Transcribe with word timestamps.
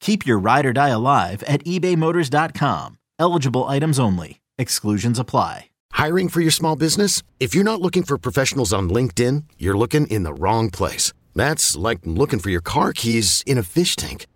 Keep 0.00 0.26
your 0.26 0.38
ride 0.38 0.66
or 0.66 0.72
die 0.72 0.88
alive 0.88 1.42
at 1.44 1.64
ebaymotors.com. 1.64 2.98
Eligible 3.18 3.64
items 3.64 3.98
only. 3.98 4.40
Exclusions 4.58 5.18
apply. 5.18 5.70
Hiring 5.92 6.28
for 6.28 6.40
your 6.40 6.50
small 6.50 6.76
business? 6.76 7.22
If 7.40 7.54
you're 7.54 7.64
not 7.64 7.80
looking 7.80 8.02
for 8.02 8.18
professionals 8.18 8.72
on 8.72 8.90
LinkedIn, 8.90 9.44
you're 9.58 9.78
looking 9.78 10.06
in 10.08 10.24
the 10.24 10.34
wrong 10.34 10.70
place. 10.70 11.12
That's 11.34 11.74
like 11.76 12.00
looking 12.04 12.38
for 12.38 12.50
your 12.50 12.60
car 12.60 12.92
keys 12.92 13.42
in 13.46 13.58
a 13.58 13.62
fish 13.62 13.96
tank. 13.96 14.26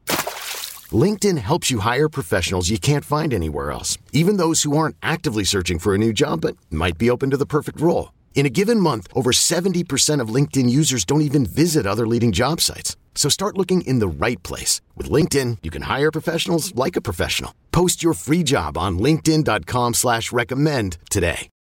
LinkedIn 0.91 1.39
helps 1.39 1.71
you 1.71 1.81
hire 1.81 2.09
professionals 2.09 2.71
you 2.71 2.79
can't 2.79 3.05
find 3.05 3.33
anywhere 3.33 3.71
else, 3.71 3.99
even 4.13 4.39
those 4.39 4.63
who 4.63 4.77
aren't 4.77 4.97
actively 5.03 5.45
searching 5.45 5.79
for 5.79 5.95
a 5.95 5.99
new 5.99 6.13
job 6.13 6.41
but 6.41 6.57
might 6.71 6.99
be 6.99 7.11
open 7.11 7.31
to 7.31 7.37
the 7.37 7.47
perfect 7.47 7.81
role. 7.81 8.13
In 8.35 8.47
a 8.47 8.51
given 8.51 8.81
month, 8.81 9.07
over 9.13 9.33
70% 9.33 10.21
of 10.23 10.35
LinkedIn 10.35 10.71
users 10.71 11.05
don't 11.05 11.21
even 11.21 11.45
visit 11.45 11.87
other 11.87 12.07
leading 12.07 12.33
job 12.33 12.63
sites. 12.63 12.97
So 13.15 13.29
start 13.29 13.59
looking 13.59 13.83
in 13.83 13.99
the 13.99 14.09
right 14.09 14.43
place. 14.43 14.81
With 14.97 15.11
LinkedIn, 15.11 15.59
you 15.63 15.71
can 15.71 15.83
hire 15.83 16.11
professionals 16.11 16.75
like 16.75 16.97
a 16.97 17.03
professional. 17.03 17.53
Post 17.71 18.03
your 18.03 18.15
free 18.15 18.43
job 18.43 18.79
on 18.79 18.99
linkedin.com 18.99 19.95
slash 19.95 20.33
recommend 20.33 20.97
today. 21.11 21.51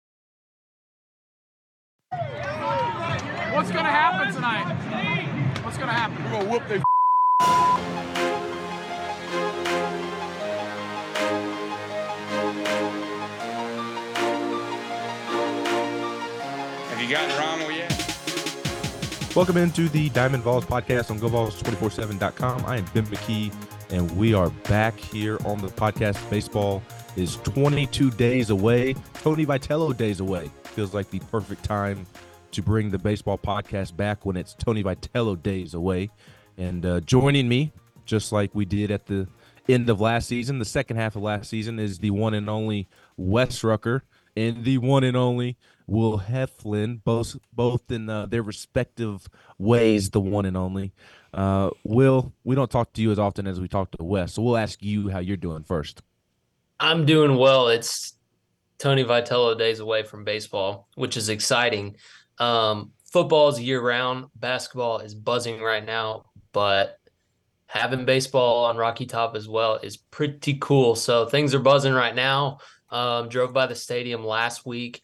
What's 3.52 3.70
going 3.72 3.84
to 3.84 3.91
happen 3.91 4.32
tonight? 4.34 5.64
What's 5.64 5.76
going 5.76 5.88
to 5.88 5.94
happen? 5.94 6.24
We're 6.24 6.30
going 6.30 6.46
to 6.46 6.50
whoop 6.50 6.68
their 6.68 6.82
Welcome 19.34 19.56
into 19.56 19.88
the 19.88 20.10
Diamond 20.10 20.44
Vols 20.44 20.65
podcast 20.65 21.10
on 21.10 21.19
GoVols247.com. 21.19 22.65
I 22.65 22.76
am 22.76 22.84
Ben 22.94 23.04
McKee, 23.06 23.53
and 23.91 24.09
we 24.16 24.32
are 24.32 24.50
back 24.69 24.97
here 24.97 25.37
on 25.44 25.60
the 25.60 25.66
podcast. 25.66 26.31
Baseball 26.31 26.81
is 27.16 27.34
22 27.38 28.12
days 28.12 28.50
away, 28.50 28.94
Tony 29.15 29.44
Vitello 29.44 29.97
days 29.97 30.21
away. 30.21 30.53
Feels 30.62 30.94
like 30.94 31.10
the 31.10 31.19
perfect 31.19 31.65
time 31.65 32.06
to 32.53 32.62
bring 32.62 32.91
the 32.91 32.98
baseball 32.98 33.38
podcast 33.38 33.97
back 33.97 34.25
when 34.25 34.37
it's 34.37 34.54
Tony 34.54 34.84
Vitello 34.84 35.42
days 35.42 35.75
away. 35.75 36.10
And 36.59 36.87
uh, 36.87 37.00
joining 37.00 37.48
me, 37.48 37.72
just 38.04 38.31
like 38.31 38.54
we 38.54 38.65
did 38.65 38.92
at 38.92 39.06
the 39.06 39.27
end 39.69 39.91
of 39.91 40.00
last 40.00 40.28
season, 40.28 40.60
the 40.60 40.65
second 40.65 40.97
half 40.97 41.16
of 41.16 41.22
last 41.22 41.50
season, 41.50 41.81
is 41.81 41.98
the 41.98 42.10
one 42.10 42.34
and 42.34 42.48
only 42.48 42.87
Wes 43.16 43.65
Rucker 43.65 44.04
and 44.41 44.65
the 44.65 44.78
one 44.78 45.05
and 45.05 45.17
only 45.17 45.56
Will 45.87 46.21
Heflin, 46.21 47.03
both 47.05 47.37
both 47.53 47.91
in 47.91 48.09
uh, 48.09 48.27
their 48.27 48.43
respective 48.43 49.28
ways, 49.59 50.11
the 50.11 50.21
one 50.21 50.47
and 50.47 50.56
only. 50.56 50.93
Uh, 51.34 51.71
Will, 51.84 52.33
we 52.45 52.55
don't 52.55 52.71
talk 52.71 52.93
to 52.95 53.03
you 53.03 53.11
as 53.11 53.19
often 53.19 53.47
as 53.47 53.61
we 53.61 53.69
talk 53.69 53.91
to 53.93 54.05
Wes, 54.05 54.34
so 54.34 54.43
we'll 54.43 54.56
ask 54.56 54.83
you 54.83 55.09
how 55.09 55.19
you're 55.19 55.37
doing 55.37 55.65
first. 55.65 56.03
I'm 56.78 57.05
doing 57.06 57.37
well. 57.37 57.69
It's 57.69 58.15
Tony 58.78 59.05
Vitello 59.05 59.59
days 59.59 59.81
away 59.81 60.03
from 60.03 60.25
baseball, 60.25 60.89
which 60.95 61.17
is 61.17 61.28
exciting. 61.28 61.97
Um, 62.39 62.93
football 63.05 63.49
is 63.49 63.61
year 63.61 63.83
round. 63.83 64.27
Basketball 64.37 65.01
is 65.01 65.15
buzzing 65.15 65.61
right 65.61 65.84
now, 65.84 66.25
but 66.53 66.99
having 67.67 68.05
baseball 68.05 68.65
on 68.65 68.77
Rocky 68.77 69.07
Top 69.07 69.37
as 69.37 69.49
well 69.49 69.77
is 69.77 69.97
pretty 69.97 70.57
cool. 70.61 70.95
So 70.97 71.27
things 71.27 71.55
are 71.55 71.61
buzzing 71.61 71.93
right 71.93 72.15
now. 72.15 72.59
Um, 72.91 73.28
drove 73.28 73.53
by 73.53 73.67
the 73.67 73.75
stadium 73.75 74.25
last 74.25 74.67
week. 74.67 75.03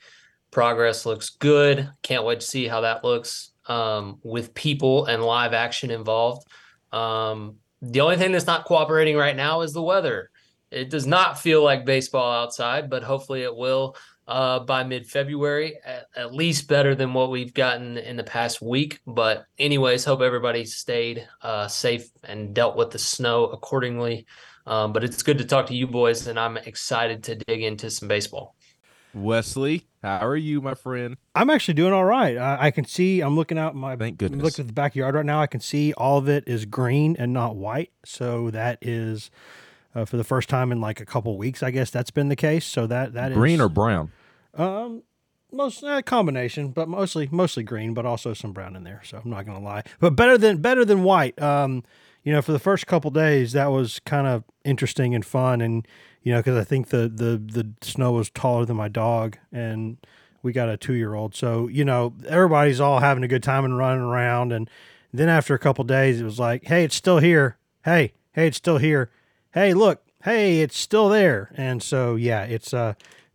Progress 0.51 1.07
looks 1.07 1.31
good. 1.31 1.91
Can't 2.03 2.25
wait 2.25 2.41
to 2.41 2.47
see 2.47 2.67
how 2.67 2.83
that 2.83 3.05
looks 3.05 3.53
um, 3.67 4.19
with 4.23 4.55
people 4.55 5.07
and 5.07 5.23
live 5.23 5.53
action 5.53 5.91
involved. 5.91 6.47
Um, 6.93 7.57
the 7.83 8.01
only 8.01 8.17
thing 8.17 8.33
that's 8.33 8.47
not 8.47 8.65
cooperating 8.65 9.17
right 9.17 9.37
now 9.37 9.61
is 9.61 9.73
the 9.73 9.83
weather. 9.83 10.31
It 10.71 10.91
does 10.91 11.07
not 11.07 11.39
feel 11.39 11.63
like 11.63 11.85
baseball 11.85 12.33
outside, 12.33 12.91
but 12.91 13.03
hopefully 13.03 13.43
it 13.43 13.55
will 13.55 13.97
uh, 14.29 14.61
by 14.61 14.83
mid 14.83 15.07
February, 15.07 15.79
at, 15.85 16.07
at, 16.17 16.35
least 16.35 16.69
better 16.69 16.95
than 16.95 17.15
what 17.15 17.31
we've 17.31 17.55
gotten 17.55 17.97
in 17.99 18.17
the 18.17 18.25
past 18.25 18.61
week. 18.61 19.01
But, 19.07 19.47
anyways, 19.59 20.05
hope 20.05 20.21
everybody 20.21 20.65
stayed 20.65 21.29
uh, 21.43 21.69
safe 21.69 22.09
and 22.25 22.53
dealt 22.53 22.77
with 22.77 22.91
the 22.91 22.99
snow 22.99 23.47
accordingly. 23.47 24.27
Um, 24.66 24.93
but 24.93 25.04
it's 25.04 25.22
good 25.22 25.38
to 25.38 25.44
talk 25.44 25.66
to 25.66 25.75
you 25.75 25.87
boys, 25.87 26.27
and 26.27 26.38
I'm 26.38 26.56
excited 26.56 27.22
to 27.25 27.37
dig 27.37 27.62
into 27.62 27.91
some 27.91 28.09
baseball. 28.09 28.56
Wesley, 29.15 29.87
how 30.03 30.27
are 30.27 30.37
you, 30.37 30.60
my 30.60 30.75
friend? 30.75 31.16
I'm 31.34 31.49
actually 31.49 31.75
doing 31.75 31.93
all 31.93 32.04
right. 32.04 32.37
I, 32.37 32.66
I 32.66 32.71
can 32.71 32.84
see. 32.84 33.21
I'm 33.21 33.34
looking 33.34 33.59
out 33.59 33.75
my. 33.75 33.97
Thank 33.97 34.19
goodness. 34.19 34.43
Look 34.43 34.59
at 34.59 34.66
the 34.66 34.72
backyard 34.72 35.15
right 35.15 35.25
now. 35.25 35.41
I 35.41 35.47
can 35.47 35.60
see 35.60 35.93
all 35.94 36.19
of 36.19 36.28
it 36.28 36.44
is 36.47 36.66
green 36.66 37.16
and 37.19 37.32
not 37.32 37.56
white. 37.56 37.93
So 38.05 38.50
that 38.50 38.78
is 38.82 39.31
uh, 39.94 40.05
for 40.05 40.16
the 40.16 40.25
first 40.25 40.49
time 40.49 40.71
in 40.71 40.81
like 40.81 41.00
a 41.00 41.06
couple 41.06 41.37
weeks. 41.38 41.62
I 41.62 41.71
guess 41.71 41.91
that's 41.91 42.10
been 42.10 42.28
the 42.28 42.37
case. 42.37 42.66
So 42.66 42.87
that 42.87 43.15
that 43.15 43.32
green 43.32 43.55
is, 43.55 43.60
or 43.62 43.69
brown. 43.69 44.12
Um, 44.55 45.03
most 45.50 45.82
uh, 45.82 46.03
combination, 46.03 46.69
but 46.69 46.88
mostly 46.88 47.28
mostly 47.31 47.62
green, 47.62 47.94
but 47.94 48.05
also 48.05 48.34
some 48.34 48.53
brown 48.53 48.76
in 48.76 48.84
there. 48.84 49.00
So 49.05 49.21
I'm 49.25 49.31
not 49.31 49.47
gonna 49.47 49.65
lie, 49.65 49.84
but 49.99 50.15
better 50.15 50.37
than 50.37 50.59
better 50.59 50.84
than 50.84 51.03
white. 51.05 51.41
Um, 51.41 51.84
you 52.26 52.32
know, 52.32 52.42
for 52.42 52.50
the 52.50 52.59
first 52.59 52.88
couple 52.88 53.12
days, 53.12 53.53
that 53.53 53.66
was 53.66 54.00
kind 54.00 54.26
of 54.26 54.42
interesting 54.64 55.14
and 55.14 55.25
fun, 55.25 55.60
and 55.60 55.87
you 56.25 56.32
know, 56.32 56.41
because 56.41 56.56
I 56.59 56.64
think 56.64 56.88
the 56.88 57.09
the 57.09 57.38
the 57.38 57.72
snow 57.82 58.10
was 58.10 58.31
taller 58.31 58.64
than 58.64 58.76
my 58.76 58.88
dog, 58.88 59.38
and 59.53 59.97
we 60.42 60.53
got 60.53 60.69
a 60.69 60.76
two 60.76 60.94
year 60.94 61.14
old. 61.14 61.37
So 61.37 61.69
you 61.69 61.84
know, 61.84 62.14
everybody's 62.26 62.81
all 62.81 62.99
having 62.99 63.23
a 63.23 63.28
good 63.28 63.44
time 63.44 63.64
and 63.64 63.78
running 63.78 64.02
around, 64.02 64.50
and 64.50 64.69
then 65.14 65.28
after 65.28 65.55
a 65.55 65.58
couple 65.61 65.84
days, 65.84 66.20
it 66.20 66.25
was 66.25 66.40
like, 66.40 66.64
hey, 66.64 66.82
it's 66.82 66.96
still 66.96 67.19
here. 67.19 67.58
Hey, 67.84 68.12
hey, 68.32 68.49
it's 68.49 68.56
still 68.56 68.79
here. 68.79 69.08
Hey, 69.55 69.72
look, 69.72 70.02
hey, 70.25 70.62
it's 70.62 70.76
still 70.76 71.08
there. 71.08 71.52
And 71.55 71.81
so 71.81 72.17
yeah, 72.17 72.43
it's 72.43 72.75
uh, 72.75 72.94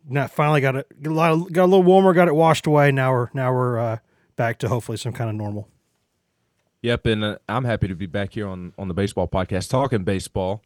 now 0.09 0.27
finally 0.27 0.59
got 0.59 0.75
a, 0.75 0.85
got 1.01 1.63
a 1.63 1.63
little 1.63 1.83
warmer, 1.83 2.11
got 2.11 2.27
it 2.27 2.35
washed 2.35 2.67
away. 2.67 2.91
Now 2.91 3.13
we're 3.13 3.29
now 3.33 3.53
we're 3.53 3.79
uh, 3.79 3.97
back 4.35 4.57
to 4.59 4.67
hopefully 4.67 4.97
some 4.97 5.13
kind 5.13 5.29
of 5.29 5.37
normal. 5.37 5.69
Yep, 6.81 7.05
and 7.05 7.23
uh, 7.23 7.37
I'm 7.47 7.65
happy 7.65 7.87
to 7.87 7.95
be 7.95 8.07
back 8.07 8.33
here 8.33 8.47
on 8.47 8.73
on 8.77 8.87
the 8.87 8.93
baseball 8.93 9.27
podcast 9.27 9.69
talking 9.69 10.03
baseball. 10.03 10.63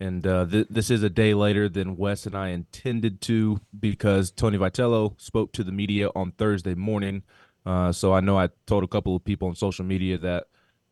And 0.00 0.26
uh, 0.26 0.46
th- 0.46 0.68
this 0.70 0.90
is 0.90 1.02
a 1.02 1.10
day 1.10 1.34
later 1.34 1.68
than 1.68 1.96
Wes 1.96 2.24
and 2.24 2.36
I 2.36 2.48
intended 2.48 3.20
to 3.22 3.60
because 3.78 4.30
Tony 4.30 4.56
Vitello 4.56 5.20
spoke 5.20 5.52
to 5.52 5.64
the 5.64 5.72
media 5.72 6.08
on 6.14 6.30
Thursday 6.32 6.74
morning. 6.74 7.22
Uh, 7.66 7.92
so 7.92 8.14
I 8.14 8.20
know 8.20 8.38
I 8.38 8.48
told 8.66 8.84
a 8.84 8.88
couple 8.88 9.16
of 9.16 9.24
people 9.24 9.48
on 9.48 9.56
social 9.56 9.84
media 9.84 10.16
that 10.18 10.46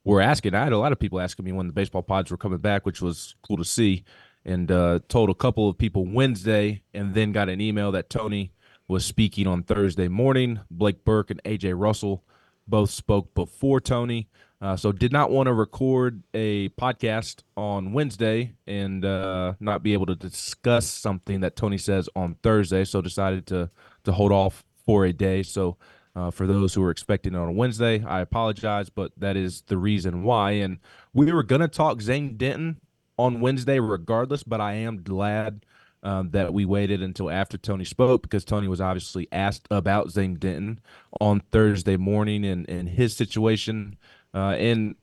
were 0.04 0.20
asking. 0.20 0.54
I 0.54 0.64
had 0.64 0.72
a 0.72 0.78
lot 0.78 0.92
of 0.92 0.98
people 0.98 1.20
asking 1.20 1.44
me 1.44 1.52
when 1.52 1.68
the 1.68 1.72
baseball 1.72 2.02
pods 2.02 2.30
were 2.30 2.36
coming 2.36 2.58
back, 2.58 2.84
which 2.84 3.00
was 3.00 3.36
cool 3.46 3.56
to 3.56 3.64
see. 3.64 4.04
And 4.44 4.70
uh, 4.70 5.00
told 5.08 5.30
a 5.30 5.34
couple 5.34 5.68
of 5.68 5.78
people 5.78 6.04
Wednesday, 6.04 6.82
and 6.92 7.14
then 7.14 7.32
got 7.32 7.48
an 7.48 7.60
email 7.60 7.90
that 7.92 8.10
Tony 8.10 8.52
was 8.88 9.04
speaking 9.04 9.46
on 9.46 9.62
Thursday 9.62 10.08
morning. 10.08 10.60
Blake 10.70 11.04
Burke 11.04 11.30
and 11.30 11.42
AJ 11.44 11.74
Russell 11.76 12.24
both 12.68 12.90
spoke 12.90 13.34
before 13.34 13.80
Tony. 13.80 14.28
Uh, 14.60 14.76
so 14.76 14.90
did 14.90 15.12
not 15.12 15.30
want 15.30 15.46
to 15.46 15.52
record 15.52 16.22
a 16.32 16.70
podcast 16.70 17.42
on 17.56 17.92
Wednesday 17.92 18.54
and 18.66 19.04
uh, 19.04 19.52
not 19.60 19.82
be 19.82 19.92
able 19.92 20.06
to 20.06 20.14
discuss 20.14 20.86
something 20.86 21.40
that 21.40 21.56
Tony 21.56 21.76
says 21.76 22.08
on 22.16 22.36
Thursday. 22.42 22.84
So 22.84 23.02
decided 23.02 23.46
to 23.48 23.70
to 24.04 24.12
hold 24.12 24.32
off 24.32 24.64
for 24.86 25.04
a 25.04 25.12
day. 25.12 25.42
So 25.42 25.76
uh, 26.14 26.30
for 26.30 26.46
those 26.46 26.72
who 26.72 26.80
were 26.80 26.90
expecting 26.90 27.34
it 27.34 27.38
on 27.38 27.54
Wednesday, 27.56 28.02
I 28.02 28.20
apologize, 28.20 28.88
but 28.88 29.12
that 29.18 29.36
is 29.36 29.62
the 29.66 29.76
reason 29.76 30.22
why. 30.22 30.52
And 30.52 30.78
we 31.12 31.30
were 31.32 31.42
gonna 31.42 31.68
talk 31.68 32.00
Zane 32.00 32.36
Denton 32.38 32.80
on 33.18 33.40
Wednesday 33.40 33.78
regardless, 33.78 34.42
but 34.42 34.60
I 34.60 34.74
am 34.74 35.02
glad 35.02 35.66
um, 36.02 36.30
that 36.30 36.54
we 36.54 36.64
waited 36.64 37.02
until 37.02 37.30
after 37.30 37.58
Tony 37.58 37.84
spoke 37.84 38.22
because 38.22 38.44
Tony 38.44 38.68
was 38.68 38.80
obviously 38.80 39.28
asked 39.32 39.66
about 39.70 40.10
Zane 40.10 40.36
Denton 40.36 40.80
on 41.20 41.40
Thursday 41.52 41.96
morning 41.96 42.44
and, 42.44 42.68
and 42.70 42.88
his 42.88 43.16
situation. 43.16 43.98
Uh, 44.36 44.50
and 44.50 44.96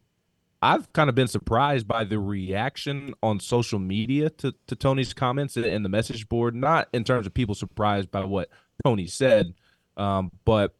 I've 0.61 0.93
kind 0.93 1.09
of 1.09 1.15
been 1.15 1.27
surprised 1.27 1.87
by 1.87 2.03
the 2.03 2.19
reaction 2.19 3.15
on 3.23 3.39
social 3.39 3.79
media 3.79 4.29
to, 4.29 4.53
to 4.67 4.75
Tony's 4.75 5.13
comments 5.13 5.57
and 5.57 5.83
the 5.83 5.89
message 5.89 6.29
board, 6.29 6.55
not 6.55 6.87
in 6.93 7.03
terms 7.03 7.25
of 7.25 7.33
people 7.33 7.55
surprised 7.55 8.11
by 8.11 8.23
what 8.23 8.49
Tony 8.85 9.07
said, 9.07 9.55
um, 9.97 10.31
but 10.45 10.75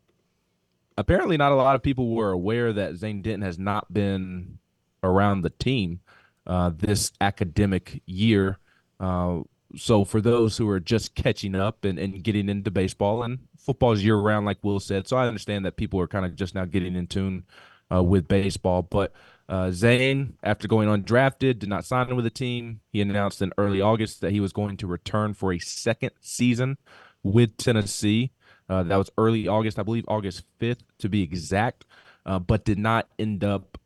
apparently 1.00 1.35
not 1.35 1.51
a 1.51 1.55
lot 1.55 1.75
of 1.75 1.81
people 1.81 2.13
were 2.13 2.31
aware 2.31 2.71
that 2.71 2.95
Zane 2.95 3.23
Denton 3.23 3.41
has 3.41 3.57
not 3.57 3.91
been 3.91 4.59
around 5.01 5.41
the 5.41 5.49
team 5.49 5.99
uh, 6.45 6.69
this 6.69 7.11
academic 7.19 8.03
year. 8.06 8.59
Uh, 8.99 9.39
so 9.75 10.06
for 10.06 10.21
those 10.21 10.57
who 10.57 10.69
are 10.69 10.79
just 10.79 11.15
catching 11.15 11.56
up 11.56 11.83
and, 11.83 11.97
and 11.97 12.23
getting 12.23 12.49
into 12.49 12.69
baseball 12.69 13.23
and 13.23 13.39
football's 13.57 14.03
year 14.03 14.17
round, 14.17 14.45
like 14.45 14.59
Will 14.63 14.79
said, 14.79 15.07
so 15.07 15.17
I 15.17 15.27
understand 15.27 15.65
that 15.65 15.75
people 15.75 15.99
are 15.99 16.07
kind 16.07 16.23
of 16.25 16.35
just 16.35 16.53
now 16.53 16.65
getting 16.65 16.95
in 16.95 17.07
tune 17.07 17.45
uh, 17.94 18.04
with 18.04 18.28
baseball. 18.28 18.81
But 18.81 19.12
uh, 19.50 19.72
Zane, 19.72 20.38
after 20.44 20.68
going 20.68 20.88
undrafted, 20.88 21.60
did 21.60 21.69
not 21.69 21.86
sign 21.86 22.16
with 22.16 22.25
the 22.25 22.31
team. 22.31 22.80
He 22.92 23.01
announced 23.01 23.42
in 23.42 23.51
early 23.57 23.81
August 23.81 24.22
that 24.22 24.31
he 24.31 24.40
was 24.40 24.54
going 24.54 24.78
to 24.78 24.88
return 24.88 25.34
for 25.34 25.51
a 25.54 25.60
second 25.60 26.12
season 26.22 26.78
with 27.22 27.57
Tennessee. 27.57 28.31
Uh, 28.69 28.84
that 28.84 28.95
was 28.95 29.12
early 29.18 29.48
August, 29.48 29.78
I 29.78 29.84
believe 29.84 30.06
August 30.07 30.44
5th 30.60 30.84
to 31.00 31.10
be 31.10 31.22
exact, 31.22 31.86
uh, 32.25 32.40
but 32.40 32.63
did 32.63 32.80
not 32.80 33.10
end 33.19 33.44
up 33.44 33.78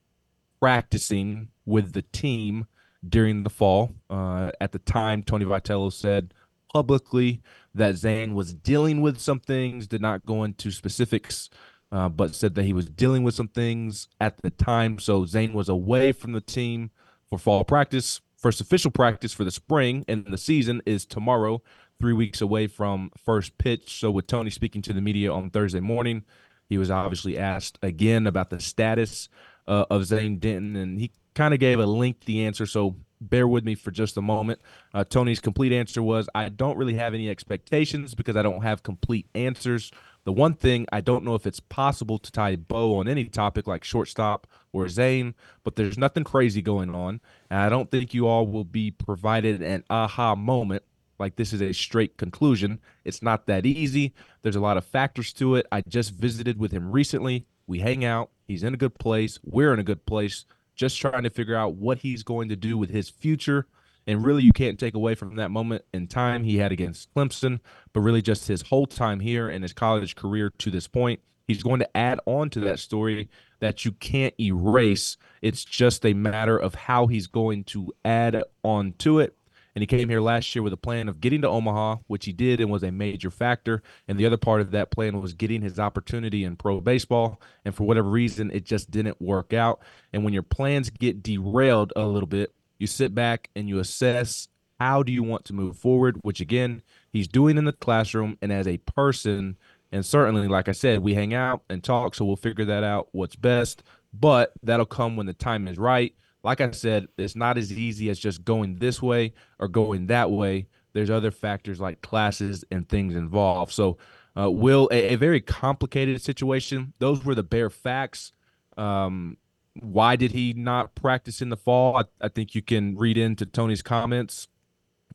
practicing 0.60 1.50
with 1.66 1.94
the 1.94 2.04
team 2.04 2.68
during 3.08 3.44
the 3.44 3.50
fall. 3.50 3.96
Uh, 4.10 4.52
at 4.62 4.72
the 4.72 4.80
time, 4.80 5.24
Tony 5.24 5.46
Vitello 5.46 5.92
said 5.92 6.34
publicly 6.72 7.42
that 7.74 7.96
Zane 7.96 8.34
was 8.36 8.54
dealing 8.54 9.02
with 9.02 9.20
some 9.20 9.40
things, 9.40 9.88
did 9.88 10.02
not 10.02 10.26
go 10.26 10.44
into 10.44 10.72
specifics, 10.72 11.50
uh, 11.92 12.10
but 12.10 12.36
said 12.36 12.56
that 12.56 12.64
he 12.64 12.74
was 12.74 12.86
dealing 12.86 13.24
with 13.24 13.36
some 13.36 13.48
things 13.48 14.08
at 14.20 14.42
the 14.42 14.50
time. 14.50 15.00
So 15.00 15.26
Zane 15.26 15.54
was 15.54 15.70
away 15.70 16.12
from 16.12 16.34
the 16.34 16.42
team 16.42 16.92
for 17.30 17.40
fall 17.40 17.64
practice. 17.64 18.22
First 18.38 18.62
official 18.62 18.92
practice 18.92 19.34
for 19.34 19.44
the 19.44 19.52
spring 19.52 20.06
and 20.08 20.26
the 20.26 20.38
season 20.38 20.82
is 20.86 21.06
tomorrow, 21.06 21.62
three 22.00 22.14
weeks 22.14 22.42
away 22.42 22.68
from 22.68 23.12
first 23.18 23.58
pitch. 23.58 24.00
So, 24.00 24.12
with 24.12 24.28
Tony 24.28 24.52
speaking 24.52 24.82
to 24.84 24.94
the 24.94 25.02
media 25.02 25.32
on 25.32 25.50
Thursday 25.50 25.80
morning, 25.80 26.24
he 26.70 26.78
was 26.78 26.92
obviously 26.92 27.38
asked 27.38 27.80
again 27.82 28.28
about 28.28 28.50
the 28.50 28.60
status 28.60 29.30
uh, 29.68 29.86
of 29.90 30.06
Zane 30.06 30.38
Denton, 30.38 30.76
and 30.76 31.00
he 31.00 31.12
kind 31.34 31.54
of 31.54 31.60
gave 31.60 31.80
a 31.80 31.86
lengthy 31.86 32.44
answer, 32.44 32.66
so 32.66 32.96
bear 33.20 33.48
with 33.48 33.64
me 33.64 33.76
for 33.76 33.92
just 33.92 34.18
a 34.18 34.22
moment. 34.22 34.60
Uh, 34.94 35.04
Tony's 35.04 35.40
complete 35.40 35.72
answer 35.72 36.04
was 36.04 36.30
I 36.36 36.50
don't 36.50 36.78
really 36.78 36.96
have 36.96 37.14
any 37.14 37.30
expectations 37.30 38.16
because 38.16 38.36
I 38.36 38.42
don't 38.42 38.62
have 38.62 38.84
complete 38.84 39.28
answers. 39.34 39.92
The 40.28 40.34
one 40.34 40.56
thing 40.56 40.86
I 40.92 41.00
don't 41.00 41.24
know 41.24 41.36
if 41.36 41.48
it's 41.48 41.62
possible 41.62 42.20
to 42.20 42.30
tie 42.30 42.50
a 42.50 42.58
bow 42.58 42.98
on 42.98 43.08
any 43.08 43.24
topic 43.30 43.66
like 43.66 43.86
shortstop 43.86 44.46
or 44.74 44.90
Zane, 44.90 45.36
but 45.64 45.78
there's 45.78 45.98
nothing 45.98 46.26
crazy 46.26 46.62
going 46.62 46.94
on. 46.94 47.22
And 47.50 47.62
I 47.62 47.70
don't 47.70 47.90
think 47.90 48.14
you 48.14 48.28
all 48.28 48.46
will 48.46 48.66
be 48.66 48.92
provided 48.92 49.62
an 49.62 49.86
aha 49.90 50.36
moment 50.36 50.84
like 51.18 51.38
this 51.38 51.54
is 51.54 51.62
a 51.62 51.72
straight 51.72 52.18
conclusion. 52.18 52.82
It's 53.06 53.22
not 53.22 53.46
that 53.46 53.66
easy. 53.66 54.14
There's 54.42 54.58
a 54.58 54.60
lot 54.60 54.76
of 54.76 54.84
factors 54.84 55.32
to 55.32 55.56
it. 55.56 55.66
I 55.72 55.80
just 55.88 56.12
visited 56.12 56.60
with 56.60 56.74
him 56.74 56.92
recently. 56.92 57.46
We 57.66 57.80
hang 57.80 58.04
out. 58.04 58.30
He's 58.50 58.64
in 58.64 58.74
a 58.74 58.78
good 58.78 59.00
place. 59.00 59.40
We're 59.46 59.74
in 59.74 59.80
a 59.80 59.84
good 59.84 60.06
place 60.06 60.44
just 60.76 61.00
trying 61.00 61.24
to 61.24 61.30
figure 61.30 61.56
out 61.56 61.76
what 61.76 62.00
he's 62.00 62.24
going 62.24 62.50
to 62.50 62.58
do 62.58 62.78
with 62.78 62.90
his 62.90 63.10
future. 63.10 63.66
And 64.08 64.26
really, 64.26 64.44
you 64.44 64.54
can't 64.54 64.80
take 64.80 64.96
away 64.96 65.16
from 65.16 65.36
that 65.36 65.52
moment 65.52 65.84
in 65.94 66.08
time 66.08 66.44
he 66.44 66.58
had 66.58 66.72
against 66.72 67.14
Clemson, 67.14 67.60
but 67.94 68.00
really 68.00 68.22
just 68.22 68.48
his 68.48 68.64
whole 68.64 68.88
time 68.88 69.20
here 69.20 69.50
and 69.50 69.64
his 69.64 69.74
college 69.74 70.16
career 70.16 70.52
to 70.60 70.72
this 70.72 70.88
point. 70.88 71.20
He's 71.46 71.64
going 71.64 71.80
to 71.80 71.98
add 71.98 72.20
on 72.26 72.50
to 72.52 72.60
that 72.62 72.80
story 72.80 73.30
that 73.60 73.86
you 73.86 73.92
can't 73.92 74.34
erase. 74.40 75.18
It's 75.42 75.64
just 75.64 76.06
a 76.06 76.14
matter 76.14 76.58
of 76.58 76.76
how 76.76 77.08
he's 77.08 77.28
going 77.28 77.66
to 77.66 77.94
add 78.04 78.44
on 78.64 78.94
to 79.00 79.20
it 79.20 79.38
and 79.78 79.84
he 79.84 79.86
came 79.86 80.10
here 80.10 80.22
last 80.22 80.56
year 80.56 80.64
with 80.64 80.74
a 80.74 80.78
plan 80.78 81.08
of 81.08 81.22
getting 81.22 81.44
to 81.44 81.50
Omaha, 81.50 81.98
which 82.08 82.26
he 82.26 82.34
did 82.34 82.60
and 82.60 82.72
was 82.72 82.82
a 82.82 82.92
major 82.92 83.30
factor. 83.30 83.84
And 84.08 84.18
the 84.18 84.26
other 84.26 84.36
part 84.36 84.60
of 84.60 84.72
that 84.72 84.90
plan 84.90 85.22
was 85.22 85.36
getting 85.36 85.62
his 85.62 85.78
opportunity 85.78 86.44
in 86.44 86.56
pro 86.56 86.82
baseball. 86.82 87.40
And 87.64 87.76
for 87.76 87.84
whatever 87.84 88.10
reason, 88.10 88.50
it 88.50 88.66
just 88.66 88.90
didn't 88.90 89.22
work 89.22 89.54
out. 89.54 89.80
And 90.12 90.24
when 90.24 90.34
your 90.34 90.42
plans 90.42 90.90
get 90.90 91.22
derailed 91.22 91.94
a 91.96 92.08
little 92.08 92.26
bit, 92.26 92.56
you 92.78 92.88
sit 92.88 93.14
back 93.14 93.50
and 93.56 93.68
you 93.68 93.80
assess 93.80 94.48
how 94.80 95.04
do 95.04 95.12
you 95.12 95.24
want 95.24 95.46
to 95.46 95.54
move 95.54 95.78
forward, 95.78 96.18
which 96.22 96.40
again, 96.40 96.84
he's 97.12 97.28
doing 97.28 97.58
in 97.58 97.66
the 97.66 97.74
classroom 97.74 98.38
and 98.42 98.52
as 98.52 98.68
a 98.68 98.78
person. 98.78 99.58
And 99.92 100.06
certainly, 100.06 100.48
like 100.48 100.70
I 100.70 100.74
said, 100.74 101.00
we 101.00 101.14
hang 101.14 101.34
out 101.34 101.64
and 101.70 101.84
talk, 101.84 102.14
so 102.14 102.26
we'll 102.26 102.36
figure 102.36 102.66
that 102.66 102.84
out 102.84 103.08
what's 103.12 103.36
best. 103.36 103.84
But 104.14 104.54
that'll 104.62 104.86
come 104.86 105.16
when 105.16 105.26
the 105.26 105.34
time 105.34 105.68
is 105.68 105.78
right 105.78 106.14
like 106.48 106.62
I 106.62 106.72
said, 106.72 107.08
it's 107.18 107.36
not 107.36 107.58
as 107.58 107.74
easy 107.74 108.10
as 108.10 108.18
just 108.18 108.46
going 108.46 108.78
this 108.78 109.02
way 109.02 109.34
or 109.60 109.68
going 109.68 110.08
that 110.08 110.32
way. 110.32 110.68
There's 110.94 111.10
other 111.10 111.30
factors 111.30 111.82
like 111.82 112.02
classes 112.02 112.64
and 112.72 112.88
things 112.88 113.16
involved. 113.16 113.74
So, 113.74 113.98
uh, 114.40 114.50
will 114.50 114.88
a, 114.92 115.14
a, 115.14 115.16
very 115.16 115.42
complicated 115.42 116.22
situation. 116.22 116.94
Those 117.00 117.26
were 117.26 117.36
the 117.36 117.44
bare 117.44 117.70
facts. 117.70 118.32
Um, 118.78 119.36
why 119.82 120.16
did 120.16 120.32
he 120.32 120.54
not 120.54 120.96
practice 120.96 121.42
in 121.42 121.50
the 121.50 121.58
fall? 121.58 121.98
I, 121.98 122.04
I 122.22 122.28
think 122.28 122.56
you 122.56 122.62
can 122.62 122.96
read 122.98 123.18
into 123.18 123.46
Tony's 123.46 123.82
comments 123.82 124.48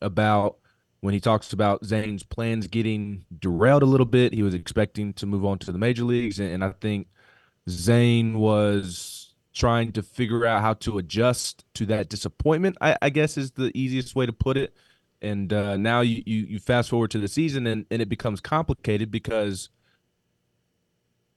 about 0.00 0.56
when 1.00 1.14
he 1.14 1.20
talks 1.20 1.52
about 1.52 1.84
Zane's 1.84 2.22
plans 2.22 2.66
getting 2.66 3.24
derailed 3.38 3.82
a 3.82 3.86
little 3.86 4.06
bit. 4.06 4.32
He 4.34 4.42
was 4.42 4.54
expecting 4.54 5.12
to 5.14 5.26
move 5.26 5.44
on 5.44 5.58
to 5.60 5.72
the 5.72 5.78
major 5.78 6.04
leagues, 6.04 6.38
and, 6.38 6.50
and 6.50 6.64
I 6.64 6.70
think 6.80 7.08
Zane 7.68 8.38
was 8.38 9.34
trying 9.52 9.92
to 9.92 10.02
figure 10.02 10.46
out 10.46 10.62
how 10.62 10.74
to 10.74 10.98
adjust 10.98 11.64
to 11.74 11.86
that 11.86 12.08
disappointment. 12.08 12.76
I, 12.80 12.96
I 13.02 13.10
guess 13.10 13.36
is 13.36 13.52
the 13.52 13.70
easiest 13.74 14.14
way 14.14 14.26
to 14.26 14.32
put 14.32 14.56
it. 14.56 14.74
And 15.20 15.52
uh, 15.52 15.76
now 15.76 16.00
you, 16.00 16.22
you 16.26 16.40
you 16.42 16.58
fast 16.58 16.90
forward 16.90 17.10
to 17.12 17.18
the 17.18 17.28
season 17.28 17.66
and, 17.66 17.86
and 17.90 18.02
it 18.02 18.08
becomes 18.08 18.40
complicated 18.40 19.10
because 19.10 19.68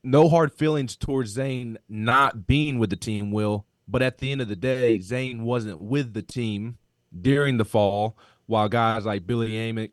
no 0.05 0.29
hard 0.29 0.53
feelings 0.53 0.95
towards 0.95 1.31
Zane 1.31 1.77
not 1.89 2.47
being 2.47 2.79
with 2.79 2.89
the 2.89 2.95
team, 2.95 3.31
Will. 3.31 3.65
But 3.87 4.01
at 4.01 4.17
the 4.17 4.31
end 4.31 4.41
of 4.41 4.47
the 4.47 4.55
day, 4.55 4.99
Zane 4.99 5.43
wasn't 5.43 5.81
with 5.81 6.13
the 6.13 6.21
team 6.21 6.77
during 7.19 7.57
the 7.57 7.65
fall, 7.65 8.17
while 8.45 8.69
guys 8.69 9.05
like 9.05 9.27
Billy 9.27 9.51
Amick 9.51 9.91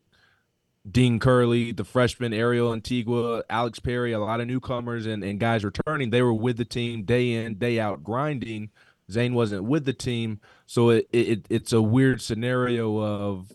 Dean 0.89 1.19
Curley, 1.19 1.71
the 1.71 1.85
freshman 1.85 2.33
Ariel 2.33 2.73
Antigua, 2.73 3.43
Alex 3.49 3.79
Perry, 3.79 4.11
a 4.11 4.19
lot 4.19 4.41
of 4.41 4.47
newcomers 4.47 5.05
and, 5.05 5.23
and 5.23 5.39
guys 5.39 5.63
returning. 5.63 6.09
They 6.09 6.21
were 6.21 6.33
with 6.33 6.57
the 6.57 6.65
team 6.65 7.03
day 7.03 7.33
in, 7.33 7.55
day 7.55 7.79
out, 7.79 8.03
grinding. 8.03 8.69
Zane 9.09 9.33
wasn't 9.33 9.63
with 9.63 9.85
the 9.85 9.93
team, 9.93 10.39
so 10.65 10.89
it, 10.89 11.07
it 11.11 11.45
it's 11.49 11.73
a 11.73 11.81
weird 11.81 12.21
scenario 12.21 12.99
of 12.99 13.51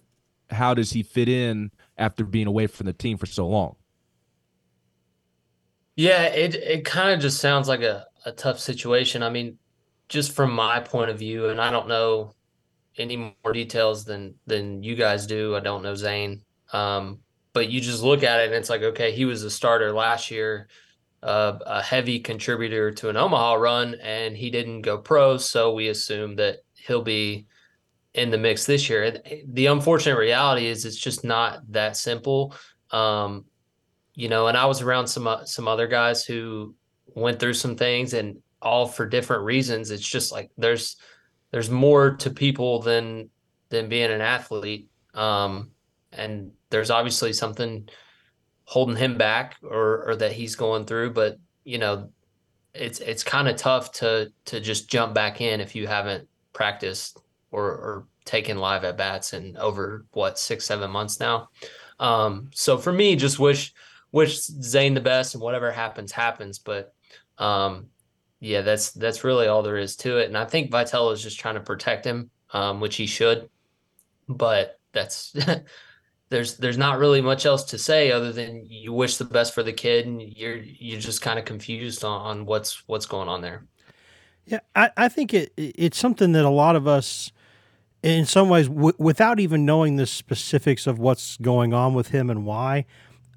how 0.51 0.75
does 0.75 0.93
he 0.93 1.03
fit 1.03 1.29
in 1.29 1.71
after 1.97 2.25
being 2.25 2.47
away 2.47 2.67
from 2.67 2.87
the 2.87 2.93
team 2.93 3.17
for 3.19 3.27
so 3.27 3.47
long. 3.47 3.77
Yeah, 5.99 6.25
it 6.27 6.55
it 6.55 6.85
kind 6.87 7.11
of 7.13 7.21
just 7.21 7.41
sounds 7.41 7.69
like 7.69 7.83
a, 7.83 8.07
a 8.25 8.33
tough 8.33 8.61
situation. 8.61 9.23
I 9.25 9.31
mean, 9.31 9.59
just 10.09 10.33
from 10.33 10.53
my 10.53 10.81
point 10.81 11.11
of 11.11 11.19
view, 11.19 11.49
and 11.51 11.61
I 11.61 11.71
don't 11.73 11.89
know 11.89 12.35
any 12.99 13.17
more 13.17 13.53
details 13.53 14.05
than 14.05 14.37
than 14.47 14.83
you 14.83 14.95
guys 14.97 15.27
do. 15.27 15.57
I 15.57 15.61
don't 15.61 15.83
know 15.83 15.97
Zane 15.97 16.43
um, 16.73 17.21
but 17.55 17.71
you 17.71 17.81
just 17.81 18.03
look 18.03 18.23
at 18.23 18.41
it 18.41 18.47
and 18.47 18.55
it's 18.55 18.71
like, 18.71 18.83
okay, 18.83 19.13
he 19.13 19.25
was 19.25 19.43
a 19.43 19.51
starter 19.51 19.93
last 19.93 20.31
year, 20.31 20.69
uh, 21.23 21.59
a 21.67 21.83
heavy 21.83 22.21
contributor 22.21 22.93
to 22.93 23.09
an 23.09 23.17
Omaha 23.17 23.55
run, 23.55 23.97
and 24.03 24.37
he 24.37 24.51
didn't 24.51 24.83
go 24.83 24.99
pro. 24.99 25.39
So 25.39 25.75
we 25.75 25.89
assume 25.89 26.37
that 26.37 26.59
he'll 26.77 27.03
be 27.03 27.47
in 28.15 28.31
the 28.31 28.39
mix 28.39 28.67
this 28.67 28.89
year. 28.91 29.19
The 29.49 29.67
unfortunate 29.67 30.19
reality 30.19 30.67
is 30.67 30.85
it's 30.87 30.97
just 30.97 31.25
not 31.25 31.61
that 31.73 31.97
simple. 31.97 32.55
Um, 32.93 33.47
you 34.19 34.29
know, 34.29 34.49
and 34.49 34.57
I 34.57 34.67
was 34.67 34.83
around 34.83 35.07
some 35.07 35.29
uh, 35.29 35.45
some 35.45 35.69
other 35.69 35.87
guys 35.87 36.25
who 36.25 36.75
went 37.15 37.39
through 37.39 37.55
some 37.55 37.77
things 37.77 38.15
and 38.15 38.43
all 38.61 38.89
for 38.89 39.07
different 39.07 39.45
reasons. 39.45 39.93
It's 39.93 40.07
just 40.07 40.33
like 40.33 40.51
there's 40.59 40.97
there's 41.53 41.71
more 41.71 42.17
to 42.17 42.31
people 42.31 42.83
than 42.83 43.31
than 43.69 43.89
being 43.89 44.11
an 44.11 44.21
athlete. 44.21 44.89
Um, 45.15 45.71
and 46.13 46.51
there's 46.69 46.91
obviously 46.91 47.33
something 47.33 47.89
holding 48.65 48.97
him 48.97 49.17
back 49.19 49.55
or 49.63 50.09
or 50.09 50.17
that 50.17 50.33
he's 50.33 50.57
going 50.57 50.85
through. 50.85 51.13
But 51.13 51.39
you 51.63 51.79
know, 51.79 52.11
it's 52.75 52.99
it's 52.99 53.23
kind 53.23 53.47
of 53.47 53.55
tough 53.55 53.93
to 53.93 54.33
to 54.47 54.59
just 54.59 54.91
jump 54.91 55.15
back 55.15 55.41
in 55.41 55.61
if 55.61 55.77
you 55.77 55.87
haven't 55.87 56.29
practiced 56.53 57.21
or 57.53 57.67
or 57.67 58.07
taken 58.25 58.59
live 58.59 58.83
at 58.83 58.97
bats 58.97 59.33
in 59.33 59.57
over 59.59 60.07
what 60.11 60.41
six 60.41 60.65
seven 60.65 60.91
months 60.91 61.21
now. 61.21 61.51
Um, 62.01 62.51
so 62.53 62.79
for 62.79 62.93
me, 62.93 63.15
just 63.15 63.39
wish 63.39 63.73
wish 64.13 64.41
Zane 64.41 64.95
the 64.95 65.01
best 65.01 65.35
and 65.35 65.43
whatever 65.43 65.71
happens 65.71 66.13
happens. 66.13 66.59
But 66.59 66.95
um, 67.39 67.87
yeah, 68.41 68.63
that's 68.63 68.93
that's 68.93 69.25
really 69.25 69.47
all 69.47 69.63
there 69.63 69.77
is 69.77 69.97
to 69.97 70.19
it. 70.19 70.29
And 70.29 70.37
I 70.37 70.45
think 70.45 70.71
Vitello 70.71 71.13
is 71.13 71.23
just 71.23 71.41
trying 71.41 71.57
to 71.57 71.61
protect 71.61 72.05
him, 72.05 72.31
um, 72.53 72.81
which 72.81 72.97
he 72.97 73.07
should. 73.07 73.49
But 74.29 74.79
that's 74.93 75.35
there's 76.29 76.57
there's 76.57 76.79
not 76.79 76.99
really 76.99 77.21
much 77.21 77.47
else 77.47 77.65
to 77.65 77.79
say 77.79 78.13
other 78.13 78.33
than 78.33 78.67
you 78.67 78.93
wish 78.93 79.17
the 79.17 79.25
best 79.25 79.55
for 79.55 79.63
the 79.63 79.73
kid 79.73 80.07
and 80.07 80.21
you're 80.21 80.57
you're 80.57 81.01
just 81.01 81.23
kind 81.23 81.39
of 81.39 81.45
confused 81.45 82.05
on, 82.05 82.21
on 82.21 82.47
what's 82.47 82.83
what's 82.87 83.07
going 83.07 83.29
on 83.29 83.41
there. 83.41 83.65
Yeah, 84.47 84.61
I, 84.75 84.91
I 84.97 85.09
think 85.09 85.35
it 85.35 85.53
it's 85.57 85.99
something 85.99 86.33
that 86.33 86.45
a 86.45 86.51
lot 86.51 86.77
of 86.77 86.87
us, 86.87 87.33
in 88.03 88.25
some 88.25 88.49
ways, 88.49 88.69
w- 88.69 88.95
without 88.99 89.41
even 89.41 89.67
knowing 89.67 89.97
the 89.97 90.07
specifics 90.07 90.87
of 90.87 90.99
what's 90.99 91.37
going 91.39 91.75
on 91.75 91.93
with 91.93 92.09
him 92.09 92.31
and 92.31 92.47
why, 92.47 92.87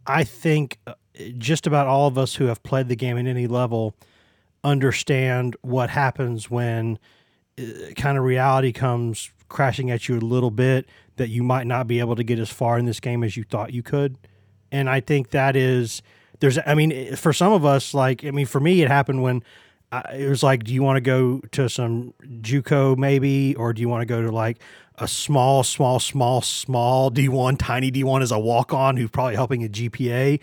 I 0.05 0.24
think 0.24 0.77
uh, 0.88 0.93
just 1.38 1.67
about 1.67 1.88
all 1.88 2.08
of 2.08 2.17
us 2.17 2.36
who 2.36 2.46
have 2.46 2.63
played 2.63 2.88
the 2.88 2.96
game 2.96 3.17
at 3.17 3.25
any 3.25 3.48
level 3.48 3.96
understand 4.63 5.55
what 5.62 5.89
happens 5.89 6.50
when 6.50 7.00
uh, 7.60 7.63
kind 7.96 8.17
of 8.17 8.24
reality 8.24 8.72
comes 8.72 9.31
crashing 9.50 9.91
at 9.91 10.08
you 10.08 10.17
a 10.17 10.20
little 10.20 10.51
bit 10.51 10.88
that 11.17 11.29
you 11.29 11.43
might 11.43 11.67
not 11.67 11.88
be 11.88 12.00
able 12.00 12.15
to 12.15 12.24
get 12.24 12.39
as 12.39 12.50
far 12.50 12.77
in 12.77 12.86
this 12.86 13.00
game 13.00 13.24
as 13.24 13.36
you 13.36 13.43
thought 13.43 13.74
you 13.74 13.84
could. 13.84 14.17
And 14.72 14.89
I 14.89 15.01
think 15.01 15.31
that 15.31 15.55
is 15.55 16.01
there's 16.39 16.58
I 16.65 16.74
mean 16.75 17.15
for 17.15 17.34
some 17.34 17.53
of 17.53 17.65
us 17.65 17.93
like 17.93 18.25
I 18.25 18.31
mean 18.31 18.46
for 18.46 18.60
me 18.60 18.81
it 18.81 18.88
happened 18.88 19.22
when 19.22 19.43
I, 19.91 20.15
it 20.15 20.29
was 20.29 20.43
like 20.43 20.63
do 20.63 20.74
you 20.74 20.83
want 20.83 20.98
to 20.98 21.01
go 21.01 21.41
to 21.51 21.69
some 21.69 22.13
JUCO 22.24 22.98
maybe 22.98 23.55
or 23.55 23.74
do 23.74 23.81
you 23.81 23.89
want 23.89 24.01
to 24.01 24.05
go 24.05 24.21
to 24.21 24.31
like 24.31 24.60
a 24.95 25.07
small 25.07 25.63
small 25.63 26.00
small 26.00 26.41
small 26.41 27.12
D1 27.12 27.57
tiny 27.57 27.91
D1 27.91 28.21
as 28.21 28.31
a 28.31 28.39
walk 28.39 28.74
on 28.74 28.98
who's 28.98 29.10
probably 29.10 29.36
helping 29.36 29.63
a 29.63 29.69
GPA 29.69 30.39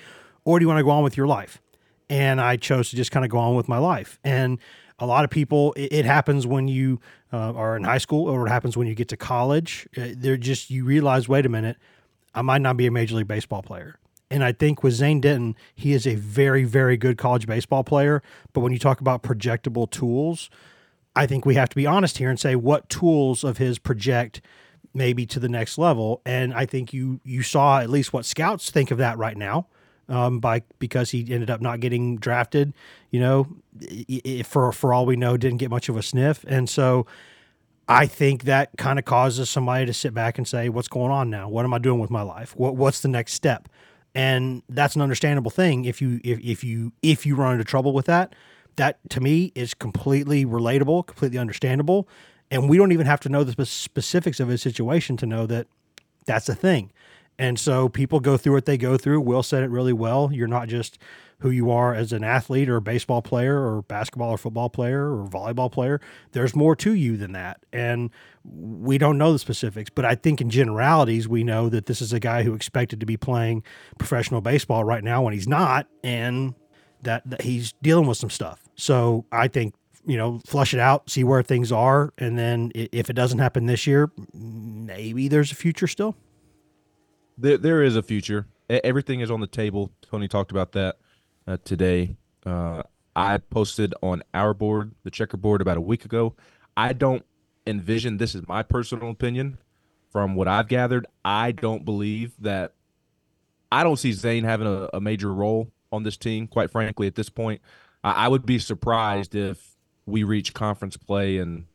or 0.49 0.59
do 0.59 0.65
you 0.65 0.69
want 0.69 0.79
to 0.79 0.85
go 0.85 0.91
on 0.91 1.05
with 1.05 1.15
your 1.15 1.27
life? 1.27 1.61
And 2.09 2.41
I 2.41 2.57
chose 2.57 2.89
to 2.89 2.97
just 2.97 3.11
kind 3.11 3.23
of 3.23 3.31
go 3.31 3.37
on 3.37 3.55
with 3.55 3.69
my 3.69 3.77
life. 3.77 4.19
And 4.25 4.59
a 4.99 5.05
lot 5.05 5.25
of 5.25 5.31
people, 5.31 5.75
it, 5.75 5.93
it 5.93 6.05
happens 6.07 6.47
when 6.47 6.69
you 6.69 7.01
uh, 7.35 7.53
are 7.53 7.77
in 7.77 7.85
high 7.85 7.99
school 7.99 8.31
or 8.31 8.47
it 8.47 8.51
happens 8.51 8.75
when 8.75 8.87
you 8.87 8.95
get 8.95 9.09
to 9.09 9.17
college. 9.19 9.87
Uh, 9.95 10.09
they're 10.17 10.39
just, 10.39 10.71
you 10.71 10.87
realize, 10.87 11.29
wait 11.29 11.45
a 11.45 11.51
minute, 11.51 11.77
I 12.35 12.41
might 12.41 12.63
not 12.63 12.79
be 12.79 12.87
a 12.87 12.91
Major 12.91 13.17
League 13.17 13.29
Baseball 13.29 13.63
player. 13.63 13.99
And 14.31 14.45
I 14.45 14.53
think 14.53 14.83
with 14.83 14.95
Zane 14.95 15.21
Denton, 15.21 15.57
he 15.75 15.93
is 15.93 16.07
a 16.07 16.15
very, 16.15 16.65
very 16.65 16.97
good 16.97 17.17
college 17.17 17.47
baseball 17.47 17.85
player. 17.85 18.23
But 18.53 18.61
when 18.61 18.73
you 18.73 18.79
talk 18.79 19.01
about 19.01 19.23
projectable 19.23 19.91
tools, 19.91 20.51
I 21.17 21.27
think 21.27 21.47
we 21.47 21.55
have 21.55 21.69
to 21.71 21.77
be 21.77 21.87
honest 21.87 22.19
here 22.19 22.31
and 22.31 22.39
say 22.39 22.55
what 22.55 22.89
tools 22.89 23.43
of 23.43 23.59
his 23.59 23.79
project 23.79 24.41
maybe 24.95 25.27
to 25.27 25.41
the 25.41 25.49
next 25.49 25.79
level. 25.79 26.21
And 26.27 26.53
I 26.53 26.67
think 26.67 26.93
you 26.93 27.21
you 27.25 27.43
saw 27.43 27.81
at 27.81 27.91
least 27.91 28.13
what 28.13 28.25
scouts 28.25 28.71
think 28.71 28.91
of 28.91 28.99
that 28.99 29.19
right 29.19 29.37
now 29.37 29.67
um, 30.09 30.41
by 30.41 30.63
because 30.79 31.11
he 31.11 31.21
ended 31.33 31.51
up 31.51 31.61
not 31.61 31.81
getting 31.81 32.17
drafted. 32.17 32.73
You 33.11 33.21
know, 33.21 33.47
for 34.45 34.73
for 34.73 34.93
all 34.93 35.07
we 35.07 35.17
know, 35.17 35.37
didn't 35.37 35.59
get 35.59 35.71
much 35.71 35.89
of 35.89 35.97
a 35.97 36.03
sniff, 36.03 36.45
and 36.49 36.69
so 36.69 37.07
I 37.89 38.07
think 38.07 38.45
that 38.45 38.71
kind 38.77 38.99
of 38.99 39.05
causes 39.05 39.49
somebody 39.49 39.87
to 39.87 39.95
sit 39.95 40.15
back 40.15 40.39
and 40.39 40.47
say, 40.47 40.69
"What's 40.69 40.89
going 40.89 41.11
on 41.11 41.31
now? 41.31 41.49
What 41.49 41.65
am 41.65 41.75
I 41.75 41.79
doing 41.79 42.01
with 42.01 42.11
my 42.11 42.23
life? 42.23 42.57
What 42.57 42.77
what's 42.77 43.01
the 43.01 43.09
next 43.09 43.35
step?" 43.35 43.69
And 44.19 44.65
that's 44.69 44.97
an 44.97 45.01
understandable 45.01 45.53
thing 45.53 45.85
if 45.85 46.03
you 46.03 46.21
if, 46.25 46.41
if 46.41 46.65
you 46.65 46.91
if 47.03 47.25
you 47.25 47.37
run 47.37 47.53
into 47.53 47.63
trouble 47.63 47.93
with 47.93 48.07
that. 48.07 48.35
That 48.75 48.99
to 49.11 49.21
me 49.21 49.53
is 49.55 49.75
completely 49.75 50.45
relatable, 50.45 51.07
completely 51.07 51.39
understandable, 51.39 52.09
and 52.51 52.69
we 52.69 52.77
don't 52.79 52.91
even 52.91 53.07
have 53.07 53.21
to 53.21 53.29
know 53.29 53.45
the 53.45 53.65
specifics 53.65 54.41
of 54.41 54.49
his 54.49 54.61
situation 54.61 55.17
to 55.19 55.27
know 55.27 55.47
that 55.47 55.69
that's 56.27 56.49
a 56.49 56.57
thing. 56.57 56.91
And 57.39 57.61
so 57.61 57.89
people 57.89 58.19
go 58.19 58.37
through 58.37 58.55
what 58.55 58.67
they 58.67 58.77
go 58.77 58.97
through. 58.97 59.21
Will 59.21 59.45
said 59.45 59.63
it 59.63 59.71
really 59.71 59.93
well. 59.93 60.31
You're 60.33 60.49
not 60.49 60.67
just 60.67 60.99
who 61.41 61.51
you 61.51 61.71
are 61.71 61.95
as 61.95 62.13
an 62.13 62.25
athlete 62.25 62.69
or 62.69 62.77
a 62.77 62.81
baseball 62.81 63.23
player 63.23 63.59
or 63.59 63.83
basketball 63.83 64.31
or 64.31 64.39
football 64.39 64.69
player 64.69 65.13
or 65.13 65.29
volleyball 65.29 65.71
player. 65.71 66.01
There's 66.33 66.57
more 66.57 66.75
to 66.77 66.93
you 66.93 67.17
than 67.17 67.33
that. 67.33 67.65
And 67.73 68.11
we 68.45 68.99
don't 68.99 69.19
know 69.19 69.33
the 69.33 69.39
specifics, 69.39 69.91
but 69.91 70.05
I 70.05 70.15
think 70.15 70.41
in 70.41 70.51
generalities, 70.51 71.29
we 71.29 71.45
know 71.45 71.69
that 71.69 71.87
this 71.87 72.01
is 72.01 72.13
a 72.13 72.21
guy 72.21 72.43
who 72.43 72.55
expected 72.55 73.01
to 73.01 73.07
be 73.07 73.17
playing 73.17 73.63
professional 73.99 74.41
baseball 74.41 74.85
right 74.85 75.05
now 75.05 75.23
when 75.23 75.33
he's 75.33 75.49
not, 75.49 75.87
and 76.03 76.55
that, 77.03 77.29
that 77.29 77.43
he's 77.43 77.73
dealing 77.83 78.07
with 78.07 78.19
some 78.19 78.31
stuff. 78.31 78.65
So 78.75 79.25
I 79.31 79.49
think 79.49 79.75
you 80.07 80.17
know, 80.17 80.41
flush 80.47 80.73
it 80.73 80.81
out, 80.81 81.11
see 81.11 81.23
where 81.23 81.43
things 81.43 81.71
are, 81.71 82.15
and 82.17 82.39
then 82.39 82.73
if 82.75 83.11
it 83.11 83.13
doesn't 83.13 83.41
happen 83.41 83.67
this 83.67 83.87
year, 83.87 84.11
maybe 84.33 85.29
there's 85.29 85.53
a 85.53 85.55
future 85.55 85.87
still 85.87 86.17
there 87.39 87.57
there 87.57 87.83
is 87.83 87.97
a 87.97 88.03
future. 88.03 88.47
Everything 88.69 89.21
is 89.21 89.31
on 89.31 89.41
the 89.41 89.47
table. 89.47 89.93
Tony 90.03 90.29
talked 90.29 90.51
about 90.51 90.73
that 90.73 90.97
uh, 91.49 91.57
today. 91.65 92.17
Uh, 92.45 92.83
I 93.17 93.39
posted 93.39 93.95
on 94.03 94.23
our 94.35 94.55
board, 94.55 94.95
the 95.03 95.11
checkerboard, 95.11 95.61
about 95.61 95.77
a 95.77 95.81
week 95.81 96.05
ago. 96.05 96.37
I 96.77 96.93
don't 96.93 97.25
envision 97.67 98.19
this 98.19 98.35
is 98.35 98.47
my 98.47 98.63
personal 98.63 99.11
opinion. 99.11 99.59
From 100.11 100.35
what 100.35 100.49
I've 100.49 100.69
gathered, 100.69 101.07
I 101.25 101.53
don't 101.53 101.85
believe 101.85 102.33
that. 102.41 102.75
I 103.71 103.83
don't 103.83 103.99
see 103.99 104.13
Zane 104.13 104.45
having 104.45 104.67
a, 104.67 104.89
a 104.95 105.01
major 105.01 105.33
role 105.35 105.71
on 105.93 106.03
this 106.03 106.17
team. 106.17 106.47
Quite 106.47 106.71
frankly, 106.71 107.07
at 107.07 107.15
this 107.15 107.29
point, 107.29 107.61
I, 108.03 108.13
I 108.13 108.29
would 108.29 108.47
be 108.47 108.59
surprised 108.59 109.35
if 109.35 109.77
we 110.07 110.23
reach 110.23 110.55
conference 110.55 110.97
play 110.97 111.37
and 111.37 111.67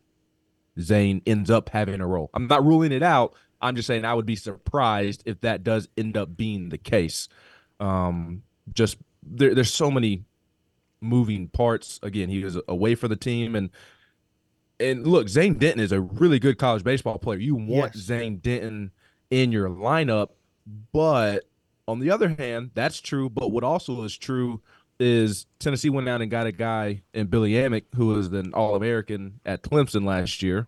Zane 0.80 1.22
ends 1.28 1.52
up 1.52 1.70
having 1.70 2.02
a 2.02 2.08
role. 2.08 2.32
I'm 2.34 2.48
not 2.48 2.66
ruling 2.66 2.92
it 2.92 3.04
out, 3.04 3.36
I'm 3.64 3.76
just 3.76 3.88
saying 3.88 4.04
I 4.04 4.14
would 4.14 4.26
be 4.26 4.36
surprised 4.36 5.24
if 5.26 5.40
that 5.42 5.64
does 5.64 5.88
end 5.98 6.18
up 6.18 6.36
being 6.36 6.70
the 6.70 6.78
case. 6.78 7.30
Um, 7.80 8.44
just 8.74 8.98
there, 9.26 9.54
there's 9.56 9.74
so 9.74 9.92
many 9.92 10.24
moving 11.02 11.50
parts. 11.50 12.00
Again, 12.02 12.30
he 12.30 12.44
was 12.44 12.58
away 12.68 12.96
for 12.96 13.08
the 13.08 13.16
team, 13.16 13.56
and 13.56 13.70
and 14.80 15.06
look, 15.06 15.30
Zane 15.30 15.56
Denton 15.56 15.80
is 15.80 15.92
a 15.92 16.02
really 16.02 16.40
good 16.40 16.58
college 16.58 16.84
baseball 16.84 17.18
player. 17.18 17.40
You 17.40 17.56
want 17.56 17.96
yes. 17.96 18.06
Zane 18.06 18.38
Denton 18.38 18.92
in 19.30 19.52
your 19.52 19.70
lineup, 19.70 20.30
but 20.92 21.46
on 21.88 22.00
the 22.00 22.12
other 22.12 22.30
hand, 22.30 22.72
that's 22.74 23.00
true. 23.00 23.30
But 23.30 23.52
what 23.52 23.64
also 23.64 24.04
is 24.04 24.18
true 24.18 24.62
is 25.00 25.46
Tennessee 25.60 25.90
went 25.90 26.08
out 26.08 26.22
and 26.22 26.32
got 26.32 26.48
a 26.48 26.52
guy 26.52 27.02
in 27.14 27.28
Billy 27.28 27.52
Amick, 27.52 27.84
who 27.96 28.08
was 28.08 28.28
an 28.28 28.54
All 28.54 28.76
American 28.76 29.40
at 29.46 29.64
Clemson 29.64 30.06
last 30.06 30.42
year. 30.42 30.68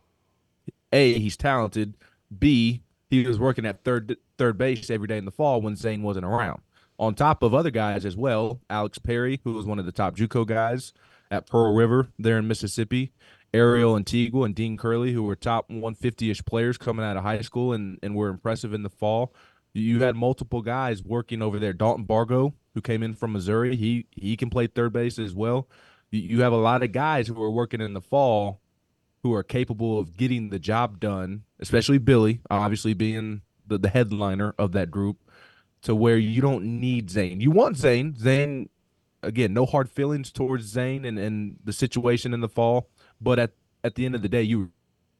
A, 0.91 1.13
he's 1.19 1.37
talented. 1.37 1.95
B, 2.37 2.81
he 3.09 3.25
was 3.25 3.39
working 3.39 3.65
at 3.65 3.83
third 3.83 4.17
third 4.37 4.57
base 4.57 4.89
every 4.89 5.07
day 5.07 5.17
in 5.17 5.25
the 5.25 5.31
fall 5.31 5.61
when 5.61 5.75
Zane 5.75 6.03
wasn't 6.03 6.25
around. 6.25 6.61
On 6.97 7.13
top 7.13 7.43
of 7.43 7.53
other 7.53 7.71
guys 7.71 8.05
as 8.05 8.15
well, 8.15 8.61
Alex 8.69 8.97
Perry, 8.99 9.41
who 9.43 9.53
was 9.53 9.65
one 9.65 9.79
of 9.79 9.85
the 9.85 9.91
top 9.91 10.15
JUCO 10.15 10.47
guys 10.47 10.93
at 11.29 11.47
Pearl 11.47 11.73
River 11.73 12.09
there 12.17 12.37
in 12.37 12.47
Mississippi, 12.47 13.11
Ariel 13.53 13.95
Antigua 13.95 14.43
and 14.43 14.55
Dean 14.55 14.77
Curley, 14.77 15.11
who 15.11 15.23
were 15.23 15.35
top 15.35 15.69
150-ish 15.69 16.45
players 16.45 16.77
coming 16.77 17.05
out 17.05 17.17
of 17.17 17.23
high 17.23 17.41
school 17.41 17.73
and, 17.73 17.99
and 18.01 18.15
were 18.15 18.29
impressive 18.29 18.73
in 18.73 18.83
the 18.83 18.89
fall. 18.89 19.33
You 19.73 20.03
had 20.03 20.15
multiple 20.15 20.61
guys 20.61 21.03
working 21.03 21.41
over 21.41 21.59
there. 21.59 21.73
Dalton 21.73 22.05
Bargo, 22.05 22.53
who 22.73 22.81
came 22.81 23.03
in 23.03 23.13
from 23.13 23.33
Missouri, 23.33 23.75
he 23.75 24.07
he 24.11 24.37
can 24.37 24.49
play 24.49 24.67
third 24.67 24.93
base 24.93 25.19
as 25.19 25.33
well. 25.33 25.67
You 26.11 26.41
have 26.43 26.53
a 26.53 26.57
lot 26.57 26.81
of 26.81 26.93
guys 26.93 27.27
who 27.27 27.41
are 27.43 27.51
working 27.51 27.81
in 27.81 27.93
the 27.93 27.99
fall 27.99 28.61
who 29.25 29.33
are 29.33 29.41
capable 29.41 29.97
of 29.97 30.17
getting 30.17 30.49
the 30.49 30.59
job 30.59 30.99
done, 30.99 31.41
especially 31.59 31.97
Billy, 31.97 32.41
obviously 32.51 32.93
being 32.93 33.41
the, 33.65 33.75
the 33.79 33.89
headliner 33.89 34.53
of 34.59 34.71
that 34.73 34.91
group, 34.91 35.17
to 35.85 35.93
where 35.93 36.17
you 36.17 36.41
don't 36.41 36.63
need 36.63 37.11
Zane. 37.11 37.39
You 37.39 37.51
want 37.51 37.77
Zane. 37.77 38.15
Zane, 38.17 38.69
again, 39.21 39.53
no 39.53 39.67
hard 39.67 39.87
feelings 39.87 40.31
towards 40.31 40.65
Zane 40.65 41.05
and, 41.05 41.19
and 41.19 41.57
the 41.63 41.71
situation 41.71 42.33
in 42.33 42.41
the 42.41 42.49
fall. 42.49 42.89
But 43.21 43.37
at, 43.37 43.51
at 43.83 43.93
the 43.93 44.03
end 44.03 44.15
of 44.15 44.23
the 44.23 44.27
day, 44.27 44.41
you 44.41 44.71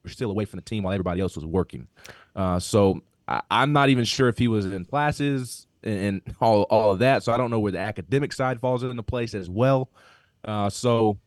were 0.04 0.10
still 0.10 0.32
away 0.32 0.46
from 0.46 0.58
the 0.58 0.64
team 0.64 0.84
while 0.84 0.94
everybody 0.94 1.22
else 1.22 1.36
was 1.36 1.46
working. 1.46 1.88
Uh, 2.36 2.60
so 2.60 3.02
I, 3.28 3.42
am 3.52 3.74
not 3.74 3.90
even 3.90 4.06
sure 4.06 4.28
if 4.28 4.40
he 4.40 4.48
was 4.48 4.66
in 4.66 4.86
classes 4.86 5.68
and, 5.84 6.24
and, 6.26 6.36
all, 6.42 6.64
all 6.64 6.92
of 6.92 7.00
that. 7.00 7.22
So 7.22 7.32
I 7.32 7.38
don't 7.38 7.52
know 7.52 7.60
where 7.60 7.72
the 7.72 7.80
academic 7.80 8.34
side 8.34 8.60
falls 8.60 8.82
into 8.82 9.04
place 9.04 9.36
as 9.36 9.48
well. 9.48 9.92
Uh, 10.44 10.72
so 10.72 11.20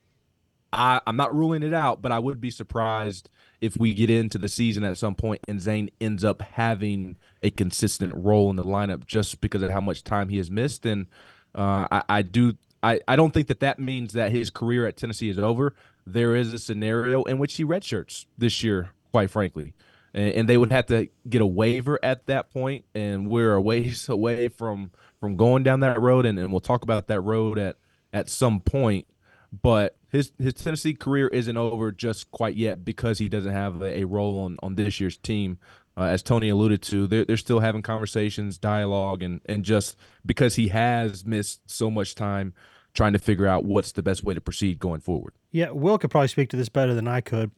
I, 0.72 1.00
I'm 1.06 1.16
not 1.16 1.32
ruling 1.32 1.62
it 1.62 1.74
out, 1.74 2.02
but 2.02 2.10
I 2.10 2.18
would 2.18 2.40
be 2.40 2.50
surprised 2.50 3.30
if 3.60 3.76
we 3.76 3.94
get 3.94 4.10
into 4.10 4.38
the 4.38 4.48
season 4.48 4.84
at 4.84 4.98
some 4.98 5.14
point 5.14 5.40
and 5.48 5.60
Zane 5.60 5.90
ends 6.00 6.24
up 6.24 6.42
having 6.42 7.16
a 7.42 7.50
consistent 7.50 8.14
role 8.14 8.50
in 8.50 8.56
the 8.56 8.64
lineup 8.64 9.06
just 9.06 9.40
because 9.40 9.62
of 9.62 9.70
how 9.70 9.80
much 9.80 10.04
time 10.04 10.28
he 10.28 10.38
has 10.38 10.50
missed. 10.50 10.86
And 10.86 11.06
uh, 11.54 11.88
I, 11.90 12.02
I 12.08 12.22
do 12.22 12.54
I, 12.82 13.00
I 13.08 13.16
don't 13.16 13.32
think 13.32 13.48
that 13.48 13.60
that 13.60 13.78
means 13.78 14.12
that 14.12 14.30
his 14.30 14.50
career 14.50 14.86
at 14.86 14.96
Tennessee 14.96 15.30
is 15.30 15.38
over. 15.38 15.74
There 16.06 16.36
is 16.36 16.52
a 16.54 16.58
scenario 16.58 17.24
in 17.24 17.38
which 17.38 17.56
he 17.56 17.64
redshirts 17.64 18.26
this 18.36 18.62
year, 18.62 18.90
quite 19.12 19.30
frankly. 19.30 19.74
and, 20.14 20.32
and 20.32 20.48
they 20.48 20.56
would 20.56 20.72
have 20.72 20.86
to 20.86 21.08
get 21.28 21.42
a 21.42 21.46
waiver 21.46 21.98
at 22.02 22.26
that 22.26 22.50
point, 22.50 22.84
and 22.94 23.28
we're 23.28 23.54
a 23.54 23.60
ways 23.60 24.08
away 24.08 24.48
from 24.48 24.90
from 25.20 25.36
going 25.36 25.64
down 25.64 25.80
that 25.80 26.00
road, 26.00 26.24
and, 26.26 26.38
and 26.38 26.52
we'll 26.52 26.60
talk 26.60 26.82
about 26.82 27.08
that 27.08 27.20
road 27.20 27.58
at 27.58 27.76
at 28.12 28.28
some 28.28 28.60
point. 28.60 29.06
But 29.50 29.96
his 30.10 30.32
his 30.38 30.54
Tennessee 30.54 30.94
career 30.94 31.28
isn't 31.28 31.56
over 31.56 31.90
just 31.92 32.30
quite 32.30 32.56
yet 32.56 32.84
because 32.84 33.18
he 33.18 33.28
doesn't 33.28 33.52
have 33.52 33.82
a, 33.82 34.00
a 34.00 34.04
role 34.04 34.40
on, 34.40 34.56
on 34.62 34.74
this 34.74 35.00
year's 35.00 35.16
team. 35.16 35.58
Uh, 35.96 36.02
as 36.04 36.22
Tony 36.22 36.48
alluded 36.48 36.80
to, 36.80 37.08
they're, 37.08 37.24
they're 37.24 37.36
still 37.36 37.58
having 37.58 37.82
conversations, 37.82 38.58
dialogue, 38.58 39.22
and 39.22 39.40
and 39.46 39.64
just 39.64 39.96
because 40.24 40.54
he 40.54 40.68
has 40.68 41.24
missed 41.24 41.60
so 41.66 41.90
much 41.90 42.14
time 42.14 42.54
trying 42.94 43.12
to 43.12 43.18
figure 43.18 43.46
out 43.46 43.64
what's 43.64 43.92
the 43.92 44.02
best 44.02 44.24
way 44.24 44.34
to 44.34 44.40
proceed 44.40 44.78
going 44.78 45.00
forward. 45.00 45.32
Yeah, 45.50 45.70
Will 45.70 45.98
could 45.98 46.10
probably 46.10 46.28
speak 46.28 46.50
to 46.50 46.56
this 46.56 46.68
better 46.68 46.94
than 46.94 47.08
I 47.08 47.20
could, 47.20 47.50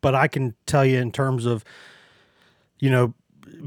but 0.00 0.14
I 0.14 0.28
can 0.28 0.54
tell 0.66 0.84
you 0.84 0.98
in 0.98 1.12
terms 1.12 1.46
of, 1.46 1.64
you 2.78 2.90
know, 2.90 3.14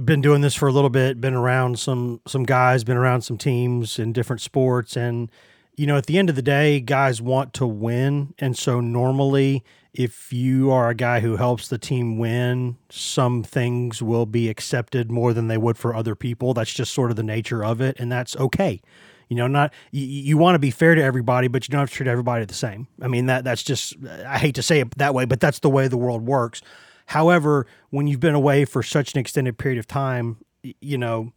been 0.04 0.22
doing 0.22 0.42
this 0.42 0.56
for 0.56 0.68
a 0.68 0.72
little 0.72 0.90
bit, 0.90 1.20
been 1.20 1.34
around 1.34 1.80
some 1.80 2.22
some 2.28 2.44
guys, 2.44 2.84
been 2.84 2.98
around 2.98 3.22
some 3.22 3.38
teams 3.38 3.98
in 4.00 4.14
different 4.14 4.42
sports, 4.42 4.96
and 4.96 5.32
you 5.80 5.88
know, 5.88 5.96
at 5.96 6.08
the 6.08 6.18
end 6.18 6.30
of 6.30 6.36
the 6.36 6.42
day, 6.42 6.82
guys 6.82 7.22
want 7.22 7.54
to 7.54 7.66
win, 7.66 8.34
and 8.38 8.58
so 8.58 8.82
normally 8.82 9.64
if 9.94 10.34
you 10.34 10.70
are 10.72 10.90
a 10.90 10.94
guy 10.94 11.22
who 11.22 11.38
helps 11.38 11.70
the 11.70 11.78
team 11.78 12.18
win, 12.18 12.76
some 12.90 13.44
things 13.44 14.02
will 14.02 14.26
be 14.26 14.50
accepted 14.50 15.10
more 15.10 15.34
than 15.34 15.48
they 15.48 15.58
would 15.58 15.78
for 15.78 15.96
other 15.96 16.16
people. 16.16 16.54
That's 16.54 16.74
just 16.74 16.94
sort 16.94 17.12
of 17.12 17.16
the 17.16 17.24
nature 17.24 17.64
of 17.64 17.80
it, 17.80 17.98
and 17.98 18.12
that's 18.12 18.36
okay. 18.36 18.82
You 19.30 19.38
know, 19.38 19.48
not 19.48 19.74
you, 19.92 20.06
you 20.06 20.38
want 20.38 20.56
to 20.56 20.60
be 20.60 20.70
fair 20.70 20.96
to 20.96 21.02
everybody, 21.02 21.48
but 21.48 21.66
you 21.66 21.72
don't 21.72 21.80
have 21.80 21.90
to 21.92 21.96
treat 21.96 22.10
everybody 22.10 22.44
the 22.44 22.54
same. 22.54 22.88
I 23.02 23.08
mean, 23.08 23.28
that 23.28 23.46
that's 23.46 23.64
just 23.64 23.96
I 24.28 24.38
hate 24.38 24.56
to 24.56 24.62
say 24.62 24.82
it 24.82 24.98
that 24.98 25.14
way, 25.14 25.24
but 25.24 25.40
that's 25.40 25.60
the 25.60 25.70
way 25.70 25.88
the 25.88 25.96
world 25.96 26.26
works. 26.26 26.62
However, 27.06 27.68
when 27.90 28.06
you've 28.06 28.20
been 28.20 28.36
away 28.36 28.66
for 28.66 28.84
such 28.84 29.14
an 29.14 29.20
extended 29.22 29.58
period 29.58 29.80
of 29.80 29.88
time, 29.88 30.44
you 30.62 30.98
know, 30.98 31.32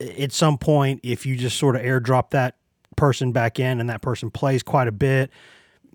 at 0.00 0.32
some 0.32 0.58
point, 0.58 0.98
if 1.04 1.24
you 1.24 1.36
just 1.36 1.58
sort 1.58 1.76
of 1.76 1.82
airdrop 1.82 2.30
that 2.30 2.56
person 2.96 3.32
back 3.32 3.58
in 3.58 3.80
and 3.80 3.90
that 3.90 4.02
person 4.02 4.30
plays 4.30 4.62
quite 4.62 4.88
a 4.88 4.92
bit, 4.92 5.30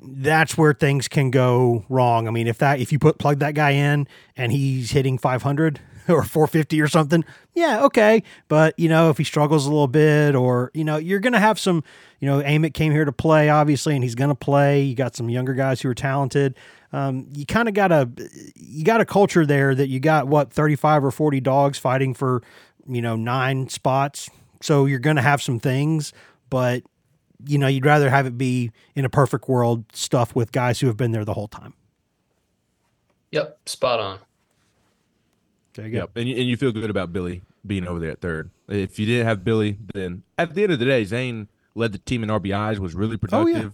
that's 0.02 0.58
where 0.58 0.74
things 0.74 1.08
can 1.08 1.30
go 1.32 1.86
wrong. 1.90 2.28
I 2.28 2.32
mean, 2.32 2.48
if 2.48 2.58
that 2.60 2.80
if 2.80 2.92
you 2.92 3.00
put 3.00 3.18
plug 3.18 3.40
that 3.40 3.54
guy 3.54 3.72
in 3.72 4.08
and 4.38 4.52
he's 4.52 4.92
hitting 4.92 5.18
500 5.18 5.80
or 6.10 6.24
450 6.24 6.82
or 6.82 6.88
something, 6.88 7.26
yeah, 7.54 7.84
okay. 7.86 8.24
But 8.48 8.78
you 8.80 8.90
know, 8.90 9.10
if 9.10 9.18
he 9.18 9.24
struggles 9.24 9.66
a 9.66 9.70
little 9.70 9.88
bit, 9.88 10.36
or 10.36 10.72
you 10.74 10.84
know, 10.84 10.98
you're 10.98 11.20
gonna 11.20 11.40
have 11.40 11.60
some. 11.60 11.84
You 12.20 12.28
know, 12.28 12.42
Amick 12.42 12.74
came 12.74 12.92
here 12.92 13.06
to 13.06 13.14
play, 13.14 13.50
obviously, 13.50 13.96
and 13.96 14.04
he's 14.04 14.16
gonna 14.16 14.36
play. 14.36 14.82
You 14.82 14.96
got 14.96 15.16
some 15.16 15.30
younger 15.30 15.54
guys 15.54 15.82
who 15.82 15.90
are 15.90 15.96
talented. 15.96 16.56
Um, 16.92 17.28
you 17.34 17.46
kind 17.46 17.68
of 17.68 17.74
got 17.74 17.92
a 17.92 18.10
you 18.56 18.84
got 18.84 19.02
a 19.02 19.06
culture 19.06 19.46
there 19.46 19.76
that 19.76 19.88
you 19.88 20.00
got 20.00 20.28
what 20.28 20.52
35 20.52 21.06
or 21.06 21.12
40 21.12 21.40
dogs 21.40 21.78
fighting 21.78 22.14
for 22.14 22.42
you 22.88 23.02
know 23.02 23.16
nine 23.16 23.70
spots. 23.70 24.30
So 24.62 24.86
you're 24.86 25.00
gonna 25.00 25.22
have 25.22 25.42
some 25.42 25.60
things, 25.60 26.14
but 26.50 26.84
you 27.46 27.58
know, 27.58 27.68
you'd 27.68 27.86
rather 27.86 28.10
have 28.10 28.26
it 28.26 28.38
be 28.38 28.72
in 28.96 29.06
a 29.06 29.10
perfect 29.10 29.48
world 29.48 29.86
stuff 29.94 30.36
with 30.36 30.52
guys 30.52 30.80
who 30.80 30.88
have 30.88 30.98
been 30.98 31.12
there 31.12 31.24
the 31.24 31.34
whole 31.34 31.48
time. 31.48 31.74
Yep, 33.32 33.60
spot 33.66 34.00
on. 34.00 34.20
There 35.74 35.86
you 35.86 35.92
go. 35.92 35.98
Yep. 36.00 36.12
And, 36.16 36.30
you, 36.30 36.36
and 36.36 36.46
you 36.46 36.58
feel 36.58 36.72
good 36.72 36.90
about 36.90 37.14
Billy 37.14 37.42
being 37.66 37.88
over 37.88 38.00
there 38.00 38.12
at 38.12 38.22
third. 38.22 38.50
If 38.68 39.00
you 39.00 39.06
didn't 39.06 39.28
have 39.28 39.44
Billy, 39.44 39.78
then 39.94 40.24
at 40.38 40.54
the 40.54 40.64
end 40.64 40.74
of 40.74 40.80
the 40.80 40.86
day, 40.86 41.04
Zane 41.06 41.48
led 41.76 41.92
the 41.92 42.00
team 42.00 42.24
in 42.24 42.30
RBIs, 42.30 42.80
was 42.80 42.96
really 42.96 43.18
productive, 43.18 43.56
oh, 43.56 43.60
yeah. 43.60 43.70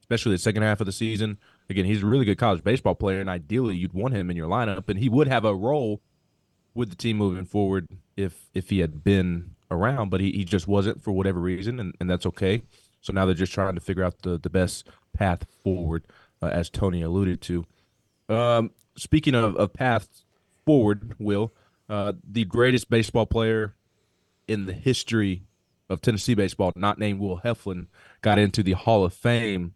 especially 0.00 0.32
the 0.32 0.38
second 0.38 0.62
half 0.62 0.80
of 0.80 0.86
the 0.86 0.92
season. 0.92 1.38
Again, 1.70 1.84
he's 1.84 2.02
a 2.02 2.06
really 2.06 2.24
good 2.24 2.38
college 2.38 2.64
baseball 2.64 2.94
player, 2.94 3.20
and 3.20 3.30
ideally 3.30 3.76
you'd 3.76 3.92
want 3.92 4.14
him 4.14 4.30
in 4.30 4.36
your 4.36 4.48
lineup, 4.48 4.88
and 4.88 4.98
he 4.98 5.08
would 5.08 5.28
have 5.28 5.44
a 5.44 5.54
role 5.54 6.00
with 6.74 6.90
the 6.90 6.96
team 6.96 7.16
moving 7.16 7.44
forward 7.44 7.86
if 8.16 8.46
if 8.52 8.70
he 8.70 8.80
had 8.80 9.04
been 9.04 9.53
around, 9.74 10.10
but 10.10 10.20
he, 10.20 10.32
he 10.32 10.44
just 10.44 10.66
wasn't 10.66 11.02
for 11.02 11.12
whatever 11.12 11.40
reason, 11.40 11.80
and, 11.80 11.94
and 12.00 12.08
that's 12.08 12.26
okay. 12.26 12.62
So 13.00 13.12
now 13.12 13.26
they're 13.26 13.34
just 13.34 13.52
trying 13.52 13.74
to 13.74 13.80
figure 13.80 14.04
out 14.04 14.22
the, 14.22 14.38
the 14.38 14.50
best 14.50 14.88
path 15.12 15.46
forward, 15.62 16.04
uh, 16.42 16.46
as 16.46 16.70
Tony 16.70 17.02
alluded 17.02 17.40
to. 17.42 17.66
Um, 18.28 18.70
speaking 18.96 19.34
of, 19.34 19.56
of 19.56 19.72
path 19.72 20.22
forward, 20.64 21.14
Will, 21.18 21.52
uh, 21.88 22.14
the 22.26 22.44
greatest 22.44 22.88
baseball 22.88 23.26
player 23.26 23.74
in 24.48 24.66
the 24.66 24.72
history 24.72 25.42
of 25.90 26.00
Tennessee 26.00 26.34
baseball, 26.34 26.72
not 26.76 26.98
named 26.98 27.20
Will 27.20 27.40
Heflin, 27.40 27.86
got 28.22 28.38
into 28.38 28.62
the 28.62 28.72
Hall 28.72 29.04
of 29.04 29.12
Fame 29.12 29.74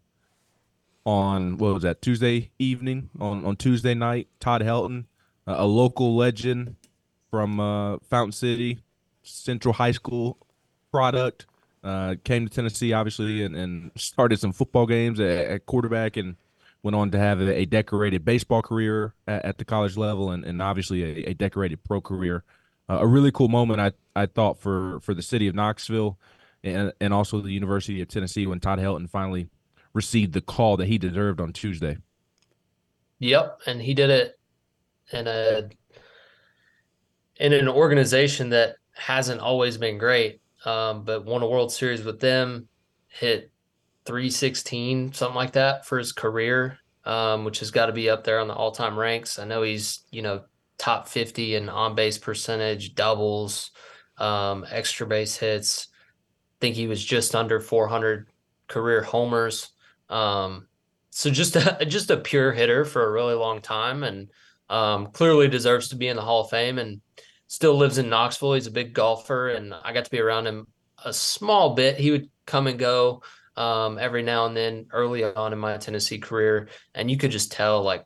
on 1.05 1.57
what 1.57 1.73
was 1.73 1.83
that 1.83 2.01
Tuesday 2.01 2.51
evening 2.59 3.09
on 3.19 3.45
on 3.45 3.55
Tuesday 3.55 3.93
night. 3.93 4.27
Todd 4.39 4.61
Helton, 4.61 5.05
uh, 5.47 5.55
a 5.57 5.65
local 5.65 6.15
legend 6.15 6.75
from 7.29 7.59
uh, 7.59 7.97
Fountain 7.99 8.31
City, 8.31 8.79
Central 9.23 9.73
High 9.73 9.91
School 9.91 10.37
product. 10.91 11.45
Uh, 11.83 12.15
came 12.25 12.45
to 12.45 12.53
Tennessee, 12.53 12.91
obviously, 12.91 13.43
and, 13.43 13.55
and 13.55 13.91
started 13.95 14.37
some 14.39 14.51
football 14.51 14.85
games 14.85 15.19
at, 15.19 15.29
at, 15.29 15.65
quarterback 15.65 16.17
and 16.17 16.35
went 16.83 16.93
on 16.93 17.09
to 17.11 17.17
have 17.17 17.39
a, 17.39 17.59
a 17.59 17.65
decorated 17.65 18.25
baseball 18.25 18.61
career 18.61 19.13
at, 19.27 19.45
at, 19.45 19.57
the 19.57 19.63
college 19.63 19.95
level 19.95 20.31
and, 20.31 20.43
and 20.43 20.61
obviously 20.61 21.03
a, 21.03 21.29
a 21.29 21.33
decorated 21.33 21.81
pro 21.85 22.01
career. 22.01 22.43
Uh, 22.89 22.97
a 22.99 23.07
really 23.07 23.31
cool 23.31 23.47
moment, 23.47 23.79
I, 23.79 23.93
I 24.13 24.25
thought, 24.25 24.59
for, 24.59 24.99
for 24.99 25.13
the 25.13 25.21
city 25.21 25.47
of 25.47 25.55
Knoxville 25.55 26.17
and, 26.65 26.91
and 26.99 27.13
also 27.13 27.39
the 27.39 27.51
University 27.51 28.01
of 28.01 28.09
Tennessee 28.09 28.45
when 28.45 28.59
Todd 28.59 28.79
Helton 28.79 29.09
finally 29.09 29.47
received 29.93 30.33
the 30.33 30.41
call 30.41 30.77
that 30.77 30.87
he 30.87 30.97
deserved 30.97 31.39
on 31.39 31.53
Tuesday. 31.53 31.97
Yep, 33.19 33.61
and 33.67 33.81
he 33.81 33.93
did 33.93 34.09
it 34.09 34.39
in 35.11 35.27
a 35.27 35.69
in 37.37 37.53
an 37.53 37.67
organization 37.67 38.49
that 38.49 38.75
hasn't 38.99 39.41
always 39.41 39.77
been 39.77 39.97
great, 39.97 40.41
um, 40.65 41.03
but 41.03 41.25
won 41.25 41.41
a 41.41 41.47
World 41.47 41.71
Series 41.71 42.03
with 42.03 42.19
them, 42.19 42.67
hit 43.07 43.51
316, 44.05 45.13
something 45.13 45.35
like 45.35 45.53
that 45.53 45.85
for 45.85 45.97
his 45.97 46.11
career, 46.11 46.79
um, 47.05 47.45
which 47.45 47.59
has 47.59 47.71
got 47.71 47.87
to 47.87 47.93
be 47.93 48.09
up 48.09 48.23
there 48.23 48.39
on 48.39 48.47
the 48.47 48.53
all 48.53 48.71
time 48.71 48.97
ranks. 48.97 49.39
I 49.39 49.45
know 49.45 49.61
he's, 49.61 50.03
you 50.11 50.21
know, 50.21 50.43
top 50.77 51.07
50 51.07 51.55
in 51.55 51.69
on 51.69 51.95
base 51.95 52.17
percentage, 52.17 52.95
doubles, 52.95 53.71
um, 54.17 54.65
extra 54.69 55.05
base 55.05 55.37
hits. 55.37 55.87
I 55.91 56.57
think 56.61 56.75
he 56.75 56.87
was 56.87 57.03
just 57.03 57.35
under 57.35 57.59
400 57.59 58.27
career 58.67 59.03
homers. 59.03 59.69
Um, 60.09 60.67
so 61.09 61.29
just 61.29 61.55
a, 61.55 61.85
just 61.87 62.11
a 62.11 62.17
pure 62.17 62.51
hitter 62.51 62.85
for 62.85 63.05
a 63.05 63.11
really 63.11 63.35
long 63.35 63.61
time 63.61 64.03
and 64.03 64.29
um, 64.69 65.07
clearly 65.07 65.47
deserves 65.47 65.89
to 65.89 65.95
be 65.95 66.07
in 66.07 66.15
the 66.15 66.21
Hall 66.21 66.45
of 66.45 66.49
Fame. 66.49 66.79
And 66.79 67.01
still 67.49 67.75
lives 67.75 67.97
in 67.97 68.09
Knoxville. 68.09 68.53
He's 68.53 68.67
a 68.67 68.71
big 68.71 68.93
golfer, 68.93 69.49
and 69.49 69.73
I 69.73 69.91
got 69.91 70.05
to 70.05 70.11
be 70.11 70.21
around 70.21 70.47
him 70.47 70.67
a 71.03 71.11
small 71.11 71.73
bit. 71.73 71.97
He 71.97 72.11
would 72.11 72.29
come 72.45 72.67
and 72.67 72.79
go 72.79 73.23
um, 73.57 73.97
every 73.97 74.23
now 74.23 74.45
and 74.45 74.55
then 74.55 74.85
early 74.91 75.25
on 75.25 75.51
in 75.51 75.59
my 75.59 75.75
Tennessee 75.77 76.19
career, 76.19 76.69
and 76.95 77.11
you 77.11 77.17
could 77.17 77.31
just 77.31 77.51
tell 77.51 77.81
like 77.83 78.05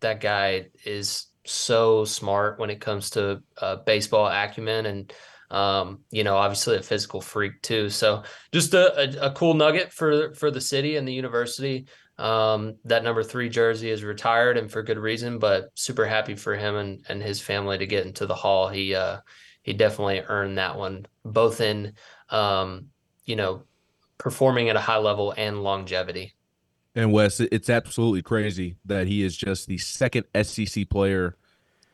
that 0.00 0.20
guy 0.20 0.68
is 0.84 1.26
so 1.44 2.04
smart 2.04 2.58
when 2.58 2.70
it 2.70 2.80
comes 2.80 3.10
to 3.10 3.42
uh, 3.60 3.76
baseball 3.76 4.26
acumen 4.26 4.86
and 4.86 5.12
um, 5.50 6.00
you 6.10 6.22
know 6.22 6.36
obviously 6.36 6.76
a 6.76 6.82
physical 6.82 7.20
freak 7.20 7.60
too 7.60 7.90
so 7.90 8.22
just 8.52 8.72
a, 8.72 9.00
a, 9.00 9.26
a, 9.26 9.30
cool 9.32 9.54
nugget 9.54 9.92
for 9.92 10.32
for 10.34 10.50
the 10.50 10.60
city 10.60 10.94
and 10.94 11.08
the 11.08 11.12
university 11.12 11.86
um, 12.20 12.76
that 12.84 13.02
number 13.02 13.22
three 13.22 13.48
jersey 13.48 13.90
is 13.90 14.04
retired 14.04 14.58
and 14.58 14.70
for 14.70 14.82
good 14.82 14.98
reason, 14.98 15.38
but 15.38 15.70
super 15.74 16.06
happy 16.06 16.34
for 16.34 16.54
him 16.54 16.76
and, 16.76 17.04
and 17.08 17.22
his 17.22 17.40
family 17.40 17.78
to 17.78 17.86
get 17.86 18.06
into 18.06 18.26
the 18.26 18.34
hall. 18.34 18.68
He 18.68 18.94
uh, 18.94 19.20
he 19.62 19.72
definitely 19.72 20.20
earned 20.20 20.58
that 20.58 20.76
one, 20.76 21.06
both 21.24 21.60
in 21.60 21.94
um, 22.28 22.88
you 23.24 23.36
know 23.36 23.62
performing 24.18 24.68
at 24.68 24.76
a 24.76 24.80
high 24.80 24.98
level 24.98 25.32
and 25.36 25.62
longevity. 25.62 26.34
And 26.94 27.12
Wes, 27.12 27.40
it's 27.40 27.70
absolutely 27.70 28.22
crazy 28.22 28.76
that 28.84 29.06
he 29.06 29.22
is 29.22 29.36
just 29.36 29.66
the 29.66 29.78
second 29.78 30.24
SEC 30.42 30.90
player 30.90 31.36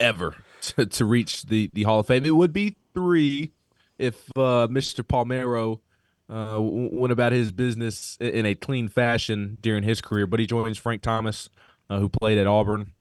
ever 0.00 0.34
to, 0.62 0.86
to 0.86 1.04
reach 1.04 1.44
the 1.44 1.70
the 1.72 1.84
Hall 1.84 2.00
of 2.00 2.08
Fame. 2.08 2.24
It 2.24 2.34
would 2.34 2.52
be 2.52 2.76
three 2.94 3.52
if 3.98 4.28
uh, 4.36 4.66
Mr. 4.68 5.04
Palmeiro 5.04 5.80
uh, 6.28 6.56
went 6.60 7.12
about 7.12 7.32
his 7.32 7.52
business 7.52 8.16
in 8.20 8.46
a 8.46 8.54
clean 8.54 8.88
fashion 8.88 9.58
during 9.60 9.82
his 9.82 10.00
career, 10.00 10.26
but 10.26 10.40
he 10.40 10.46
joins 10.46 10.78
Frank 10.78 11.02
Thomas, 11.02 11.48
uh, 11.88 11.98
who 11.98 12.08
played 12.08 12.38
at 12.38 12.46
Auburn. 12.46 12.92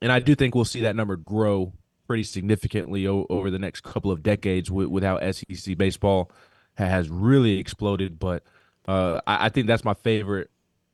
And 0.00 0.12
I 0.12 0.20
do 0.20 0.34
think 0.34 0.54
we'll 0.54 0.64
see 0.64 0.82
that 0.82 0.96
number 0.96 1.16
grow 1.16 1.72
pretty 2.06 2.22
significantly 2.22 3.06
o- 3.06 3.26
over 3.28 3.50
the 3.50 3.58
next 3.58 3.82
couple 3.82 4.10
of 4.10 4.22
decades 4.22 4.70
with, 4.70 4.88
with 4.88 5.04
how 5.04 5.18
SEC 5.30 5.76
baseball 5.76 6.30
has 6.74 7.08
really 7.08 7.58
exploded. 7.58 8.18
But 8.18 8.42
uh, 8.88 9.20
I, 9.26 9.46
I, 9.46 9.48
think 9.48 9.66
that's 9.66 9.84
my 9.84 9.94
favorite 9.94 10.50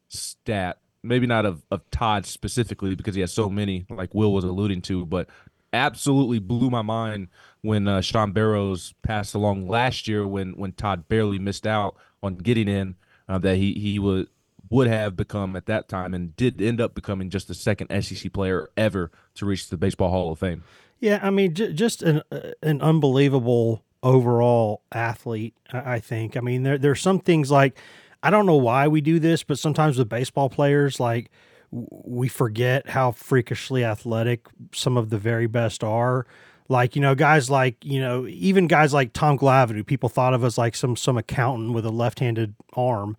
stat. 0.08 0.78
Maybe 1.02 1.26
not 1.26 1.46
of, 1.46 1.62
of 1.70 1.88
Todd 1.90 2.26
specifically 2.26 2.94
because 2.94 3.14
he 3.14 3.20
has 3.20 3.32
so 3.32 3.48
many, 3.48 3.86
like 3.88 4.14
Will 4.14 4.32
was 4.32 4.44
alluding 4.44 4.82
to, 4.82 5.06
but 5.06 5.28
absolutely 5.76 6.38
blew 6.38 6.70
my 6.70 6.82
mind 6.82 7.28
when 7.62 7.86
uh, 7.86 8.00
Sean 8.00 8.32
Barrows 8.32 8.94
passed 9.02 9.34
along 9.34 9.68
last 9.68 10.08
year 10.08 10.26
when 10.26 10.56
when 10.56 10.72
Todd 10.72 11.08
barely 11.08 11.38
missed 11.38 11.66
out 11.66 11.96
on 12.22 12.36
getting 12.36 12.68
in. 12.68 12.96
Uh, 13.28 13.38
that 13.38 13.56
he 13.56 13.72
he 13.74 13.98
was 13.98 14.26
would 14.70 14.86
have 14.86 15.16
become 15.16 15.56
at 15.56 15.66
that 15.66 15.88
time 15.88 16.14
and 16.14 16.34
did 16.36 16.60
end 16.60 16.80
up 16.80 16.94
becoming 16.94 17.30
just 17.30 17.48
the 17.48 17.54
second 17.54 17.88
SEC 18.02 18.32
player 18.32 18.68
ever 18.76 19.10
to 19.34 19.46
reach 19.46 19.68
the 19.68 19.76
Baseball 19.76 20.10
Hall 20.10 20.32
of 20.32 20.38
Fame. 20.38 20.64
Yeah, 20.98 21.20
I 21.22 21.30
mean, 21.30 21.54
j- 21.54 21.72
just 21.72 22.02
an 22.02 22.22
uh, 22.30 22.52
an 22.62 22.80
unbelievable 22.80 23.84
overall 24.02 24.82
athlete. 24.92 25.54
I, 25.72 25.94
I 25.94 26.00
think. 26.00 26.36
I 26.36 26.40
mean, 26.40 26.62
there 26.62 26.78
there's 26.78 27.00
some 27.00 27.20
things 27.20 27.50
like 27.50 27.76
I 28.22 28.30
don't 28.30 28.46
know 28.46 28.56
why 28.56 28.88
we 28.88 29.00
do 29.00 29.18
this, 29.18 29.42
but 29.42 29.58
sometimes 29.58 29.98
with 29.98 30.08
baseball 30.08 30.48
players, 30.48 30.98
like 30.98 31.30
we 31.70 32.29
forget 32.29 32.90
how 32.90 33.12
freakishly 33.12 33.85
athletic 33.85 34.46
some 34.72 34.96
of 34.96 35.11
the 35.11 35.18
very 35.18 35.46
best 35.46 35.83
are. 35.83 36.26
Like, 36.68 36.96
you 36.96 37.02
know, 37.02 37.14
guys 37.14 37.48
like, 37.48 37.85
you 37.85 38.00
know, 38.00 38.26
even 38.26 38.66
guys 38.66 38.92
like 38.92 39.12
Tom 39.12 39.38
Glavine, 39.38 39.76
who 39.76 39.85
people 39.85 40.09
thought 40.09 40.35
of 40.35 40.44
as 40.44 40.59
like 40.59 40.74
some 40.74 40.96
some 40.96 41.16
accountant 41.16 41.72
with 41.72 41.87
a 41.87 41.90
left-handed 41.90 42.55
arm. 42.74 43.16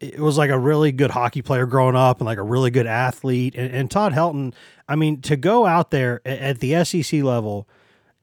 It 0.00 0.18
was 0.18 0.38
like 0.38 0.50
a 0.50 0.58
really 0.58 0.92
good 0.92 1.10
hockey 1.10 1.42
player 1.42 1.66
growing 1.66 1.94
up 1.94 2.20
and 2.20 2.26
like 2.26 2.38
a 2.38 2.42
really 2.42 2.70
good 2.70 2.86
athlete. 2.86 3.54
And, 3.54 3.72
and 3.72 3.90
Todd 3.90 4.12
Helton, 4.12 4.54
I 4.88 4.96
mean, 4.96 5.20
to 5.22 5.36
go 5.36 5.66
out 5.66 5.90
there 5.90 6.20
at 6.26 6.60
the 6.60 6.84
SEC 6.84 7.22
level 7.22 7.68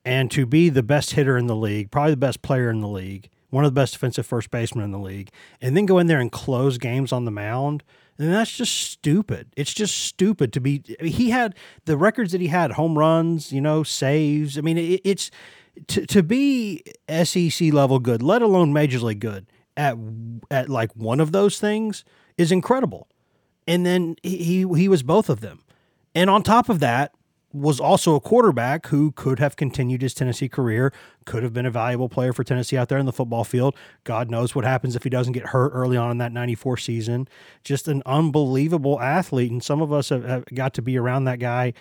and 0.04 0.32
to 0.32 0.46
be 0.46 0.70
the 0.70 0.84
best 0.84 1.12
hitter 1.12 1.38
in 1.38 1.48
the 1.48 1.56
league, 1.56 1.92
probably 1.92 2.12
the 2.12 2.18
best 2.18 2.42
player 2.42 2.70
in 2.70 2.82
the 2.82 2.88
league, 2.88 3.30
one 3.52 3.64
of 3.64 3.74
the 3.74 3.80
best 3.80 3.94
defensive 3.94 4.26
first 4.26 4.50
basemen 4.50 4.86
in 4.86 4.92
the 4.92 5.00
league, 5.00 5.30
and 5.62 5.78
then 5.78 5.86
go 5.86 6.00
in 6.00 6.08
there 6.08 6.20
and 6.20 6.32
close 6.32 6.78
games 6.78 7.12
on 7.12 7.26
the 7.26 7.32
mound– 7.32 7.84
and 8.20 8.34
that's 8.34 8.52
just 8.52 8.76
stupid. 8.76 9.48
It's 9.56 9.74
just 9.74 9.96
stupid 9.98 10.52
to 10.54 10.60
be. 10.60 10.84
He 11.02 11.30
had 11.30 11.56
the 11.86 11.98
records 11.98 12.32
that 12.32 12.42
he 12.42 12.48
had: 12.48 12.72
home 12.72 12.98
runs, 12.98 13.52
you 13.52 13.62
know, 13.62 13.84
saves. 13.84 14.58
I 14.58 14.62
mean, 14.62 14.78
it, 14.78 15.02
it's 15.04 15.30
to 15.88 16.06
to 16.08 16.24
be 16.24 16.84
SEC 17.24 17.74
level 17.74 18.00
good, 18.00 18.24
let 18.24 18.42
alone 18.42 18.74
major 18.74 19.00
league 19.00 19.20
good 19.20 19.46
at 19.76 19.98
at 20.50 20.70
like 20.70 20.92
one 20.94 21.20
of 21.20 21.32
those 21.32 21.60
things 21.60 22.04
is 22.38 22.52
incredible. 22.52 23.08
And 23.68 23.86
then 23.86 24.16
he 24.24 24.66
he 24.76 24.88
was 24.88 25.04
both 25.04 25.30
of 25.30 25.42
them. 25.42 25.64
And 26.16 26.30
on 26.30 26.42
top 26.42 26.70
of 26.70 26.80
that, 26.80 27.14
was 27.54 27.80
also 27.80 28.16
a 28.16 28.20
quarterback 28.20 28.88
who 28.88 29.12
could 29.12 29.40
have 29.40 29.56
continued 29.56 30.02
his 30.02 30.14
Tennessee 30.14 30.50
career, 30.50 30.92
could 31.26 31.44
have 31.44 31.54
been 31.54 31.66
a 31.66 31.72
valuable 31.72 32.10
player 32.10 32.34
for 32.34 32.44
Tennessee 32.44 32.78
out 32.78 32.90
there 32.90 32.98
in 32.98 33.06
the 33.06 33.14
football 33.14 33.44
field. 33.44 33.76
God 34.04 34.30
knows 34.30 34.54
what 34.54 34.66
happens 34.66 34.96
if 34.96 35.04
he 35.04 35.10
doesn't 35.10 35.34
get 35.34 35.48
hurt 35.48 35.70
early 35.74 35.96
on 35.96 36.12
in 36.12 36.18
that 36.18 36.34
94 36.34 36.78
season. 36.78 37.28
Just 37.64 37.88
an 37.88 38.04
unbelievable 38.06 39.00
athlete. 39.00 39.52
And 39.52 39.64
some 39.64 39.82
of 39.82 39.94
us 39.94 40.10
have, 40.10 40.26
have 40.26 40.46
got 40.54 40.74
to 40.76 40.82
be 40.82 40.98
around 40.98 41.24
that 41.24 41.40
guy, 41.40 41.74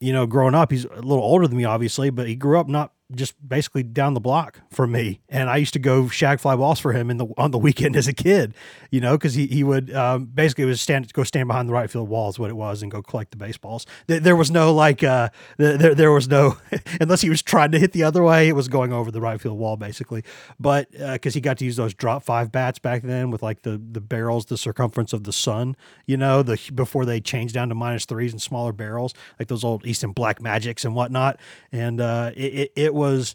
you 0.00 0.12
know, 0.12 0.26
growing 0.26 0.54
up. 0.54 0.72
He's 0.72 0.84
a 0.84 0.94
little 0.94 1.24
older 1.24 1.46
than 1.46 1.56
me, 1.56 1.64
obviously, 1.64 2.10
but 2.10 2.26
he 2.26 2.34
grew 2.34 2.58
up 2.58 2.68
not 2.68 2.92
just 3.14 3.34
basically 3.46 3.82
down 3.82 4.14
the 4.14 4.20
block 4.20 4.60
from 4.70 4.92
me. 4.92 5.20
And 5.28 5.48
I 5.48 5.58
used 5.58 5.72
to 5.74 5.78
go 5.78 6.08
shag 6.08 6.40
fly 6.40 6.56
balls 6.56 6.80
for 6.80 6.92
him 6.92 7.10
in 7.10 7.18
the 7.18 7.26
on 7.36 7.50
the 7.50 7.58
weekend 7.66 7.96
as 7.96 8.08
a 8.08 8.12
kid, 8.12 8.54
you 8.90 9.00
know, 9.00 9.16
because 9.16 9.34
he, 9.34 9.46
he 9.46 9.62
would 9.62 9.94
um, 9.94 10.26
basically 10.26 10.64
was 10.64 10.80
stand 10.80 11.12
go 11.12 11.22
stand 11.22 11.46
behind 11.46 11.68
the 11.68 11.72
right 11.72 11.90
field 11.90 12.08
wall 12.08 12.28
is 12.28 12.38
what 12.38 12.50
it 12.50 12.56
was 12.56 12.82
and 12.82 12.90
go 12.90 13.02
collect 13.02 13.30
the 13.30 13.36
baseballs. 13.36 13.86
There, 14.06 14.20
there 14.20 14.36
was 14.36 14.50
no 14.50 14.74
like 14.74 15.04
uh, 15.04 15.28
there 15.56 15.94
there 15.94 16.12
was 16.12 16.28
no 16.28 16.58
unless 17.00 17.20
he 17.20 17.30
was 17.30 17.42
trying 17.42 17.70
to 17.72 17.78
hit 17.78 17.92
the 17.92 18.02
other 18.02 18.22
way, 18.22 18.48
it 18.48 18.54
was 18.54 18.68
going 18.68 18.92
over 18.92 19.10
the 19.10 19.20
right 19.20 19.40
field 19.40 19.58
wall 19.58 19.76
basically. 19.76 20.24
But 20.58 20.90
because 20.90 21.34
uh, 21.34 21.36
he 21.36 21.40
got 21.40 21.58
to 21.58 21.64
use 21.64 21.76
those 21.76 21.94
drop 21.94 22.24
five 22.24 22.50
bats 22.50 22.78
back 22.78 23.02
then 23.02 23.30
with 23.30 23.42
like 23.42 23.62
the 23.62 23.80
the 23.90 24.00
barrels 24.00 24.46
the 24.46 24.58
circumference 24.58 25.12
of 25.12 25.24
the 25.24 25.32
sun, 25.32 25.76
you 26.06 26.16
know, 26.16 26.42
the 26.42 26.58
before 26.74 27.04
they 27.04 27.20
changed 27.20 27.54
down 27.54 27.68
to 27.68 27.74
minus 27.74 28.04
threes 28.04 28.32
and 28.32 28.42
smaller 28.42 28.72
barrels 28.72 29.14
like 29.38 29.48
those 29.48 29.62
old 29.62 29.86
Easton 29.86 30.12
Black 30.12 30.40
Magics 30.40 30.84
and 30.84 30.94
whatnot, 30.94 31.38
and 31.70 32.00
uh, 32.00 32.32
it, 32.34 32.54
it, 32.54 32.72
it 32.76 32.94
was 32.96 33.34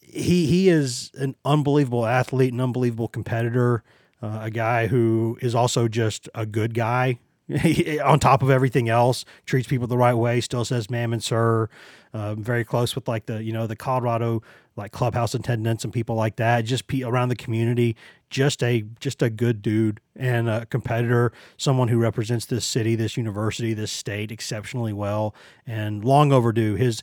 he 0.00 0.46
he 0.46 0.68
is 0.68 1.10
an 1.14 1.34
unbelievable 1.44 2.06
athlete, 2.06 2.52
an 2.52 2.60
unbelievable 2.60 3.08
competitor, 3.08 3.82
uh, 4.22 4.40
a 4.42 4.50
guy 4.50 4.86
who 4.86 5.36
is 5.42 5.54
also 5.54 5.88
just 5.88 6.28
a 6.34 6.46
good 6.46 6.74
guy. 6.74 7.18
On 8.04 8.18
top 8.18 8.42
of 8.42 8.48
everything 8.48 8.88
else, 8.88 9.26
treats 9.44 9.68
people 9.68 9.86
the 9.86 9.98
right 9.98 10.14
way. 10.14 10.40
Still 10.40 10.64
says 10.64 10.88
"ma'am" 10.88 11.12
and 11.12 11.22
"sir." 11.22 11.68
Uh, 12.14 12.34
very 12.36 12.64
close 12.64 12.94
with 12.94 13.06
like 13.08 13.26
the 13.26 13.42
you 13.42 13.52
know 13.52 13.66
the 13.66 13.76
Colorado 13.76 14.42
like 14.76 14.92
clubhouse 14.92 15.34
attendants 15.34 15.84
and 15.84 15.92
people 15.92 16.16
like 16.16 16.36
that. 16.36 16.64
Just 16.64 16.86
pe- 16.86 17.02
around 17.02 17.28
the 17.28 17.36
community, 17.36 17.96
just 18.30 18.62
a 18.62 18.84
just 18.98 19.22
a 19.22 19.30
good 19.30 19.62
dude 19.62 20.00
and 20.16 20.48
a 20.48 20.66
competitor, 20.66 21.32
someone 21.56 21.88
who 21.88 21.98
represents 21.98 22.46
this 22.46 22.64
city, 22.64 22.96
this 22.96 23.16
university, 23.16 23.74
this 23.74 23.92
state 23.92 24.32
exceptionally 24.32 24.92
well, 24.92 25.34
and 25.66 26.04
long 26.04 26.32
overdue. 26.32 26.74
His 26.74 27.02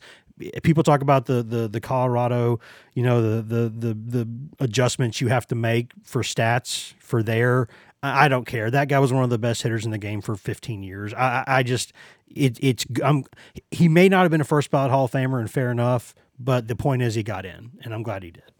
people 0.64 0.84
talk 0.84 1.02
about 1.02 1.26
the 1.26 1.44
the 1.44 1.68
the 1.68 1.82
Colorado, 1.82 2.60
you 2.94 3.04
know, 3.04 3.22
the 3.22 3.42
the 3.42 3.70
the 3.70 3.94
the 3.94 4.30
adjustments 4.60 5.22
you 5.22 5.28
have 5.28 5.48
to 5.48 5.56
make 5.56 5.92
for 6.04 6.22
stats 6.22 6.94
for 7.00 7.24
there. 7.24 7.68
I 8.04 8.30
don't 8.30 8.46
care. 8.46 8.72
That 8.72 8.88
guy 8.88 8.98
was 8.98 9.14
one 9.14 9.24
of 9.24 9.30
the 9.30 9.38
best 9.38 9.62
hitters 9.62 9.86
in 9.86 9.92
the 9.92 10.00
game 10.00 10.22
for 10.22 10.36
15 10.36 10.82
years. 10.82 11.14
I, 11.14 11.44
I 11.46 11.62
just, 11.62 11.94
it, 12.28 12.58
it's, 12.60 12.84
I'm, 13.04 13.26
he 13.70 13.88
may 13.88 14.10
not 14.10 14.24
have 14.24 14.32
been 14.32 14.42
a 14.42 14.46
first 14.46 14.72
ballot 14.72 14.90
Hall 14.90 15.06
of 15.06 15.12
Famer, 15.12 15.40
and 15.40 15.52
fair 15.52 15.70
enough. 15.70 16.16
But 16.40 16.68
the 16.68 16.76
point 16.76 17.04
is, 17.04 17.14
he 17.14 17.22
got 17.22 17.46
in, 17.46 17.72
and 17.84 17.94
I'm 17.94 18.02
glad 18.02 18.24
he 18.24 18.32
did. 18.32 18.52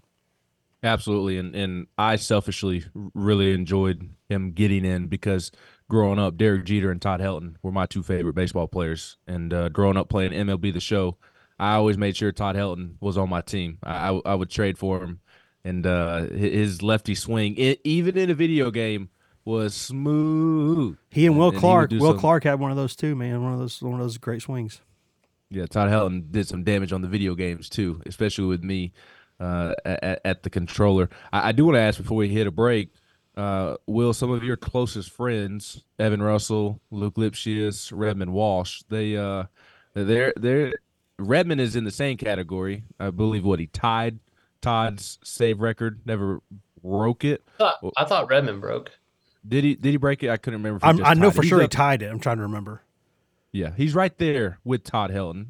Absolutely, 0.84 1.38
and 1.38 1.56
and 1.56 1.88
I 1.98 2.15
selfishly 2.15 2.86
really 2.94 3.54
enjoyed 3.54 4.10
him 4.30 4.52
getting 4.52 4.84
in 4.86 5.08
because 5.08 5.52
growing 5.89 6.20
up, 6.20 6.38
Derek 6.38 6.65
Jeter 6.65 6.91
and 6.91 7.02
Todd 7.02 7.20
Helton 7.20 7.56
were 7.62 7.72
my 7.72 7.86
two 7.86 8.04
favorite 8.04 8.34
baseball 8.34 8.67
players, 8.67 9.17
and 9.28 9.54
uh, 9.54 9.70
growing 9.70 9.98
up 9.98 10.10
playing 10.10 10.32
MLB 10.32 10.74
the 10.74 10.80
Show, 10.80 11.17
I 11.62 11.76
always 11.76 11.95
made 11.95 12.17
sure 12.17 12.32
Todd 12.32 12.56
Helton 12.56 12.95
was 13.00 13.19
on 13.19 13.30
my 13.30 13.41
team. 13.41 13.78
I, 13.84 14.10
I, 14.10 14.21
I 14.26 14.36
would 14.36 14.50
trade 14.50 14.80
for 14.80 15.04
him, 15.04 15.19
and 15.63 15.86
uh, 15.86 16.21
his 16.24 16.82
lefty 16.82 17.13
swing, 17.13 17.56
it, 17.56 17.80
even 17.84 18.17
in 18.17 18.32
a 18.32 18.34
video 18.34 18.71
game, 18.71 19.10
was 19.45 19.76
smooth. 19.76 20.97
He 21.12 21.28
and 21.28 21.38
Will 21.38 21.50
and, 21.50 21.60
Clark. 21.60 21.91
Will 21.91 22.13
some, 22.13 22.19
Clark 22.19 22.45
had 22.45 22.60
one 22.60 22.71
of 22.71 22.78
those 22.78 22.95
too, 22.95 23.15
man. 23.15 23.43
One 23.43 23.54
of 23.54 23.60
those 23.60 23.80
one 23.80 23.93
of 23.93 24.00
those 24.00 24.17
great 24.17 24.41
swings. 24.41 24.82
Yeah, 25.52 25.67
Todd 25.67 25.91
Helton 25.91 26.32
did 26.32 26.47
some 26.47 26.63
damage 26.63 26.91
on 26.93 27.04
the 27.04 27.08
video 27.08 27.36
games 27.36 27.69
too, 27.69 28.02
especially 28.08 28.45
with 28.45 28.63
me 28.63 28.91
uh, 29.39 29.76
at, 29.86 30.21
at, 30.26 30.43
the 30.43 30.50
controller. 30.50 31.12
I, 31.32 31.50
I 31.50 31.52
do 31.52 31.65
want 31.65 31.76
to 31.76 31.82
ask 31.82 32.00
before 32.00 32.17
we 32.17 32.30
hit 32.30 32.47
a 32.47 32.52
break. 32.52 32.89
Uh, 33.38 33.76
will 33.86 34.13
some 34.13 34.32
of 34.32 34.43
your 34.43 34.58
closest 34.58 35.12
friends, 35.12 35.84
Evan 36.00 36.24
Russell, 36.24 36.82
Luke 36.89 37.15
Lipcius, 37.17 37.91
Redmond 37.95 38.34
Walsh, 38.34 38.82
they 38.89 39.15
uh, 39.15 39.43
they're 39.93 40.34
they're 40.38 40.74
Redmond 41.27 41.62
is 41.62 41.75
in 41.75 41.84
the 41.84 41.91
same 41.91 42.17
category. 42.17 42.84
I 42.99 43.10
believe 43.10 43.43
what 43.43 43.60
he 43.60 43.67
tied 43.67 44.19
Todd's 44.62 45.17
save 45.23 45.60
record, 45.60 46.01
never 46.05 46.41
broke 46.81 47.25
it. 47.25 47.43
I 47.55 47.57
thought, 47.57 47.93
I 47.97 48.05
thought 48.05 48.29
Redmond 48.29 48.62
broke. 48.62 48.91
Did 49.47 49.63
he? 49.63 49.75
Did 49.75 49.89
he 49.89 49.97
break 49.97 50.23
it? 50.23 50.29
I 50.29 50.38
couldn't 50.38 50.62
remember. 50.62 50.86
i 50.86 51.13
know 51.15 51.31
for 51.31 51.43
sure 51.43 51.60
up, 51.60 51.63
he 51.63 51.67
tied 51.67 52.03
it. 52.03 52.12
I'm 52.12 52.19
trying 52.19 52.38
to 52.38 52.43
remember. 52.43 52.84
Yeah, 53.51 53.71
he's 53.75 53.95
right 53.95 54.15
there 54.17 54.60
with 54.63 54.84
Todd 54.84 55.10
Helton 55.12 55.47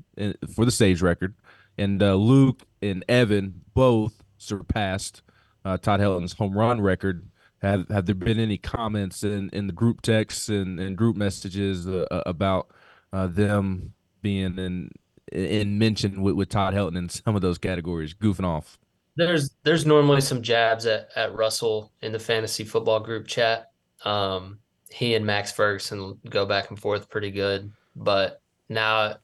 for 0.55 0.63
the 0.65 0.71
saves 0.71 1.01
record, 1.01 1.36
and 1.77 2.01
uh, 2.01 2.15
Luke 2.15 2.63
and 2.81 3.03
Evan 3.10 3.62
both 3.73 4.23
surpassed 4.38 5.21
uh, 5.65 5.77
Todd 5.77 5.99
Helton's 5.99 6.34
home 6.34 6.57
run 6.57 6.79
record. 6.79 7.27
Have 7.62 7.89
Have 7.89 8.05
there 8.05 8.15
been 8.15 8.39
any 8.39 8.57
comments 8.57 9.23
in, 9.23 9.49
in 9.49 9.67
the 9.67 9.73
group 9.73 10.01
texts 10.01 10.47
and, 10.47 10.79
and 10.79 10.97
group 10.97 11.17
messages 11.17 11.86
uh, 11.86 12.05
about 12.25 12.69
uh, 13.12 13.27
them 13.27 13.93
being 14.21 14.57
in 14.57 14.91
in 15.32 15.78
mention 15.78 16.22
with, 16.22 16.36
with 16.36 16.50
Todd 16.50 16.74
Helton 16.74 16.98
in 16.98 17.10
some 17.10 17.36
of 17.36 17.41
those 17.41 17.58
categories, 17.58 18.13
goofing 18.13 18.46
off. 18.46 18.78
There's 19.15 19.52
there's 19.63 19.86
normally 19.86 20.22
some 20.22 20.41
jabs 20.41 20.86
at, 20.86 21.10
at 21.15 21.36
Russell 21.36 21.91
in 22.02 22.12
the 22.12 22.20
fantasy 22.20 22.63
football 22.63 23.00
group 23.00 23.28
chat. 23.28 23.72
Um, 24.06 24.60
he 24.89 25.15
and 25.15 25.26
Max 25.26 25.52
Ferguson 25.52 26.17
go 26.30 26.46
back 26.46 26.70
and 26.70 26.80
forth 26.80 27.10
pretty 27.10 27.32
good, 27.32 27.72
but 27.96 28.41
now 28.70 29.15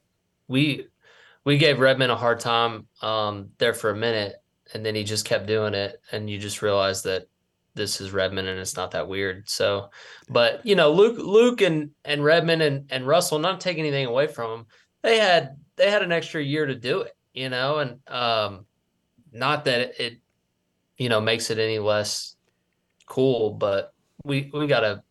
we 0.47 0.87
we 1.45 1.57
gave 1.57 1.79
Redmond 1.79 2.11
a 2.11 2.15
hard 2.15 2.39
time 2.39 2.87
um, 3.01 3.49
there 3.57 3.73
for 3.73 3.89
a 3.89 3.95
minute, 3.95 4.35
and 4.73 4.85
then 4.85 4.95
he 4.95 5.03
just 5.03 5.25
kept 5.25 5.47
doing 5.47 5.73
it, 5.73 6.01
and 6.11 6.29
you 6.29 6.37
just 6.37 6.61
realize 6.61 7.03
that 7.03 7.27
this 7.77 8.01
is 8.01 8.11
Redmond 8.11 8.47
and 8.47 8.59
it's 8.59 8.75
not 8.75 8.91
that 8.91 9.07
weird. 9.07 9.47
So, 9.47 9.89
but 10.27 10.65
you 10.65 10.75
know, 10.75 10.91
Luke, 10.91 11.17
Luke, 11.17 11.61
and 11.61 11.91
and 12.03 12.23
Redmond 12.23 12.61
and 12.61 12.91
and 12.91 13.07
Russell, 13.07 13.39
not 13.39 13.61
taking 13.61 13.85
anything 13.85 14.07
away 14.07 14.27
from 14.27 14.49
them, 14.49 14.65
they 15.07 15.19
had 15.19 15.57
they 15.77 15.89
had 15.89 16.01
an 16.01 16.11
extra 16.11 16.43
year 16.43 16.65
to 16.65 16.75
do 16.75 17.01
it, 17.01 17.15
you 17.33 17.49
know, 17.49 17.79
and 17.79 17.99
um, 18.07 18.65
not 19.31 19.65
that 19.65 19.79
it, 19.79 19.95
it, 19.99 20.19
you 20.97 21.07
know, 21.07 21.21
makes 21.21 21.49
it 21.49 21.59
any 21.59 21.79
less 21.79 22.35
cool, 23.05 23.51
but 23.51 23.93
we 24.23 24.51
we 24.53 24.67
gotta 24.67 25.03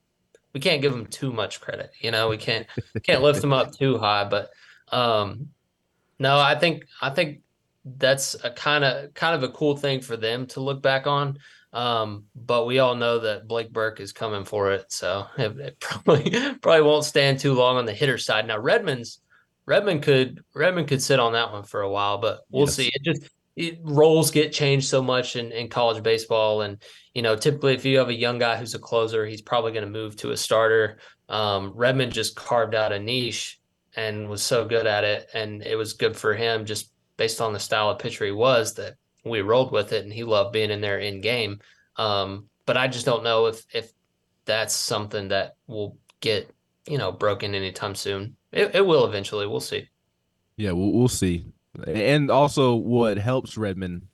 we 0.53 0.61
can't 0.61 0.83
give 0.83 0.93
them 0.93 1.07
too 1.07 1.33
much 1.33 1.61
credit, 1.61 1.93
you 2.01 2.11
know, 2.11 2.29
we 2.29 2.37
can't 2.37 2.67
can't 3.03 3.23
lift 3.23 3.41
them 3.41 3.55
up 3.55 3.73
too 3.73 3.97
high, 3.97 4.25
but 4.25 4.51
um, 4.93 5.49
no, 6.19 6.39
I 6.39 6.57
think 6.57 6.85
I 7.01 7.11
think 7.11 7.41
that's 7.85 8.35
a 8.45 8.51
kind 8.51 8.85
of 8.85 9.15
kind 9.15 9.35
of 9.35 9.43
a 9.43 9.53
cool 9.53 9.77
thing 9.77 10.01
for 10.01 10.17
them 10.17 10.47
to 10.49 10.61
look 10.61 10.83
back 10.83 11.07
on. 11.07 11.39
Um, 11.73 12.25
but 12.35 12.67
we 12.67 12.79
all 12.79 12.95
know 12.95 13.19
that 13.21 13.49
Blake 13.49 13.71
Burke 13.71 14.01
is 14.01 14.13
coming 14.13 14.45
for 14.45 14.73
it, 14.73 14.91
so 14.93 15.27
it, 15.39 15.59
it 15.59 15.81
probably 15.81 16.31
probably 16.61 16.83
won't 16.83 17.05
stand 17.05 17.39
too 17.39 17.55
long 17.55 17.77
on 17.77 17.87
the 17.87 17.95
hitter 17.95 18.19
side. 18.19 18.47
Now 18.47 18.59
Redmond's 18.59 19.21
Redmond 19.67 20.03
could 20.03 20.43
Redmond 20.55 20.89
could 20.89 21.03
sit 21.03 21.21
on 21.21 21.33
that 21.33 21.53
one 21.53 21.65
for 21.65 21.83
a 21.83 21.91
while, 21.91 22.19
but 22.19 22.41
we'll 22.51 22.67
yes. 22.67 22.75
see. 22.75 22.91
It 22.95 23.03
just 23.03 23.31
it, 23.57 23.79
roles 23.83 24.31
get 24.31 24.53
changed 24.53 24.89
so 24.89 25.03
much 25.03 25.35
in, 25.35 25.51
in 25.51 25.69
college 25.69 26.03
baseball. 26.03 26.63
And, 26.63 26.81
you 27.15 27.23
know, 27.23 27.37
typically 27.37 27.75
if 27.75 27.85
you 27.85 27.99
have 27.99 28.11
a 28.11 28.15
young 28.15 28.39
guy 28.39 28.57
who's 28.57 28.75
a 28.75 28.79
closer, 28.79 29.27
he's 29.27 29.43
probably 29.43 29.73
going 29.73 29.85
to 29.85 29.91
move 29.91 30.15
to 30.17 30.31
a 30.31 30.37
starter. 30.37 30.99
Um, 31.29 31.73
Redmond 31.75 32.13
just 32.13 32.37
carved 32.37 32.75
out 32.75 32.93
a 32.93 32.99
niche 32.99 33.59
and 33.97 34.29
was 34.29 34.43
so 34.43 34.67
good 34.67 34.87
at 34.87 35.05
it. 35.05 35.29
And 35.33 35.63
it 35.63 35.77
was 35.77 35.95
good 35.95 36.17
for 36.17 36.35
him 36.35 36.67
just 36.67 36.93
based 37.17 37.41
on 37.41 37.55
the 37.55 37.59
style 37.59 37.91
of 37.91 37.99
pitcher 37.99 38.27
he 38.27 38.31
was 38.31 38.75
that 38.75 38.95
we 39.25 39.41
rolled 39.41 39.73
with 39.73 39.93
it 39.93 40.05
and 40.05 40.13
he 40.13 40.23
loved 40.23 40.53
being 40.53 40.71
in 40.71 40.83
there 40.83 40.99
in 40.99 41.23
game. 41.23 41.61
Um, 41.97 42.49
but 42.67 42.77
I 42.77 42.89
just 42.89 43.07
don't 43.07 43.25
know 43.25 43.47
if, 43.47 43.65
if 43.73 43.91
that's 44.45 44.75
something 44.75 45.29
that 45.29 45.57
will 45.67 45.97
get, 46.21 46.51
you 46.87 46.99
know, 46.99 47.11
broken 47.11 47.55
anytime 47.55 47.95
soon. 47.95 48.36
It, 48.53 48.75
it 48.75 48.87
will 48.87 49.05
eventually. 49.07 49.47
We'll 49.47 49.61
see. 49.61 49.89
Yeah, 50.57 50.73
we'll, 50.73 50.93
we'll 50.93 51.09
see. 51.09 51.47
And 51.87 52.31
also, 52.31 52.75
what 52.75 53.19
helps 53.19 53.59
Redmond 53.59 54.07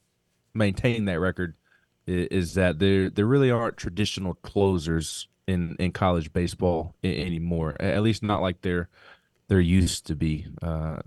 maintain 0.55 1.05
that 1.07 1.21
record 1.21 1.55
is, 2.07 2.27
is 2.29 2.55
that 2.55 2.79
there 2.79 3.09
there 3.09 3.27
really 3.27 3.51
aren't 3.51 3.77
traditional 3.77 4.35
closers 4.35 5.29
in, 5.47 5.77
in 5.79 5.92
college 5.92 6.33
baseball 6.33 6.95
anymore. 7.05 7.77
At 7.81 8.03
least 8.03 8.23
not 8.23 8.42
like 8.42 8.62
there 8.62 8.88
there 9.49 9.61
used 9.61 10.07
to 10.07 10.16
be. 10.16 10.47
Uh, 10.61 11.01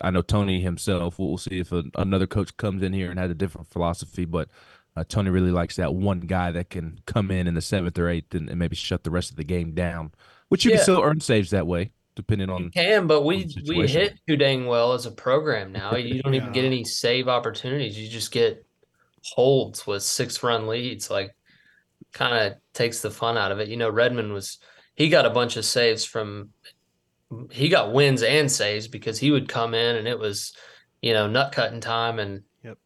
I 0.00 0.10
know 0.10 0.22
Tony 0.22 0.60
himself. 0.60 1.18
We'll 1.18 1.38
see 1.38 1.60
if 1.60 1.72
a, 1.72 1.84
another 1.94 2.26
coach 2.26 2.56
comes 2.56 2.82
in 2.82 2.92
here 2.92 3.10
and 3.10 3.18
has 3.18 3.30
a 3.30 3.34
different 3.34 3.68
philosophy, 3.68 4.24
but 4.24 4.48
uh, 4.96 5.04
Tony 5.08 5.30
really 5.30 5.52
likes 5.52 5.76
that 5.76 5.94
one 5.94 6.20
guy 6.20 6.50
that 6.50 6.68
can 6.68 7.00
come 7.06 7.30
in 7.30 7.46
in 7.46 7.54
the 7.54 7.62
seventh 7.62 7.98
or 7.98 8.08
eighth 8.08 8.34
and, 8.34 8.50
and 8.50 8.58
maybe 8.58 8.76
shut 8.76 9.04
the 9.04 9.10
rest 9.10 9.30
of 9.30 9.36
the 9.36 9.44
game 9.44 9.72
down, 9.72 10.12
which 10.48 10.64
you 10.64 10.72
yeah. 10.72 10.78
can 10.78 10.82
still 10.82 11.02
earn 11.02 11.20
saves 11.20 11.50
that 11.50 11.66
way 11.66 11.92
depending 12.14 12.50
on. 12.50 12.64
You 12.64 12.70
can, 12.70 13.06
but 13.06 13.22
we 13.22 13.54
we 13.66 13.86
hit 13.86 14.14
too 14.28 14.36
dang 14.36 14.66
well 14.66 14.92
as 14.92 15.06
a 15.06 15.10
program 15.10 15.72
now. 15.72 15.94
You 16.02 16.22
don't 16.22 16.34
yeah. 16.34 16.40
even 16.42 16.52
get 16.52 16.64
any 16.64 16.84
save 16.84 17.28
opportunities. 17.28 17.98
You 17.98 18.08
just 18.08 18.32
get 18.32 18.64
holds 19.22 19.86
with 19.86 20.02
six 20.02 20.42
run 20.42 20.66
leads. 20.66 21.10
Like, 21.10 21.34
kind 22.12 22.34
of 22.34 22.58
takes 22.74 23.00
the 23.00 23.10
fun 23.10 23.38
out 23.38 23.52
of 23.52 23.60
it. 23.60 23.68
You 23.68 23.76
know, 23.76 23.90
Redmond 23.90 24.32
was 24.32 24.58
he 24.94 25.08
got 25.08 25.26
a 25.26 25.30
bunch 25.30 25.56
of 25.56 25.64
saves 25.64 26.04
from. 26.04 26.50
He 27.50 27.70
got 27.70 27.94
wins 27.94 28.22
and 28.22 28.50
saves 28.50 28.88
because 28.88 29.18
he 29.18 29.30
would 29.30 29.48
come 29.48 29.72
in 29.72 29.96
and 29.96 30.06
it 30.06 30.18
was, 30.18 30.52
you 31.00 31.14
know, 31.14 31.26
nut 31.26 31.52
cutting 31.52 31.80
time 31.80 32.18
and. 32.18 32.42
Yep. 32.62 32.78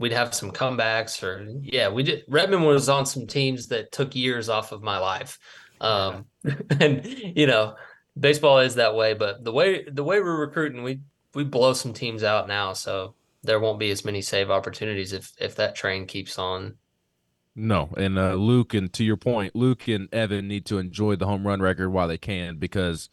We'd 0.00 0.12
have 0.12 0.34
some 0.34 0.50
comebacks, 0.50 1.22
or 1.22 1.46
yeah, 1.62 1.88
we 1.88 2.02
did. 2.02 2.24
Redmond 2.28 2.66
was 2.66 2.88
on 2.88 3.06
some 3.06 3.28
teams 3.28 3.68
that 3.68 3.92
took 3.92 4.16
years 4.16 4.48
off 4.48 4.72
of 4.72 4.82
my 4.82 4.98
life, 4.98 5.38
um, 5.80 6.26
and 6.80 7.06
you 7.06 7.46
know, 7.46 7.76
baseball 8.18 8.58
is 8.58 8.76
that 8.76 8.94
way, 8.94 9.14
but 9.14 9.44
the 9.44 9.52
way 9.52 9.84
the 9.84 10.04
way 10.04 10.20
we're 10.20 10.40
recruiting, 10.40 10.82
we 10.82 11.00
we 11.34 11.44
blow 11.44 11.72
some 11.72 11.92
teams 11.92 12.22
out 12.22 12.48
now, 12.48 12.72
so 12.72 13.14
there 13.42 13.60
won't 13.60 13.78
be 13.78 13.90
as 13.90 14.04
many 14.04 14.22
save 14.22 14.50
opportunities 14.50 15.12
if 15.12 15.32
if 15.38 15.56
that 15.56 15.74
train 15.74 16.06
keeps 16.06 16.38
on. 16.38 16.76
No, 17.56 17.90
and 17.96 18.18
uh, 18.18 18.34
Luke, 18.34 18.74
and 18.74 18.92
to 18.94 19.04
your 19.04 19.16
point, 19.16 19.54
Luke 19.54 19.86
and 19.86 20.12
Evan 20.12 20.48
need 20.48 20.66
to 20.66 20.78
enjoy 20.78 21.16
the 21.16 21.26
home 21.26 21.46
run 21.46 21.62
record 21.62 21.90
while 21.90 22.08
they 22.08 22.18
can 22.18 22.56
because 22.56 23.08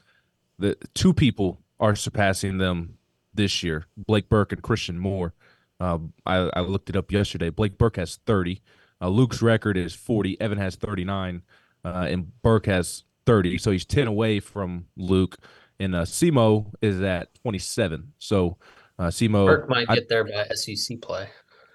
the 0.57 0.77
two 0.95 1.13
people 1.13 1.61
are 1.79 1.95
surpassing 1.95 2.57
them 2.57 2.97
this 3.33 3.61
year: 3.61 3.85
Blake 3.95 4.29
Burke 4.29 4.51
and 4.51 4.63
Christian 4.63 4.97
Moore. 4.97 5.33
Uh, 5.79 5.97
I, 6.27 6.49
I, 6.53 6.59
looked 6.59 6.91
it 6.91 6.95
up 6.95 7.11
yesterday. 7.11 7.49
Blake 7.49 7.79
Burke 7.79 7.95
has 7.95 8.19
30. 8.27 8.61
Uh, 9.01 9.07
Luke's 9.07 9.41
record 9.41 9.77
is 9.77 9.95
40. 9.95 10.39
Evan 10.39 10.59
has 10.59 10.75
39, 10.75 11.41
uh, 11.83 12.07
and 12.07 12.39
Burke 12.43 12.67
has 12.67 13.03
30. 13.25 13.57
So 13.57 13.71
he's 13.71 13.85
10 13.85 14.07
away 14.07 14.39
from 14.39 14.85
Luke. 14.95 15.37
And 15.79 15.95
uh, 15.95 16.03
Simo 16.03 16.71
is 16.81 17.01
at 17.01 17.33
27. 17.41 18.13
So 18.19 18.57
uh, 18.99 19.07
Simo. 19.07 19.45
Burke 19.45 19.69
might 19.69 19.89
I, 19.89 19.95
get 19.95 20.09
there 20.09 20.23
by 20.23 20.47
SEC 20.53 21.01
play. 21.01 21.27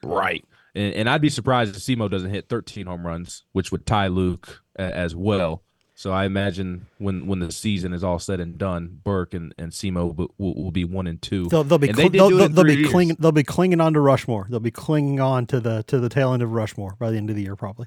Right. 0.02 0.44
And, 0.74 0.94
and 0.94 1.10
I'd 1.10 1.22
be 1.22 1.30
surprised 1.30 1.74
if 1.74 1.82
Simo 1.82 2.10
doesn't 2.10 2.30
hit 2.30 2.48
13 2.48 2.86
home 2.86 3.06
runs, 3.06 3.44
which 3.52 3.72
would 3.72 3.86
tie 3.86 4.08
Luke 4.08 4.62
as 4.76 5.16
well. 5.16 5.62
So 5.98 6.12
I 6.12 6.26
imagine 6.26 6.86
when, 6.98 7.26
when 7.26 7.38
the 7.38 7.50
season 7.50 7.94
is 7.94 8.04
all 8.04 8.18
said 8.18 8.38
and 8.38 8.58
done, 8.58 9.00
Burke 9.02 9.32
and, 9.32 9.54
and 9.56 9.72
Simo 9.72 10.14
will, 10.14 10.54
will 10.54 10.70
be 10.70 10.84
one 10.84 11.06
and 11.06 11.20
two. 11.20 11.48
They'll, 11.48 11.64
they'll 11.64 11.78
be 11.78 11.90
cl- 11.90 12.10
they 12.10 12.20
will 12.20 12.48
they'll, 12.50 12.64
be 12.64 12.84
clinging 12.84 13.16
they'll 13.18 13.32
be 13.32 13.42
clinging 13.42 13.80
on 13.80 13.94
to 13.94 14.00
Rushmore. 14.00 14.46
They'll 14.50 14.60
be 14.60 14.70
clinging 14.70 15.20
on 15.20 15.46
to 15.46 15.58
the 15.58 15.84
to 15.84 15.98
the 15.98 16.10
tail 16.10 16.34
end 16.34 16.42
of 16.42 16.52
Rushmore 16.52 16.96
by 16.98 17.10
the 17.10 17.16
end 17.16 17.30
of 17.30 17.36
the 17.36 17.42
year, 17.42 17.56
probably. 17.56 17.86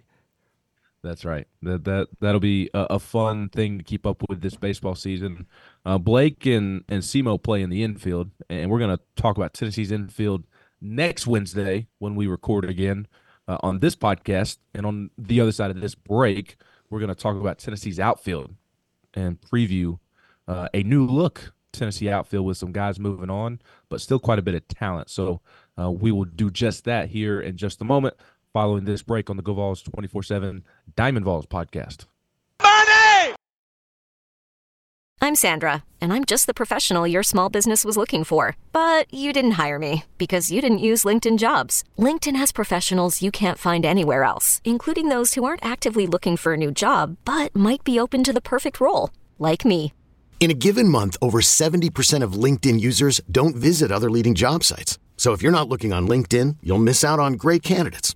That's 1.01 1.23
right. 1.23 1.47
That 1.61 1.85
that 1.85 2.07
that'll 2.19 2.41
be 2.41 2.69
a, 2.73 2.87
a, 2.91 2.99
fun 2.99 3.49
thing 3.49 3.77
to 3.77 3.83
keep 3.83 4.05
up 4.05 4.21
with 4.27 4.41
this 4.41 4.55
baseball 4.55 4.95
season. 4.95 5.47
Uh, 5.85 5.97
Blake 5.97 6.45
and 6.45 6.83
and 6.89 7.01
Simo 7.01 7.41
play 7.41 7.61
in 7.61 7.69
the 7.69 7.83
infield, 7.83 8.31
and 8.49 8.69
we're 8.69 8.79
going 8.79 8.97
to 8.97 9.03
talk 9.15 9.37
about 9.37 9.53
Tennessee's 9.53 9.91
infield 9.91 10.45
next 10.81 11.25
Wednesday 11.25 11.87
when 11.99 12.15
we 12.15 12.27
record 12.27 12.65
again 12.65 13.07
uh, 13.47 13.57
on 13.63 13.79
this 13.79 13.95
podcast. 13.95 14.57
And 14.73 14.85
on 14.85 15.09
the 15.17 15.39
other 15.39 15.53
side 15.53 15.71
of 15.71 15.79
this 15.79 15.95
break, 15.95 16.57
we're 16.89 16.99
going 16.99 17.09
to 17.09 17.15
talk 17.15 17.37
about 17.37 17.59
Tennessee's 17.59 17.99
outfield 17.99 18.53
and 19.13 19.39
preview 19.39 19.99
uh, 20.49 20.67
a 20.73 20.83
new 20.83 21.05
look 21.05 21.53
Tennessee 21.71 22.09
outfield 22.09 22.45
with 22.45 22.57
some 22.57 22.71
guys 22.71 22.99
moving 22.99 23.29
on, 23.29 23.61
but 23.89 24.01
still 24.01 24.19
quite 24.19 24.39
a 24.39 24.41
bit 24.41 24.55
of 24.55 24.67
talent. 24.67 25.09
So 25.09 25.41
uh, 25.79 25.91
we 25.91 26.11
will 26.11 26.25
do 26.25 26.49
just 26.49 26.83
that 26.85 27.09
here 27.09 27.39
in 27.39 27.57
just 27.57 27.81
a 27.81 27.85
moment 27.85 28.15
following 28.53 28.85
this 28.85 29.03
break 29.03 29.29
on 29.29 29.37
the 29.37 29.43
GoVols 29.43 29.83
24 29.83 30.23
7 30.23 30.63
Diamond 30.95 31.25
Vols 31.25 31.45
podcast. 31.45 32.05
Money! 32.61 33.35
I'm 35.21 35.35
Sandra, 35.35 35.83
and 36.01 36.13
I'm 36.13 36.25
just 36.25 36.47
the 36.47 36.53
professional 36.53 37.05
your 37.05 37.23
small 37.23 37.49
business 37.49 37.85
was 37.85 37.97
looking 37.97 38.23
for. 38.23 38.55
But 38.71 39.13
you 39.13 39.33
didn't 39.33 39.59
hire 39.63 39.77
me 39.77 40.05
because 40.17 40.51
you 40.51 40.61
didn't 40.61 40.79
use 40.79 41.03
LinkedIn 41.03 41.37
jobs. 41.37 41.83
LinkedIn 41.97 42.37
has 42.37 42.51
professionals 42.51 43.21
you 43.21 43.31
can't 43.31 43.57
find 43.57 43.85
anywhere 43.85 44.23
else, 44.23 44.61
including 44.63 45.09
those 45.09 45.33
who 45.35 45.43
aren't 45.43 45.65
actively 45.65 46.07
looking 46.07 46.37
for 46.37 46.53
a 46.53 46.57
new 46.57 46.71
job 46.71 47.17
but 47.25 47.55
might 47.55 47.83
be 47.83 47.99
open 47.99 48.23
to 48.23 48.33
the 48.33 48.41
perfect 48.41 48.79
role, 48.81 49.11
like 49.37 49.65
me. 49.65 49.93
In 50.39 50.49
a 50.49 50.55
given 50.55 50.87
month, 50.87 51.17
over 51.21 51.41
70% 51.41 52.23
of 52.23 52.33
LinkedIn 52.33 52.79
users 52.79 53.19
don't 53.29 53.57
visit 53.57 53.91
other 53.91 54.09
leading 54.09 54.35
job 54.35 54.63
sites. 54.63 54.97
So 55.17 55.33
if 55.33 55.41
you're 55.41 55.51
not 55.51 55.67
looking 55.67 55.91
on 55.91 56.07
LinkedIn, 56.07 56.55
you'll 56.63 56.77
miss 56.77 57.03
out 57.03 57.19
on 57.19 57.33
great 57.33 57.61
candidates 57.61 58.15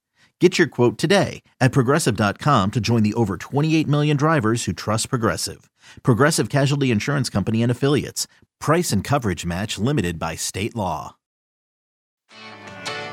Get 0.41 0.57
your 0.57 0.67
quote 0.67 0.97
today 0.97 1.43
at 1.59 1.71
progressive.com 1.71 2.71
to 2.71 2.81
join 2.81 3.03
the 3.03 3.13
over 3.13 3.37
28 3.37 3.87
million 3.87 4.17
drivers 4.17 4.65
who 4.65 4.73
trust 4.73 5.07
Progressive. 5.07 5.69
Progressive 6.01 6.49
Casualty 6.49 6.89
Insurance 6.89 7.29
Company 7.29 7.61
and 7.61 7.71
Affiliates. 7.71 8.25
Price 8.59 8.91
and 8.91 9.03
coverage 9.03 9.45
match 9.45 9.77
limited 9.77 10.17
by 10.17 10.33
state 10.33 10.75
law. 10.75 11.15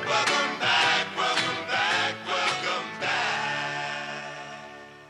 Welcome 0.07 0.59
back, 0.59 1.07
welcome 1.19 1.67
back, 1.67 2.15
welcome 2.27 3.01
back. 3.03 4.65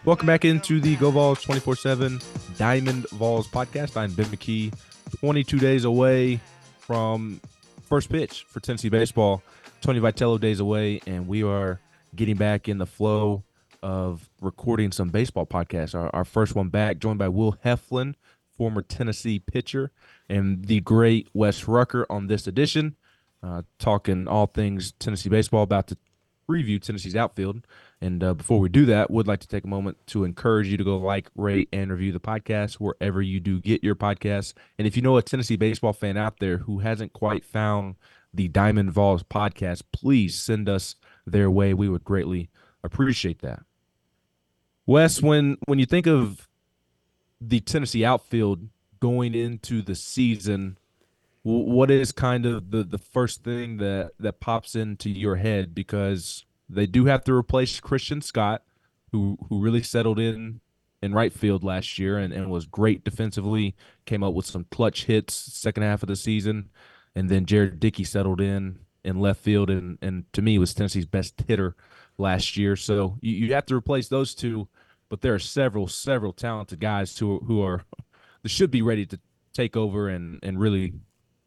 Welcome 0.05 0.27
back 0.27 0.45
into 0.45 0.81
the 0.81 0.97
Go 0.97 1.13
Vols 1.13 1.41
24 1.45 1.77
7 1.77 2.21
Diamond 2.57 3.09
Vols 3.11 3.47
podcast. 3.47 3.97
I'm 3.97 4.13
Ben 4.13 4.27
McKee 4.27 4.75
22 5.21 5.61
days 5.61 5.85
away 5.85 6.41
from 6.81 7.41
first 7.83 8.11
pitch 8.11 8.45
for 8.49 8.59
Tennessee 8.59 8.89
baseball. 8.89 9.41
Tony 9.81 10.01
Vitello 10.01 10.41
days 10.41 10.59
away, 10.59 11.01
and 11.07 11.29
we 11.29 11.45
are 11.45 11.79
getting 12.15 12.37
back 12.37 12.69
in 12.69 12.79
the 12.79 12.87
flow 12.87 13.45
of 13.83 14.29
recording 14.41 14.91
some 14.93 15.09
baseball 15.11 15.47
podcasts. 15.47 15.95
Our, 15.95 16.11
our 16.15 16.25
first 16.25 16.55
one 16.55 16.69
back, 16.69 16.99
joined 16.99 17.19
by 17.19 17.29
Will 17.29 17.57
Heflin, 17.65 18.15
former 18.57 18.83
Tennessee 18.83 19.39
pitcher, 19.39 19.93
and 20.29 20.65
the 20.65 20.81
great 20.81 21.29
Wes 21.33 21.69
Rucker 21.69 22.07
on 22.11 22.27
this 22.27 22.47
edition. 22.47 22.97
uh, 23.43 23.63
talking 23.79 24.27
all 24.27 24.47
things 24.47 24.93
Tennessee 24.93 25.29
baseball, 25.29 25.63
about 25.63 25.87
to 25.89 25.97
review 26.47 26.79
Tennessee's 26.79 27.17
outfield. 27.17 27.67
And 28.01 28.23
uh, 28.23 28.35
before 28.35 28.59
we 28.59 28.69
do 28.69 28.87
that, 28.87 29.11
would 29.11 29.27
like 29.27 29.41
to 29.41 29.49
take 29.49 29.65
a 29.65 29.69
moment 29.69 29.99
to 30.09 30.25
encourage 30.25 30.69
you 30.69 30.77
to 30.77 30.85
go 30.85 30.97
like, 30.97 31.31
rate, 31.37 31.69
and 31.73 31.91
review 31.91 32.13
the 32.13 32.21
podcast 32.21 32.75
wherever 32.75 33.21
you 33.21 33.41
do 33.41 33.61
get 33.61 33.85
your 33.85 33.95
podcasts. 33.95 34.55
And 34.79 34.87
if 34.87 34.97
you 34.97 35.03
know 35.03 35.17
a 35.17 35.23
Tennessee 35.23 35.57
baseball 35.57 35.93
fan 35.93 36.17
out 36.17 36.39
there 36.39 36.59
who 36.59 36.79
hasn't 36.79 37.13
quite 37.13 37.45
found 37.45 37.97
the 38.33 38.49
Diamond 38.49 38.93
Vols 38.93 39.23
podcast, 39.23 39.83
please 39.93 40.41
send 40.41 40.69
us 40.69 40.97
their 41.29 41.51
way. 41.51 41.75
We 41.75 41.89
would 41.89 42.05
greatly 42.05 42.51
appreciate 42.83 43.41
that. 43.41 43.61
Wes, 44.87 45.23
when 45.23 45.59
when 45.67 45.79
you 45.79 45.87
think 45.87 46.07
of 46.07 46.49
the 47.41 47.61
Tennessee 47.61 48.05
outfield 48.05 48.69
going 49.01 49.35
into 49.35 49.83
the 49.83 49.95
season, 49.95 50.79
what 51.43 51.91
is 51.91 52.11
kind 52.11 52.47
of 52.47 52.71
the, 52.71 52.83
the 52.83 52.99
first 52.99 53.45
thing 53.45 53.77
that, 53.77 54.13
that 54.19 54.41
pops 54.41 54.75
into 54.75 55.09
your 55.09 55.37
head? 55.37 55.75
Because 55.75 56.45
they 56.69 56.87
do 56.87 57.05
have 57.05 57.23
to 57.25 57.33
replace 57.35 57.81
Christian 57.81 58.21
Scott, 58.21 58.63
who 59.13 59.39
who 59.49 59.61
really 59.61 59.83
settled 59.83 60.19
in 60.19 60.61
in 61.01 61.15
right 61.15 61.33
field 61.33 61.63
last 61.63 61.99
year 61.99 62.19
and, 62.19 62.33
and 62.33 62.51
was 62.51 62.67
great 62.67 63.05
defensively, 63.05 63.77
came 64.05 64.25
up 64.25 64.35
with 64.35 64.47
some 64.47 64.67
clutch 64.71 65.05
hits 65.05 65.35
second 65.35 65.85
half 65.85 66.03
of 66.03 66.09
the 66.09 66.17
season. 66.17 66.71
And 67.15 67.29
then 67.29 67.47
Jared 67.47 67.81
Dickey 67.81 68.05
settled 68.05 68.41
in 68.41 68.81
in 69.05 69.21
left 69.21 69.41
field 69.41 69.71
and, 69.71 69.99
and 70.03 70.31
to 70.33 70.43
me 70.43 70.59
was 70.59 70.75
Tennessee's 70.75 71.07
best 71.07 71.43
hitter 71.47 71.77
last 72.19 72.57
year. 72.57 72.77
So 72.77 73.19
you, 73.21 73.33
you 73.33 73.55
have 73.55 73.67
to 73.67 73.77
replace 73.77 74.09
those 74.09 74.35
two, 74.35 74.69
but 75.09 75.21
there 75.21 75.35
are 75.35 75.39
several, 75.39 75.89
several 75.89 76.33
talented 76.33 76.81
guys 76.81 77.17
who 77.19 77.39
who 77.41 77.63
are 77.63 77.85
should 78.47 78.71
be 78.71 78.83
ready 78.83 79.07
to 79.07 79.19
take 79.53 79.77
over 79.77 80.09
and, 80.09 80.39
and 80.43 80.59
really 80.61 80.95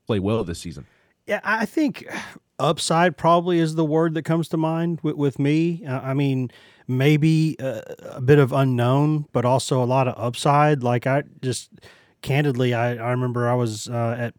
play 0.05 0.19
well 0.19 0.43
this 0.43 0.59
season. 0.59 0.85
Yeah, 1.25 1.39
I 1.43 1.65
think 1.65 2.05
upside 2.59 3.17
probably 3.17 3.59
is 3.59 3.75
the 3.75 3.85
word 3.85 4.13
that 4.15 4.23
comes 4.23 4.47
to 4.49 4.57
mind 4.57 4.99
with, 5.01 5.15
with 5.15 5.39
me. 5.39 5.85
Uh, 5.85 5.99
I 6.01 6.13
mean, 6.13 6.51
maybe 6.87 7.55
a, 7.59 7.83
a, 8.15 8.21
bit 8.21 8.39
of 8.39 8.51
unknown, 8.51 9.25
but 9.31 9.45
also 9.45 9.83
a 9.83 9.85
lot 9.85 10.07
of 10.07 10.15
upside. 10.17 10.83
Like 10.83 11.07
I 11.07 11.23
just 11.41 11.69
candidly, 12.21 12.73
I, 12.73 12.95
I 12.95 13.11
remember 13.11 13.49
I 13.49 13.53
was 13.53 13.87
uh, 13.87 14.15
at, 14.17 14.33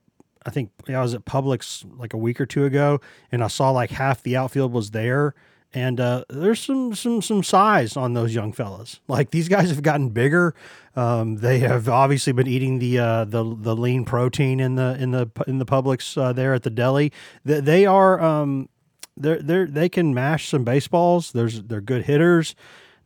I 0.45 0.51
think 0.51 0.71
I 0.89 1.01
was 1.01 1.15
at 1.15 1.25
Publix 1.25 1.85
like 1.99 2.13
a 2.15 2.19
week 2.19 2.41
or 2.41 2.47
two 2.47 2.65
ago, 2.65 3.01
and 3.31 3.43
I 3.43 3.49
saw 3.49 3.71
like 3.71 3.91
half 3.91 4.23
the 4.23 4.37
outfield 4.37 4.73
was 4.73 4.91
there 4.91 5.35
and 5.75 6.01
uh, 6.01 6.25
there's 6.29 6.61
some 6.61 6.95
some 6.95 7.23
some 7.23 7.43
size 7.43 7.97
on 7.97 8.13
those 8.13 8.35
young 8.35 8.53
fellas. 8.53 9.01
Like 9.09 9.31
these 9.31 9.49
guys 9.49 9.71
have 9.71 9.83
gotten 9.83 10.11
bigger. 10.11 10.55
Um, 10.95 11.37
they 11.37 11.61
have 11.61 11.89
obviously 11.89 12.33
been 12.33 12.47
eating 12.47 12.79
the 12.79 12.99
uh, 12.99 13.25
the 13.25 13.43
the 13.59 13.75
lean 13.75 14.05
protein 14.05 14.61
in 14.61 14.75
the 14.75 14.97
in 15.01 15.13
the 15.13 15.31
in 15.47 15.59
the 15.59 15.65
Publix 15.65 16.21
uh, 16.21 16.33
there 16.33 16.53
at 16.55 16.63
the 16.63 16.71
deli. 16.71 17.13
They, 17.45 17.61
they 17.61 17.87
are 17.87 18.21
um, 18.21 18.69
they're 19.17 19.41
they 19.41 19.65
they 19.65 19.89
can 19.89 20.13
mash 20.13 20.49
some 20.49 20.65
baseballs. 20.65 21.33
There's 21.33 21.63
they're 21.63 21.81
good 21.81 22.05
hitters. 22.05 22.55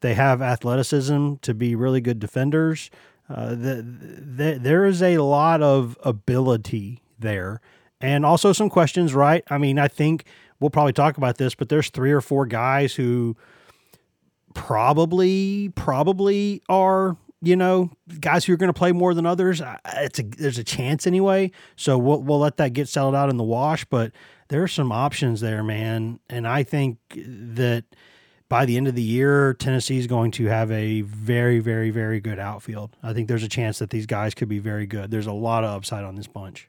They 0.01 0.15
have 0.15 0.43
athleticism 0.43 1.37
to 1.43 1.55
be 1.55 1.75
really 1.75 2.01
good 2.01 2.19
defenders. 2.19 2.91
Uh, 3.29 3.51
the, 3.51 3.83
the, 3.83 4.59
there 4.61 4.85
is 4.85 5.03
a 5.03 5.19
lot 5.19 5.61
of 5.61 5.99
ability 6.05 7.03
there, 7.19 7.61
and 8.01 8.25
also 8.25 8.53
some 8.53 8.71
questions. 8.71 9.15
Right? 9.15 9.45
I 9.49 9.59
mean, 9.59 9.79
I 9.79 9.89
think 9.89 10.25
we'll 10.61 10.71
probably 10.71 10.93
talk 10.93 11.17
about 11.17 11.39
this, 11.39 11.55
but 11.55 11.69
there's 11.69 11.91
three 11.91 12.13
or 12.13 12.21
four 12.21 12.47
guys 12.47 12.95
who 12.95 13.37
probably 14.55 15.71
probably 15.75 16.63
are 16.69 17.17
you 17.43 17.55
know 17.57 17.91
guys 18.21 18.45
who 18.45 18.55
are 18.55 18.57
going 18.57 18.73
to 18.73 18.79
play 18.79 18.93
more 18.93 19.15
than 19.15 19.27
others. 19.27 19.63
It's 19.97 20.19
a 20.19 20.23
there's 20.23 20.59
a 20.59 20.65
chance 20.65 21.07
anyway, 21.07 21.51
so 21.77 21.99
we'll 21.99 22.23
we'll 22.23 22.41
let 22.41 22.57
that 22.57 22.73
get 22.73 22.89
settled 22.89 23.15
out 23.15 23.31
in 23.31 23.37
the 23.37 23.45
wash. 23.45 23.85
But 23.85 24.13
there 24.49 24.63
are 24.63 24.69
some 24.69 24.93
options 24.93 25.41
there, 25.41 25.63
man, 25.63 26.21
and 26.29 26.47
I 26.47 26.63
think 26.63 26.99
that 27.15 27.85
by 28.49 28.65
the 28.65 28.77
end 28.77 28.87
of 28.87 28.95
the 28.95 29.03
year, 29.03 29.55
Tennessee 29.55 29.99
is 29.99 30.07
going 30.07 30.31
to 30.33 30.47
have 30.47 30.71
a 30.71 31.01
very, 31.01 31.59
very, 31.59 31.91
very 31.91 32.21
good 32.21 32.39
outfield. 32.39 32.97
I 33.03 33.13
think 33.13 33.27
there's 33.29 33.43
a 33.43 33.49
chance 33.49 33.81
that 33.81 33.91
these 33.91 34.07
guys 34.07 34.35
could 34.35 34.49
be 34.49 34.61
very 34.61 34.87
good. 34.87 35.11
There's 35.11 35.27
a 35.27 35.33
lot 35.33 35.65
of 35.65 35.75
upside 35.75 36.05
on 36.05 36.15
this 36.15 36.29
bunch. 36.29 36.69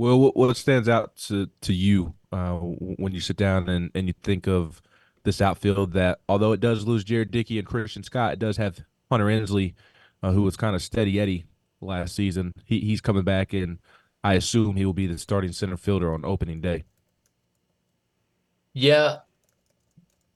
Well, 0.00 0.32
what 0.32 0.56
stands 0.56 0.88
out 0.88 1.14
to 1.28 1.50
to 1.60 1.74
you 1.74 2.14
uh, 2.32 2.54
when 2.54 3.12
you 3.12 3.20
sit 3.20 3.36
down 3.36 3.68
and, 3.68 3.90
and 3.94 4.06
you 4.06 4.14
think 4.22 4.48
of 4.48 4.80
this 5.24 5.42
outfield 5.42 5.92
that 5.92 6.20
although 6.26 6.52
it 6.52 6.60
does 6.60 6.86
lose 6.86 7.04
Jared 7.04 7.30
Dickey 7.30 7.58
and 7.58 7.68
Christian 7.68 8.02
Scott, 8.02 8.32
it 8.32 8.38
does 8.38 8.56
have 8.56 8.80
Hunter 9.10 9.28
Ensley, 9.28 9.74
uh, 10.22 10.32
who 10.32 10.40
was 10.40 10.56
kind 10.56 10.74
of 10.74 10.80
steady 10.80 11.20
Eddie 11.20 11.44
last 11.82 12.14
season. 12.14 12.54
He, 12.64 12.80
he's 12.80 13.02
coming 13.02 13.24
back, 13.24 13.52
and 13.52 13.78
I 14.24 14.34
assume 14.34 14.74
he 14.74 14.86
will 14.86 14.94
be 14.94 15.06
the 15.06 15.18
starting 15.18 15.52
center 15.52 15.76
fielder 15.76 16.14
on 16.14 16.24
opening 16.24 16.62
day. 16.62 16.84
Yeah, 18.72 19.18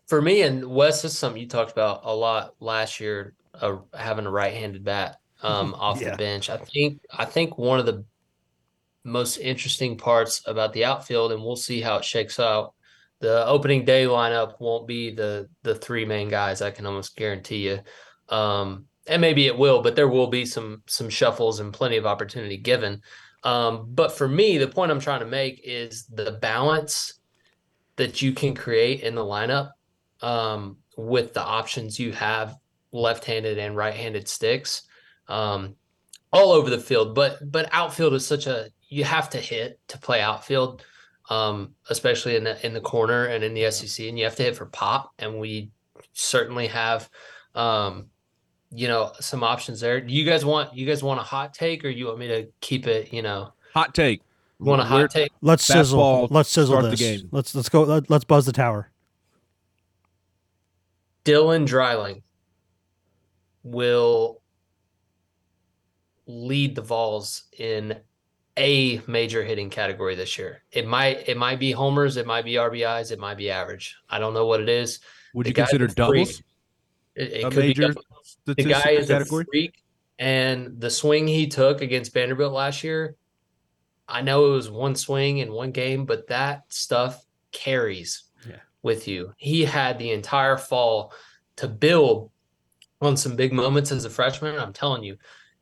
for 0.06 0.20
me 0.20 0.42
and 0.42 0.66
Wes, 0.66 1.00
this 1.00 1.12
is 1.12 1.18
something 1.18 1.40
you 1.40 1.48
talked 1.48 1.72
about 1.72 2.02
a 2.04 2.14
lot 2.14 2.54
last 2.60 3.00
year, 3.00 3.32
uh, 3.54 3.76
having 3.98 4.26
a 4.26 4.30
right-handed 4.30 4.84
bat 4.84 5.20
um, 5.42 5.74
off 5.78 6.02
yeah. 6.02 6.10
the 6.10 6.16
bench. 6.18 6.50
I 6.50 6.58
think 6.58 7.00
I 7.10 7.24
think 7.24 7.56
one 7.56 7.80
of 7.80 7.86
the 7.86 8.04
most 9.04 9.36
interesting 9.36 9.96
parts 9.96 10.42
about 10.46 10.72
the 10.72 10.84
outfield, 10.84 11.32
and 11.32 11.42
we'll 11.42 11.56
see 11.56 11.80
how 11.80 11.96
it 11.96 12.04
shakes 12.04 12.40
out. 12.40 12.74
The 13.20 13.46
opening 13.46 13.84
day 13.84 14.04
lineup 14.04 14.60
won't 14.60 14.88
be 14.88 15.14
the 15.14 15.48
the 15.62 15.74
three 15.74 16.04
main 16.04 16.28
guys. 16.28 16.62
I 16.62 16.70
can 16.70 16.86
almost 16.86 17.16
guarantee 17.16 17.68
you. 17.68 17.80
Um, 18.28 18.86
and 19.06 19.20
maybe 19.20 19.46
it 19.46 19.56
will, 19.56 19.82
but 19.82 19.96
there 19.96 20.08
will 20.08 20.28
be 20.28 20.46
some 20.46 20.82
some 20.86 21.08
shuffles 21.08 21.60
and 21.60 21.72
plenty 21.72 21.96
of 21.96 22.06
opportunity 22.06 22.56
given. 22.56 23.02
Um, 23.42 23.86
but 23.90 24.12
for 24.12 24.26
me, 24.26 24.58
the 24.58 24.66
point 24.68 24.90
I'm 24.90 25.00
trying 25.00 25.20
to 25.20 25.26
make 25.26 25.60
is 25.62 26.06
the 26.06 26.32
balance 26.32 27.20
that 27.96 28.22
you 28.22 28.32
can 28.32 28.54
create 28.54 29.02
in 29.02 29.14
the 29.14 29.24
lineup 29.24 29.70
um, 30.22 30.78
with 30.96 31.34
the 31.34 31.42
options 31.42 31.98
you 31.98 32.12
have 32.12 32.56
left-handed 32.92 33.58
and 33.58 33.76
right-handed 33.76 34.26
sticks 34.26 34.82
um, 35.28 35.76
all 36.32 36.52
over 36.52 36.70
the 36.70 36.78
field. 36.78 37.14
But 37.14 37.38
but 37.52 37.68
outfield 37.72 38.14
is 38.14 38.26
such 38.26 38.46
a 38.46 38.68
you 38.94 39.02
have 39.02 39.28
to 39.28 39.38
hit 39.38 39.80
to 39.88 39.98
play 39.98 40.20
outfield, 40.20 40.84
um, 41.28 41.74
especially 41.90 42.36
in 42.36 42.44
the 42.44 42.64
in 42.64 42.72
the 42.72 42.80
corner 42.80 43.24
and 43.24 43.42
in 43.42 43.52
the 43.52 43.68
SEC, 43.72 44.06
and 44.06 44.16
you 44.16 44.24
have 44.24 44.36
to 44.36 44.44
hit 44.44 44.56
for 44.56 44.66
pop. 44.66 45.12
And 45.18 45.40
we 45.40 45.72
certainly 46.12 46.68
have, 46.68 47.10
um, 47.56 48.06
you 48.70 48.86
know, 48.86 49.10
some 49.18 49.42
options 49.42 49.80
there. 49.80 50.00
Do 50.00 50.14
you 50.14 50.24
guys 50.24 50.44
want 50.44 50.76
you 50.76 50.86
guys 50.86 51.02
want 51.02 51.18
a 51.18 51.24
hot 51.24 51.52
take, 51.52 51.84
or 51.84 51.88
you 51.88 52.06
want 52.06 52.20
me 52.20 52.28
to 52.28 52.46
keep 52.60 52.86
it? 52.86 53.12
You 53.12 53.22
know, 53.22 53.52
hot 53.72 53.96
take. 53.96 54.22
Want 54.60 54.80
a 54.80 54.84
hot 54.84 55.10
take? 55.10 55.32
Let's 55.40 55.64
sizzle. 55.64 56.28
Let's 56.30 56.50
sizzle 56.50 56.80
this. 56.82 57.00
The 57.00 57.04
game. 57.04 57.28
Let's 57.32 57.52
let's 57.52 57.68
go. 57.68 57.82
Let, 57.82 58.08
let's 58.08 58.24
buzz 58.24 58.46
the 58.46 58.52
tower. 58.52 58.92
Dylan 61.24 61.66
Dreiling 61.66 62.22
will 63.64 64.40
lead 66.26 66.76
the 66.76 66.82
Vols 66.82 67.44
in 67.58 67.98
a 68.56 69.00
major 69.06 69.42
hitting 69.42 69.70
category 69.70 70.14
this 70.14 70.38
year. 70.38 70.62
It 70.70 70.86
might 70.86 71.28
it 71.28 71.36
might 71.36 71.58
be 71.58 71.72
homers, 71.72 72.16
it 72.16 72.26
might 72.26 72.44
be 72.44 72.54
RBIs, 72.54 73.10
it 73.10 73.18
might 73.18 73.36
be 73.36 73.50
average. 73.50 73.96
I 74.08 74.18
don't 74.18 74.34
know 74.34 74.46
what 74.46 74.60
it 74.60 74.68
is. 74.68 75.00
Would 75.34 75.46
the 75.46 75.50
you 75.50 75.54
consider 75.54 75.86
doubles? 75.88 76.42
It, 77.14 77.32
it 77.32 77.44
could 77.44 77.56
major 77.56 77.94
be 78.46 78.54
the 78.54 78.64
guy 78.64 78.90
is 78.90 79.08
category? 79.08 79.42
a 79.42 79.46
freak, 79.46 79.82
and 80.18 80.80
the 80.80 80.90
swing 80.90 81.26
he 81.26 81.46
took 81.46 81.80
against 81.80 82.12
Vanderbilt 82.12 82.52
last 82.52 82.84
year. 82.84 83.16
I 84.06 84.20
know 84.20 84.46
it 84.46 84.50
was 84.50 84.70
one 84.70 84.96
swing 84.96 85.38
in 85.38 85.52
one 85.52 85.70
game, 85.70 86.04
but 86.04 86.28
that 86.28 86.64
stuff 86.68 87.24
carries 87.52 88.24
yeah. 88.46 88.56
with 88.82 89.08
you. 89.08 89.32
He 89.38 89.64
had 89.64 89.98
the 89.98 90.10
entire 90.10 90.58
fall 90.58 91.12
to 91.56 91.68
build 91.68 92.30
on 93.00 93.16
some 93.16 93.34
big 93.34 93.52
moments 93.52 93.92
as 93.92 94.04
a 94.04 94.10
freshman. 94.10 94.58
I'm 94.58 94.72
telling 94.72 95.04
you, 95.04 95.16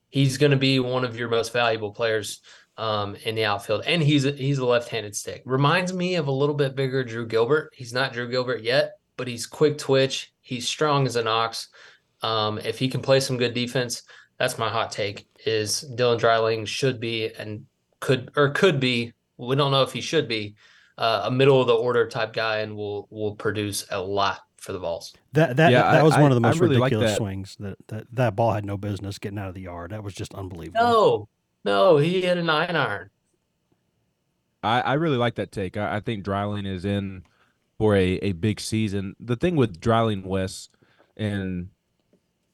he's 0.09 0.39
going 0.39 0.51
to 0.51 0.57
be 0.57 0.81
one 0.81 1.05
of 1.05 1.17
your 1.17 1.29
most 1.29 1.53
valuable 1.53 1.93
players 1.93 2.41
um, 2.77 3.17
in 3.25 3.35
the 3.35 3.45
outfield, 3.45 3.83
and 3.87 4.03
he's 4.03 4.25
a, 4.25 4.33
he's 4.33 4.59
a 4.59 4.67
left-handed 4.67 5.15
stick. 5.15 5.43
Reminds 5.45 5.93
me 5.93 6.15
of 6.17 6.29
a 6.29 6.33
little 6.33 6.55
bit 6.55 6.75
bigger 6.75 7.05
Drew 7.05 7.27
Gilbert. 7.27 7.73
He's 7.75 7.93
not 7.93 8.13
Drew 8.13 8.31
Gilbert 8.31 8.63
yet, 8.63 8.93
but 9.17 9.29
he's 9.29 9.47
quick 9.47 9.79
twitch. 9.79 10.33
He's 10.41 10.69
strong 10.69 11.07
as 11.07 11.17
an 11.17 11.27
ox. 11.27 11.69
Um, 12.23 12.59
if 12.59 12.79
he 12.79 12.89
can 12.89 13.03
play 13.03 13.21
some 13.21 13.37
good 13.37 13.55
defense, 13.55 14.03
that's 14.39 14.59
my 14.59 14.69
hot 14.69 14.91
take. 14.91 15.27
Is 15.45 15.85
Dylan 15.97 16.19
Dreiling 16.19 16.65
should 16.65 17.01
be 17.01 17.33
and 17.35 17.67
could 18.01 18.31
or 18.37 18.51
could 18.51 18.81
be. 18.81 19.13
We 19.37 19.57
don't 19.57 19.71
know 19.71 19.83
if 19.83 19.93
he 19.93 20.01
should 20.01 20.29
be 20.29 20.55
uh, 20.99 21.23
a 21.25 21.31
middle 21.31 21.61
of 21.61 21.67
the 21.67 21.75
order 21.75 22.09
type 22.09 22.33
guy, 22.33 22.59
and 22.59 22.77
will 22.77 23.09
will 23.11 23.35
produce 23.35 23.87
a 23.91 24.01
lot 24.01 24.41
for 24.57 24.73
the 24.73 24.79
Vols. 24.79 25.13
That 25.33 25.57
that 25.57 25.73
yeah, 25.73 25.91
that 25.93 26.05
was 26.05 26.15
I, 26.15 26.23
one 26.23 26.31
of 26.31 26.37
the 26.37 26.41
most 26.41 26.61
really 26.61 26.77
ridiculous 26.77 27.11
like 27.11 27.17
swings. 27.19 27.57
That, 27.59 27.77
that 27.89 28.07
that 28.13 28.37
ball 28.37 28.53
had 28.53 28.65
no 28.65 28.77
business 28.77 29.19
getting 29.19 29.39
out 29.39 29.49
of 29.49 29.55
the 29.55 29.63
yard. 29.63 29.91
That 29.91 30.05
was 30.05 30.15
just 30.15 30.35
unbelievable. 30.35 30.81
No, 30.81 31.29
no, 31.65 31.97
he 31.99 32.23
hit 32.23 32.39
a 32.39 32.43
nine 32.43 32.77
iron. 32.77 33.11
I, 34.63 34.81
I 34.81 34.93
really 34.95 35.17
like 35.17 35.35
that 35.37 35.53
take. 35.53 35.77
I, 35.77 35.97
I 35.97 36.01
think 36.01 36.25
Dreiling 36.25 36.67
is 36.67 36.85
in 36.85 37.25
for 37.79 37.97
a, 37.97 38.15
a 38.23 38.33
big 38.33 38.61
season. 38.61 39.17
The 39.19 39.37
thing 39.37 39.57
with 39.57 39.81
Dreiling 39.81 40.23
Wes, 40.23 40.69
and 41.17 41.71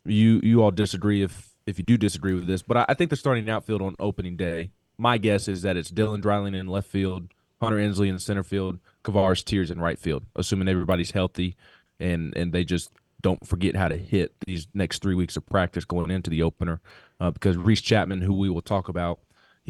you 0.05 0.41
you 0.43 0.63
all 0.63 0.71
disagree 0.71 1.23
if 1.23 1.55
if 1.67 1.79
you 1.79 1.85
do 1.85 1.99
disagree 1.99 2.35
with 2.35 2.47
this, 2.47 2.63
but 2.63 2.77
I, 2.79 2.87
I 2.89 2.95
think 2.95 3.11
the 3.11 3.17
starting 3.17 3.49
outfield 3.51 3.83
on 3.83 3.95
opening 3.99 4.37
day. 4.37 4.71
My 5.01 5.17
guess 5.17 5.47
is 5.47 5.63
that 5.63 5.77
it's 5.77 5.93
Dylan 5.93 6.21
Dreiling 6.21 6.55
in 6.55 6.67
left 6.67 6.89
field, 6.89 7.29
Hunter 7.61 7.79
Ensley 7.79 8.09
in 8.09 8.19
center 8.19 8.43
field, 8.43 8.81
Kavares 9.05 9.45
Tears 9.45 9.71
in 9.71 9.81
right 9.81 9.99
field, 9.99 10.25
assuming 10.35 10.67
everybody's 10.67 11.13
healthy 11.13 11.57
and 12.01 12.37
and 12.37 12.53
they 12.53 12.65
just 12.65 12.91
don't 13.21 13.47
forget 13.47 13.77
how 13.77 13.89
to 13.89 13.97
hit 13.97 14.33
these 14.47 14.69
next 14.75 15.03
three 15.03 15.14
weeks 15.14 15.37
of 15.37 15.45
practice 15.47 15.85
going 15.85 16.11
into 16.11 16.31
the 16.31 16.43
opener. 16.43 16.81
Uh, 17.21 17.31
because 17.31 17.57
Reese 17.57 17.81
Chapman, 17.81 18.21
who 18.21 18.33
we 18.33 18.49
will 18.49 18.62
talk 18.62 18.89
about, 18.89 19.19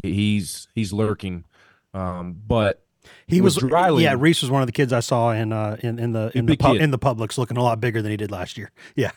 he's 0.03 0.67
he's 0.75 0.93
lurking. 0.93 1.45
Um, 1.93 2.39
but 2.45 2.83
he 3.27 3.41
was 3.41 3.55
Dreiling, 3.55 4.03
yeah. 4.03 4.15
Reese 4.17 4.41
was 4.41 4.51
one 4.51 4.61
of 4.61 4.67
the 4.67 4.71
kids 4.71 4.93
I 4.93 4.99
saw 4.99 5.31
in 5.31 5.51
uh, 5.51 5.77
in 5.79 5.99
in 5.99 6.11
the 6.11 6.31
in 6.35 6.45
the 6.45 6.57
pu- 6.57 6.75
in 6.75 6.91
the 6.91 6.99
Publix, 6.99 7.37
looking 7.37 7.57
a 7.57 7.63
lot 7.63 7.79
bigger 7.79 8.01
than 8.01 8.11
he 8.11 8.17
did 8.17 8.31
last 8.31 8.57
year. 8.57 8.71
Yeah, 8.95 9.11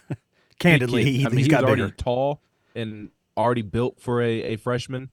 candidly, 0.58 1.04
he, 1.04 1.26
I 1.26 1.28
mean, 1.28 1.38
he's 1.38 1.48
got 1.48 1.64
already 1.64 1.82
bigger. 1.82 1.94
tall 1.96 2.40
and 2.74 3.10
already 3.36 3.62
built 3.62 4.00
for 4.00 4.22
a, 4.22 4.42
a 4.42 4.56
freshman 4.56 5.10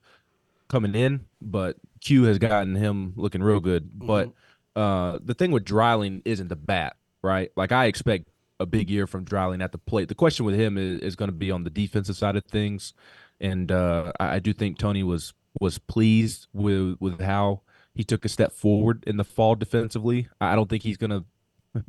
coming 0.68 0.94
in, 0.96 1.26
but 1.42 1.78
Q 2.02 2.24
has 2.24 2.38
gotten 2.38 2.76
him 2.76 3.14
looking 3.16 3.42
real 3.42 3.60
good. 3.60 3.86
Mm-hmm. 3.86 4.08
But 4.08 4.32
uh, 4.76 5.20
the 5.24 5.34
thing 5.34 5.52
with 5.52 5.66
Dreiling 5.66 6.22
isn't 6.26 6.48
the 6.48 6.56
bat, 6.56 6.96
right? 7.22 7.52
Like 7.56 7.72
I 7.72 7.86
expect 7.86 8.30
a 8.60 8.66
big 8.66 8.90
year 8.90 9.08
from 9.08 9.24
Dreiling 9.24 9.62
at 9.62 9.72
the 9.72 9.78
plate. 9.78 10.10
The 10.10 10.16
question 10.16 10.46
with 10.46 10.56
him 10.56 10.78
is, 10.78 11.00
is 11.00 11.16
going 11.16 11.30
to 11.30 11.36
be 11.36 11.52
on 11.52 11.64
the 11.64 11.70
defensive 11.70 12.18
side 12.18 12.36
of 12.36 12.46
things, 12.46 12.94
and 13.40 13.72
uh, 13.72 14.12
I, 14.20 14.36
I, 14.36 14.40
do 14.40 14.54
think 14.54 14.78
Tony 14.78 15.04
was 15.04 15.34
was 15.60 15.78
pleased 15.78 16.48
with 16.54 16.98
with 17.00 17.22
how 17.22 17.62
he 17.96 18.04
took 18.04 18.26
a 18.26 18.30
step 18.30 18.52
forward 18.52 19.04
in 19.08 19.18
the 19.18 19.24
fall 19.24 19.56
defensively. 19.56 20.30
I 20.40 20.56
don't 20.56 20.70
think 20.70 20.84
he's 20.84 20.98
going 20.98 21.12
to 21.12 21.24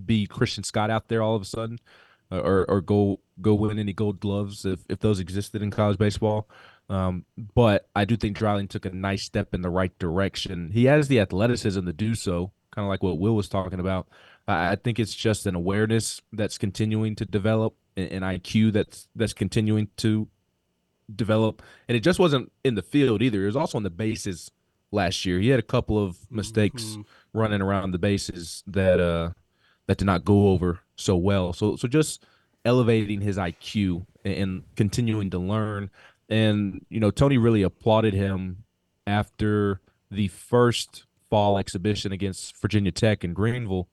be 0.04 0.26
Christian 0.26 0.64
Scott 0.64 0.90
out 0.90 1.08
there 1.08 1.22
all 1.22 1.34
of 1.34 1.42
a 1.42 1.46
sudden, 1.46 1.78
or 2.30 2.64
or 2.68 2.80
go 2.80 3.20
go 3.40 3.54
win 3.54 3.78
any 3.78 3.92
Gold 3.92 4.20
Gloves 4.20 4.64
if 4.64 4.80
if 4.88 5.00
those 5.00 5.20
existed 5.20 5.62
in 5.62 5.70
college 5.70 5.98
baseball. 5.98 6.48
Um, 6.88 7.24
but 7.54 7.88
I 7.94 8.04
do 8.04 8.16
think 8.16 8.36
Dreiling 8.36 8.66
took 8.66 8.84
a 8.84 8.90
nice 8.90 9.22
step 9.22 9.54
in 9.54 9.62
the 9.62 9.70
right 9.70 9.96
direction. 10.00 10.70
He 10.72 10.86
has 10.86 11.06
the 11.06 11.20
athleticism 11.20 11.86
to 11.86 11.92
do 11.92 12.16
so, 12.16 12.50
kind 12.72 12.84
of 12.84 12.88
like 12.88 13.02
what 13.02 13.18
Will 13.18 13.36
was 13.36 13.48
talking 13.48 13.78
about. 13.78 14.08
I 14.50 14.76
think 14.76 14.98
it's 14.98 15.14
just 15.14 15.46
an 15.46 15.54
awareness 15.54 16.20
that's 16.32 16.58
continuing 16.58 17.14
to 17.16 17.24
develop, 17.24 17.74
an 17.96 18.22
IQ 18.22 18.72
that's 18.72 19.08
that's 19.14 19.32
continuing 19.32 19.88
to 19.98 20.28
develop, 21.14 21.62
and 21.88 21.96
it 21.96 22.00
just 22.00 22.18
wasn't 22.18 22.52
in 22.64 22.74
the 22.74 22.82
field 22.82 23.22
either. 23.22 23.42
It 23.42 23.46
was 23.46 23.56
also 23.56 23.78
on 23.78 23.82
the 23.82 23.90
bases 23.90 24.50
last 24.92 25.24
year. 25.24 25.38
He 25.38 25.48
had 25.48 25.58
a 25.58 25.64
couple 25.64 26.02
of 26.02 26.18
mistakes 26.30 26.84
mm-hmm. 26.84 27.02
running 27.32 27.60
around 27.60 27.92
the 27.92 27.98
bases 27.98 28.62
that 28.66 29.00
uh 29.00 29.30
that 29.86 29.98
did 29.98 30.04
not 30.04 30.24
go 30.24 30.48
over 30.48 30.80
so 30.96 31.16
well. 31.16 31.52
So 31.52 31.76
so 31.76 31.88
just 31.88 32.24
elevating 32.64 33.20
his 33.20 33.36
IQ 33.36 34.06
and, 34.24 34.34
and 34.34 34.62
continuing 34.76 35.30
to 35.30 35.38
learn. 35.38 35.90
And 36.28 36.84
you 36.88 37.00
know, 37.00 37.10
Tony 37.10 37.38
really 37.38 37.62
applauded 37.62 38.14
him 38.14 38.64
after 39.06 39.80
the 40.10 40.28
first 40.28 41.04
fall 41.28 41.58
exhibition 41.58 42.12
against 42.12 42.56
Virginia 42.60 42.90
Tech 42.92 43.24
in 43.24 43.32
Greenville 43.32 43.88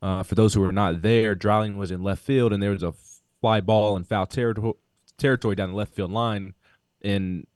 uh, 0.00 0.22
for 0.22 0.34
those 0.34 0.54
who 0.54 0.60
were 0.60 0.72
not 0.72 1.02
there, 1.02 1.34
Dreiling 1.34 1.76
was 1.76 1.90
in 1.90 2.02
left 2.02 2.22
field, 2.22 2.52
and 2.52 2.62
there 2.62 2.70
was 2.70 2.82
a 2.82 2.94
fly 3.40 3.60
ball 3.60 3.96
and 3.96 4.06
foul 4.06 4.26
territory 4.26 4.74
territory 5.16 5.56
down 5.56 5.70
the 5.70 5.76
left 5.76 5.94
field 5.94 6.12
line, 6.12 6.54
and 7.02 7.46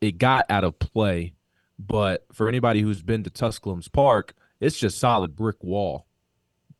it 0.00 0.18
got 0.18 0.46
out 0.50 0.64
of 0.64 0.78
play. 0.78 1.34
But 1.78 2.26
for 2.32 2.48
anybody 2.48 2.80
who's 2.80 3.02
been 3.02 3.22
to 3.24 3.30
Tusculum's 3.30 3.88
Park, 3.88 4.34
it's 4.60 4.78
just 4.78 4.98
solid 4.98 5.36
brick 5.36 5.62
wall 5.62 6.06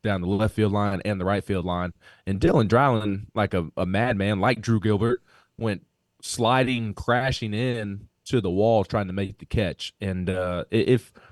down 0.03 0.23
the 0.23 0.27
left 0.27 0.55
field 0.55 0.73
line 0.73 1.03
and 1.05 1.21
the 1.21 1.25
right 1.25 1.45
field 1.45 1.65
line. 1.65 1.93
And 2.27 2.41
Dylan 2.41 2.69
Dreiling, 2.69 3.27
like 3.35 3.55
a, 3.55 3.69
a 3.77 3.85
madman, 3.85 4.41
like 4.41 4.61
Drew 4.61 4.81
Gilbert, 4.81 5.23
went 5.59 5.85
sliding, 6.23 6.95
crashing 6.95 7.53
in 7.53 8.09
to 8.25 8.41
the 8.41 8.51
wall 8.51 8.85
trying 8.85 9.07
to 9.09 9.13
make 9.13 9.39
the 9.39 9.47
catch. 9.47 9.93
And 10.01 10.31
uh, 10.31 10.65
if– 10.71 11.13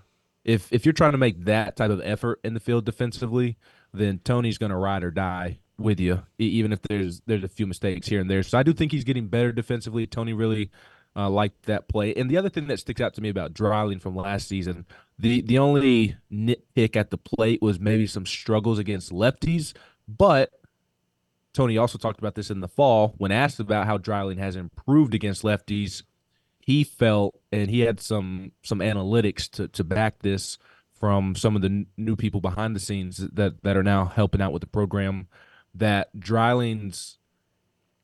if 0.46 0.72
if 0.72 0.86
you're 0.86 0.92
trying 0.92 1.12
to 1.12 1.18
make 1.18 1.44
that 1.44 1.76
type 1.76 1.90
of 1.90 2.00
effort 2.04 2.40
in 2.44 2.54
the 2.54 2.60
field 2.60 2.86
defensively, 2.86 3.58
then 3.92 4.20
Tony's 4.22 4.58
going 4.58 4.70
to 4.70 4.76
ride 4.76 5.02
or 5.02 5.10
die 5.10 5.58
with 5.76 5.98
you, 5.98 6.22
even 6.38 6.72
if 6.72 6.80
there's 6.82 7.20
there's 7.26 7.42
a 7.42 7.48
few 7.48 7.66
mistakes 7.66 8.06
here 8.06 8.20
and 8.20 8.30
there. 8.30 8.44
So 8.44 8.56
I 8.56 8.62
do 8.62 8.72
think 8.72 8.92
he's 8.92 9.04
getting 9.04 9.26
better 9.26 9.50
defensively. 9.50 10.06
Tony 10.06 10.32
really 10.32 10.70
uh, 11.16 11.28
liked 11.28 11.64
that 11.64 11.88
play. 11.88 12.14
And 12.14 12.30
the 12.30 12.36
other 12.36 12.48
thing 12.48 12.68
that 12.68 12.78
sticks 12.78 13.00
out 13.00 13.12
to 13.14 13.20
me 13.20 13.28
about 13.28 13.54
Dreiling 13.54 13.98
from 13.98 14.14
last 14.14 14.46
season, 14.46 14.86
the 15.18 15.40
the 15.40 15.58
only 15.58 16.16
nitpick 16.32 16.94
at 16.94 17.10
the 17.10 17.18
plate 17.18 17.60
was 17.60 17.80
maybe 17.80 18.06
some 18.06 18.24
struggles 18.24 18.78
against 18.78 19.10
lefties, 19.10 19.74
but 20.06 20.52
Tony 21.52 21.76
also 21.76 21.98
talked 21.98 22.20
about 22.20 22.36
this 22.36 22.50
in 22.50 22.60
the 22.60 22.68
fall 22.68 23.14
when 23.18 23.32
asked 23.32 23.58
about 23.58 23.86
how 23.86 23.98
Dreiling 23.98 24.38
has 24.38 24.54
improved 24.54 25.12
against 25.12 25.42
lefties 25.42 26.04
he 26.66 26.82
felt, 26.82 27.40
and 27.52 27.70
he 27.70 27.80
had 27.80 28.00
some 28.00 28.50
some 28.64 28.80
analytics 28.80 29.48
to 29.50 29.68
to 29.68 29.84
back 29.84 30.18
this 30.18 30.58
from 30.98 31.36
some 31.36 31.54
of 31.54 31.62
the 31.62 31.68
n- 31.68 31.86
new 31.96 32.16
people 32.16 32.40
behind 32.40 32.74
the 32.74 32.80
scenes 32.80 33.18
that 33.18 33.62
that 33.62 33.76
are 33.76 33.84
now 33.84 34.06
helping 34.06 34.42
out 34.42 34.52
with 34.52 34.60
the 34.60 34.66
program. 34.66 35.28
That 35.72 36.08
Dreiling's 36.18 37.18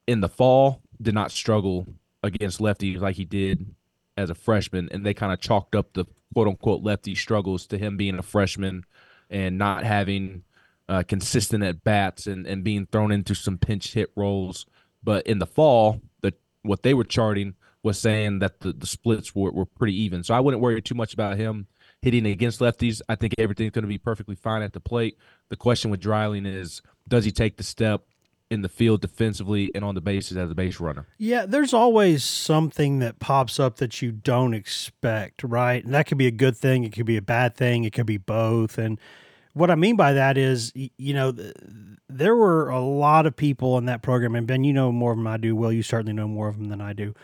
in 0.07 0.21
the 0.21 0.29
fall 0.29 0.81
did 1.01 1.15
not 1.15 1.33
struggle 1.33 1.89
against 2.23 2.61
lefties 2.61 3.01
like 3.01 3.17
he 3.17 3.25
did 3.25 3.75
as 4.17 4.31
a 4.31 4.35
freshman, 4.35 4.89
and 4.93 5.05
they 5.05 5.13
kind 5.13 5.33
of 5.33 5.41
chalked 5.41 5.75
up 5.75 5.95
the 5.95 6.05
quote 6.33 6.47
unquote 6.47 6.85
lefty 6.85 7.17
struggles 7.17 7.67
to 7.67 7.79
him 7.79 7.97
being 7.97 8.19
a 8.19 8.23
freshman 8.23 8.85
and 9.29 9.59
not 9.59 9.83
having 9.83 10.45
uh, 10.89 11.03
consistent 11.03 11.65
at 11.65 11.83
bats 11.83 12.29
and, 12.29 12.47
and 12.47 12.63
being 12.63 12.87
thrown 12.87 13.11
into 13.11 13.35
some 13.35 13.59
pinch 13.59 13.95
hit 13.95 14.13
roles. 14.15 14.67
But 15.03 15.27
in 15.27 15.41
the 15.41 15.47
fall, 15.47 16.01
the 16.21 16.33
what 16.63 16.85
they 16.85 16.95
were 16.95 17.03
charting 17.03 17.57
was 17.83 17.99
saying 17.99 18.39
that 18.39 18.61
the, 18.61 18.73
the 18.73 18.87
splits 18.87 19.35
were, 19.35 19.51
were 19.51 19.67
pretty 19.67 20.01
even. 20.03 20.23
So 20.23 20.35
I 20.35 20.41
wouldn't 20.41 20.63
worry 20.63 20.81
too 20.81 20.95
much 20.95 21.13
about 21.13 21.37
him 21.37 21.67
hitting 22.01 22.27
against 22.27 22.61
lefties. 22.61 23.01
I 23.09 23.15
think 23.15 23.35
everything's 23.39 23.73
going 23.73 23.83
to 23.83 23.89
be 23.89 23.99
perfectly 23.99 24.35
fine 24.35 24.63
at 24.63 24.73
the 24.73 24.81
plate. 24.81 25.19
The 25.49 25.57
question 25.57 25.91
with 25.91 26.01
Dreiling 26.01 26.47
is 26.47 26.83
does 27.09 27.25
he 27.25 27.33
take 27.33 27.57
the 27.57 27.63
step 27.63 28.05
in 28.51 28.63
the 28.63 28.69
field 28.69 29.01
defensively 29.01 29.71
and 29.75 29.85
on 29.85 29.95
the 29.95 30.01
bases 30.01 30.37
as 30.37 30.51
a 30.51 30.55
base 30.55 30.79
runner? 30.79 31.07
Yeah, 31.17 31.47
there's 31.47 31.73
always 31.73 32.23
something 32.23 32.99
that 32.99 33.19
pops 33.19 33.59
up 33.59 33.77
that 33.77 34.03
you 34.03 34.13
don't 34.13 34.53
expect, 34.53 35.43
right? 35.43 35.83
And 35.83 35.95
that 35.95 36.07
could 36.07 36.19
be 36.19 36.27
a 36.27 36.33
good 36.33 36.57
thing, 36.57 36.85
it 36.85 36.93
could 36.93 37.07
be 37.07 37.17
a 37.17 37.23
bad 37.23 37.57
thing, 37.57 37.85
it 37.85 37.93
could 37.93 38.07
be 38.07 38.19
both. 38.19 38.79
And 38.79 39.01
what 39.55 39.71
I 39.71 39.75
mean 39.75 39.97
by 39.97 40.13
that 40.13 40.37
is, 40.37 40.73
you 40.75 41.15
know, 41.15 41.35
there 42.09 42.37
were 42.37 42.69
a 42.69 42.81
lot 42.81 43.27
of 43.27 43.35
people 43.35 43.79
in 43.79 43.87
that 43.87 44.03
program, 44.03 44.35
and 44.35 44.47
Ben, 44.47 44.65
you 44.65 44.73
know 44.73 44.93
more 44.93 45.13
of 45.13 45.19
them 45.19 45.27
I 45.27 45.39
do. 45.39 45.57
Will, 45.57 45.73
you 45.73 45.83
certainly 45.83 46.13
know 46.13 46.29
more 46.29 46.49
of 46.49 46.59
them 46.59 46.69
than 46.69 46.81
I 46.81 46.93
do 46.93 47.15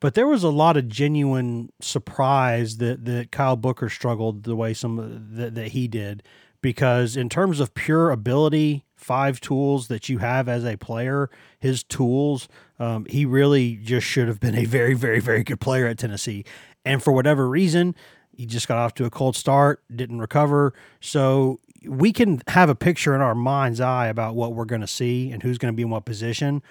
but 0.00 0.14
there 0.14 0.26
was 0.26 0.44
a 0.44 0.50
lot 0.50 0.76
of 0.76 0.88
genuine 0.88 1.70
surprise 1.80 2.76
that 2.78 3.04
that 3.04 3.32
Kyle 3.32 3.56
Booker 3.56 3.88
struggled 3.88 4.44
the 4.44 4.56
way 4.56 4.74
some 4.74 5.28
that, 5.32 5.54
that 5.54 5.68
he 5.68 5.88
did. 5.88 6.22
Because 6.60 7.16
in 7.16 7.28
terms 7.28 7.60
of 7.60 7.72
pure 7.74 8.10
ability 8.10 8.84
five 8.96 9.40
tools 9.40 9.86
that 9.86 10.08
you 10.08 10.18
have 10.18 10.48
as 10.48 10.64
a 10.64 10.76
player 10.76 11.30
his 11.60 11.84
tools 11.84 12.48
um, 12.80 13.04
he 13.08 13.24
really 13.24 13.76
just 13.76 14.04
should 14.04 14.26
have 14.26 14.40
been 14.40 14.56
a 14.56 14.64
very 14.64 14.92
very 14.92 15.20
very 15.20 15.44
good 15.44 15.60
player 15.60 15.86
at 15.86 15.98
tennessee. 15.98 16.44
And 16.84 17.00
for 17.00 17.12
whatever 17.12 17.48
reason 17.48 17.94
he 18.32 18.44
just 18.44 18.66
got 18.66 18.76
off 18.76 18.94
to 18.94 19.04
a 19.04 19.10
cold 19.10 19.36
start 19.36 19.82
didn't 19.94 20.18
recover. 20.18 20.72
So 21.00 21.60
we 21.86 22.12
can 22.12 22.42
have 22.48 22.68
a 22.68 22.74
picture 22.74 23.14
in 23.14 23.20
our 23.20 23.34
mind's 23.34 23.80
eye 23.80 24.06
about 24.06 24.34
what 24.34 24.52
we're 24.52 24.64
going 24.64 24.80
to 24.80 24.86
see 24.86 25.30
and 25.30 25.42
who's 25.42 25.58
going 25.58 25.72
to 25.72 25.76
be 25.76 25.82
in 25.82 25.90
what 25.90 26.04
position 26.04 26.62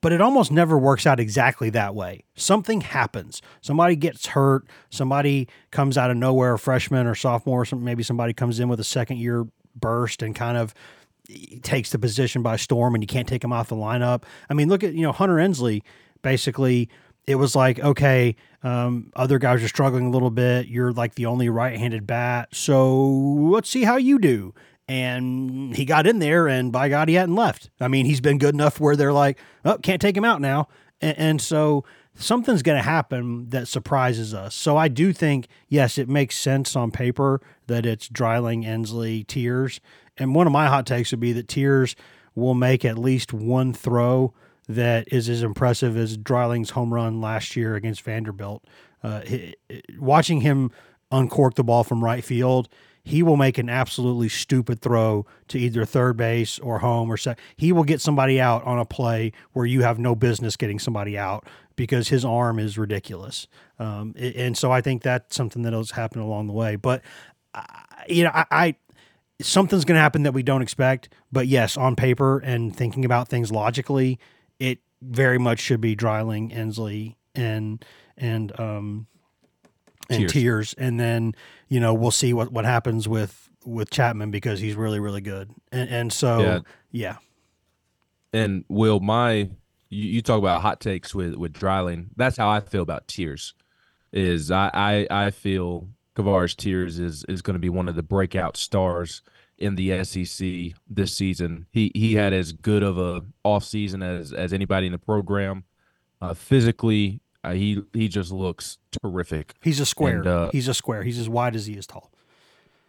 but 0.00 0.12
it 0.12 0.20
almost 0.20 0.50
never 0.50 0.78
works 0.78 1.06
out 1.06 1.20
exactly 1.20 1.70
that 1.70 1.94
way. 1.94 2.24
Something 2.34 2.80
happens. 2.80 3.42
Somebody 3.60 3.96
gets 3.96 4.26
hurt. 4.28 4.66
Somebody 4.90 5.48
comes 5.70 5.98
out 5.98 6.10
of 6.10 6.16
nowhere, 6.16 6.54
a 6.54 6.58
freshman 6.58 7.06
or 7.06 7.14
sophomore, 7.14 7.64
or 7.70 7.76
maybe 7.76 8.02
somebody 8.02 8.32
comes 8.32 8.60
in 8.60 8.68
with 8.68 8.80
a 8.80 8.84
second 8.84 9.18
year 9.18 9.46
burst 9.74 10.22
and 10.22 10.34
kind 10.34 10.56
of 10.56 10.74
takes 11.62 11.90
the 11.90 11.98
position 11.98 12.42
by 12.42 12.56
storm 12.56 12.94
and 12.94 13.02
you 13.02 13.06
can't 13.06 13.28
take 13.28 13.44
him 13.44 13.52
off 13.52 13.68
the 13.68 13.76
lineup. 13.76 14.24
I 14.48 14.54
mean, 14.54 14.68
look 14.68 14.82
at, 14.82 14.94
you 14.94 15.02
know, 15.02 15.12
Hunter 15.12 15.38
Ensley 15.38 15.82
basically 16.22 16.88
it 17.26 17.36
was 17.36 17.54
like, 17.54 17.78
okay, 17.78 18.34
um, 18.62 19.12
other 19.14 19.38
guys 19.38 19.62
are 19.62 19.68
struggling 19.68 20.06
a 20.06 20.10
little 20.10 20.30
bit. 20.30 20.66
You're 20.66 20.92
like 20.92 21.14
the 21.14 21.26
only 21.26 21.48
right 21.48 21.78
handed 21.78 22.06
bat. 22.06 22.48
So 22.52 22.98
let's 22.98 23.70
see 23.70 23.84
how 23.84 23.96
you 23.96 24.18
do 24.18 24.54
and 24.90 25.76
he 25.76 25.84
got 25.84 26.08
in 26.08 26.18
there, 26.18 26.48
and 26.48 26.72
by 26.72 26.88
God, 26.88 27.08
he 27.08 27.14
hadn't 27.14 27.36
left. 27.36 27.70
I 27.80 27.86
mean, 27.86 28.06
he's 28.06 28.20
been 28.20 28.38
good 28.38 28.56
enough 28.56 28.80
where 28.80 28.96
they're 28.96 29.12
like, 29.12 29.38
oh, 29.64 29.78
can't 29.78 30.00
take 30.00 30.16
him 30.16 30.24
out 30.24 30.40
now. 30.40 30.66
And, 31.00 31.16
and 31.16 31.40
so 31.40 31.84
something's 32.16 32.62
going 32.62 32.76
to 32.76 32.82
happen 32.82 33.50
that 33.50 33.68
surprises 33.68 34.34
us. 34.34 34.52
So 34.52 34.76
I 34.76 34.88
do 34.88 35.12
think, 35.12 35.46
yes, 35.68 35.96
it 35.96 36.08
makes 36.08 36.36
sense 36.36 36.74
on 36.74 36.90
paper 36.90 37.40
that 37.68 37.86
it's 37.86 38.08
Dreiling, 38.08 38.66
Ensley, 38.66 39.22
Tears. 39.22 39.80
And 40.18 40.34
one 40.34 40.48
of 40.48 40.52
my 40.52 40.66
hot 40.66 40.86
takes 40.86 41.12
would 41.12 41.20
be 41.20 41.32
that 41.34 41.46
Tears 41.46 41.94
will 42.34 42.54
make 42.54 42.84
at 42.84 42.98
least 42.98 43.32
one 43.32 43.72
throw 43.72 44.34
that 44.68 45.06
is 45.12 45.28
as 45.28 45.44
impressive 45.44 45.96
as 45.96 46.18
Dreiling's 46.18 46.70
home 46.70 46.92
run 46.92 47.20
last 47.20 47.54
year 47.54 47.76
against 47.76 48.02
Vanderbilt. 48.02 48.64
Uh, 49.04 49.20
watching 50.00 50.40
him 50.40 50.72
uncork 51.12 51.54
the 51.54 51.62
ball 51.62 51.84
from 51.84 52.02
right 52.02 52.24
field 52.24 52.68
he 53.04 53.22
will 53.22 53.36
make 53.36 53.58
an 53.58 53.68
absolutely 53.68 54.28
stupid 54.28 54.80
throw 54.80 55.26
to 55.48 55.58
either 55.58 55.84
third 55.84 56.16
base 56.16 56.58
or 56.58 56.80
home 56.80 57.10
or 57.10 57.16
set. 57.16 57.38
He 57.56 57.72
will 57.72 57.84
get 57.84 58.00
somebody 58.00 58.40
out 58.40 58.64
on 58.64 58.78
a 58.78 58.84
play 58.84 59.32
where 59.52 59.66
you 59.66 59.82
have 59.82 59.98
no 59.98 60.14
business 60.14 60.56
getting 60.56 60.78
somebody 60.78 61.16
out 61.16 61.46
because 61.76 62.08
his 62.08 62.24
arm 62.24 62.58
is 62.58 62.76
ridiculous. 62.76 63.46
Um, 63.78 64.14
and 64.16 64.56
so 64.56 64.70
I 64.70 64.80
think 64.80 65.02
that's 65.02 65.34
something 65.34 65.62
that 65.62 65.72
has 65.72 65.92
happened 65.92 66.22
along 66.22 66.46
the 66.46 66.52
way. 66.52 66.76
But 66.76 67.02
you 68.08 68.24
know, 68.24 68.30
I, 68.34 68.44
I 68.50 68.74
something's 69.40 69.84
going 69.84 69.96
to 69.96 70.02
happen 70.02 70.24
that 70.24 70.32
we 70.34 70.42
don't 70.42 70.62
expect. 70.62 71.08
But 71.32 71.46
yes, 71.46 71.76
on 71.76 71.96
paper 71.96 72.38
and 72.38 72.74
thinking 72.74 73.04
about 73.04 73.28
things 73.28 73.50
logically, 73.50 74.18
it 74.58 74.80
very 75.00 75.38
much 75.38 75.60
should 75.60 75.80
be 75.80 75.94
Dreiling, 75.94 76.52
Ensley, 76.52 77.16
and 77.34 77.84
and 78.16 78.58
um 78.60 79.06
and 80.08 80.20
Tears. 80.20 80.32
Tears, 80.32 80.74
and 80.78 80.98
then 80.98 81.34
you 81.68 81.80
know 81.80 81.94
we'll 81.94 82.10
see 82.10 82.32
what 82.32 82.52
what 82.52 82.64
happens 82.64 83.06
with 83.08 83.48
with 83.64 83.90
Chapman 83.90 84.30
because 84.30 84.60
he's 84.60 84.74
really 84.74 85.00
really 85.00 85.20
good, 85.20 85.50
and 85.70 85.88
and 85.90 86.12
so 86.12 86.40
Yeah. 86.40 86.60
yeah, 86.92 87.16
And 88.32 88.64
Will, 88.68 89.00
my 89.00 89.32
you, 89.32 89.50
you 89.90 90.22
talk 90.22 90.38
about 90.38 90.62
hot 90.62 90.80
takes 90.80 91.14
with 91.14 91.34
with 91.34 91.52
Dreiling. 91.52 92.10
That's 92.16 92.36
how 92.36 92.48
I 92.48 92.60
feel 92.60 92.82
about 92.82 93.06
Tears. 93.08 93.54
Is 94.12 94.50
I 94.50 94.70
I, 94.72 95.26
I 95.26 95.30
feel 95.30 95.88
Kavares 96.16 96.56
Tears 96.56 96.98
is 96.98 97.24
is 97.28 97.42
going 97.42 97.54
to 97.54 97.60
be 97.60 97.68
one 97.68 97.88
of 97.88 97.94
the 97.94 98.02
breakout 98.02 98.56
stars 98.56 99.22
in 99.58 99.74
the 99.74 100.02
SEC 100.04 100.74
this 100.88 101.14
season. 101.14 101.66
He 101.70 101.92
he 101.94 102.14
had 102.14 102.32
as 102.32 102.52
good 102.52 102.82
of 102.82 102.98
a 102.98 103.22
off 103.44 103.62
season 103.64 104.02
as 104.02 104.32
as 104.32 104.52
anybody 104.52 104.86
in 104.86 104.92
the 104.92 104.98
program. 104.98 105.64
Uh, 106.22 106.34
physically, 106.34 107.20
uh, 107.42 107.52
he 107.52 107.82
he 107.92 108.08
just 108.08 108.30
looks 108.32 108.78
terrific. 109.02 109.54
he's 109.62 109.80
a 109.80 109.86
square. 109.86 110.18
And, 110.18 110.26
uh, 110.26 110.50
he's 110.52 110.68
a 110.68 110.74
square. 110.74 111.02
He's 111.02 111.18
as 111.18 111.28
wide 111.28 111.56
as 111.56 111.66
he 111.66 111.74
is 111.74 111.86
tall. 111.86 112.10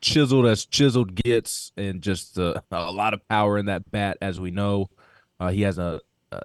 chiseled 0.01 0.45
as 0.45 0.65
chiseled 0.65 1.15
gets, 1.15 1.71
and 1.77 2.01
just 2.01 2.37
uh, 2.37 2.55
a 2.71 2.91
lot 2.91 3.13
of 3.13 3.27
power 3.29 3.57
in 3.57 3.67
that 3.67 3.89
bat, 3.91 4.17
as 4.21 4.39
we 4.39 4.51
know. 4.51 4.89
Uh, 5.39 5.49
he 5.49 5.61
has 5.61 5.77
a, 5.79 6.01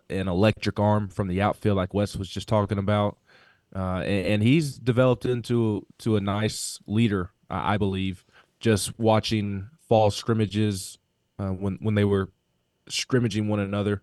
an 0.09 0.29
electric 0.29 0.79
arm 0.81 1.09
from 1.09 1.29
the 1.29 1.43
outfield, 1.43 1.77
like 1.77 1.93
Wes 1.93 2.17
was 2.17 2.29
just 2.29 2.49
talking 2.49 2.79
about, 2.79 3.19
uh, 3.75 4.03
and, 4.05 4.27
and 4.27 4.43
he's 4.43 4.77
developed 4.79 5.27
into 5.27 5.85
to 5.99 6.17
a 6.17 6.21
nice 6.21 6.79
leader, 6.87 7.31
I 7.51 7.75
I 7.75 7.77
believe. 7.79 8.25
Just 8.59 8.99
watching 8.99 9.69
fall 9.89 10.11
scrimmages 10.11 10.99
uh, 11.39 11.49
when 11.49 11.79
when 11.81 11.95
they 11.95 12.05
were 12.05 12.31
scrimmaging 12.89 13.49
one 13.49 13.61
another, 13.61 14.01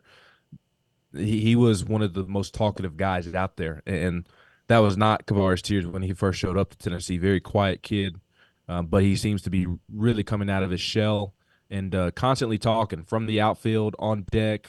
he, 1.15 1.41
he 1.41 1.55
was 1.55 1.83
one 1.83 2.01
of 2.01 2.13
the 2.13 2.23
most 2.23 2.53
talkative 2.53 2.97
guys 2.97 3.33
out 3.33 3.57
there, 3.57 3.81
and 3.85 4.27
that 4.67 4.79
was 4.79 4.97
not 4.97 5.25
Kavares 5.25 5.61
Tears 5.61 5.85
when 5.85 6.03
he 6.03 6.13
first 6.13 6.39
showed 6.39 6.57
up 6.57 6.69
to 6.71 6.77
Tennessee. 6.77 7.17
Very 7.17 7.39
quiet 7.39 7.83
kid, 7.83 8.19
um, 8.67 8.87
but 8.87 9.03
he 9.03 9.15
seems 9.15 9.41
to 9.43 9.49
be 9.49 9.67
really 9.91 10.23
coming 10.23 10.49
out 10.49 10.63
of 10.63 10.71
his 10.71 10.81
shell 10.81 11.33
and 11.69 11.95
uh, 11.95 12.11
constantly 12.11 12.57
talking 12.57 13.03
from 13.03 13.25
the 13.25 13.41
outfield 13.41 13.95
on 13.99 14.25
deck, 14.31 14.67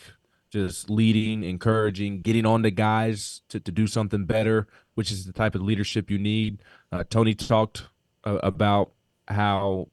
just 0.50 0.88
leading, 0.88 1.42
encouraging, 1.44 2.22
getting 2.22 2.46
on 2.46 2.62
to 2.62 2.70
guys 2.70 3.42
to, 3.48 3.60
to 3.60 3.70
do 3.70 3.86
something 3.86 4.24
better, 4.24 4.66
which 4.94 5.10
is 5.10 5.26
the 5.26 5.32
type 5.32 5.54
of 5.54 5.62
leadership 5.62 6.10
you 6.10 6.18
need. 6.18 6.62
Uh, 6.90 7.04
Tony 7.08 7.34
talked 7.34 7.88
uh, 8.24 8.38
about 8.42 8.92
how 9.28 9.88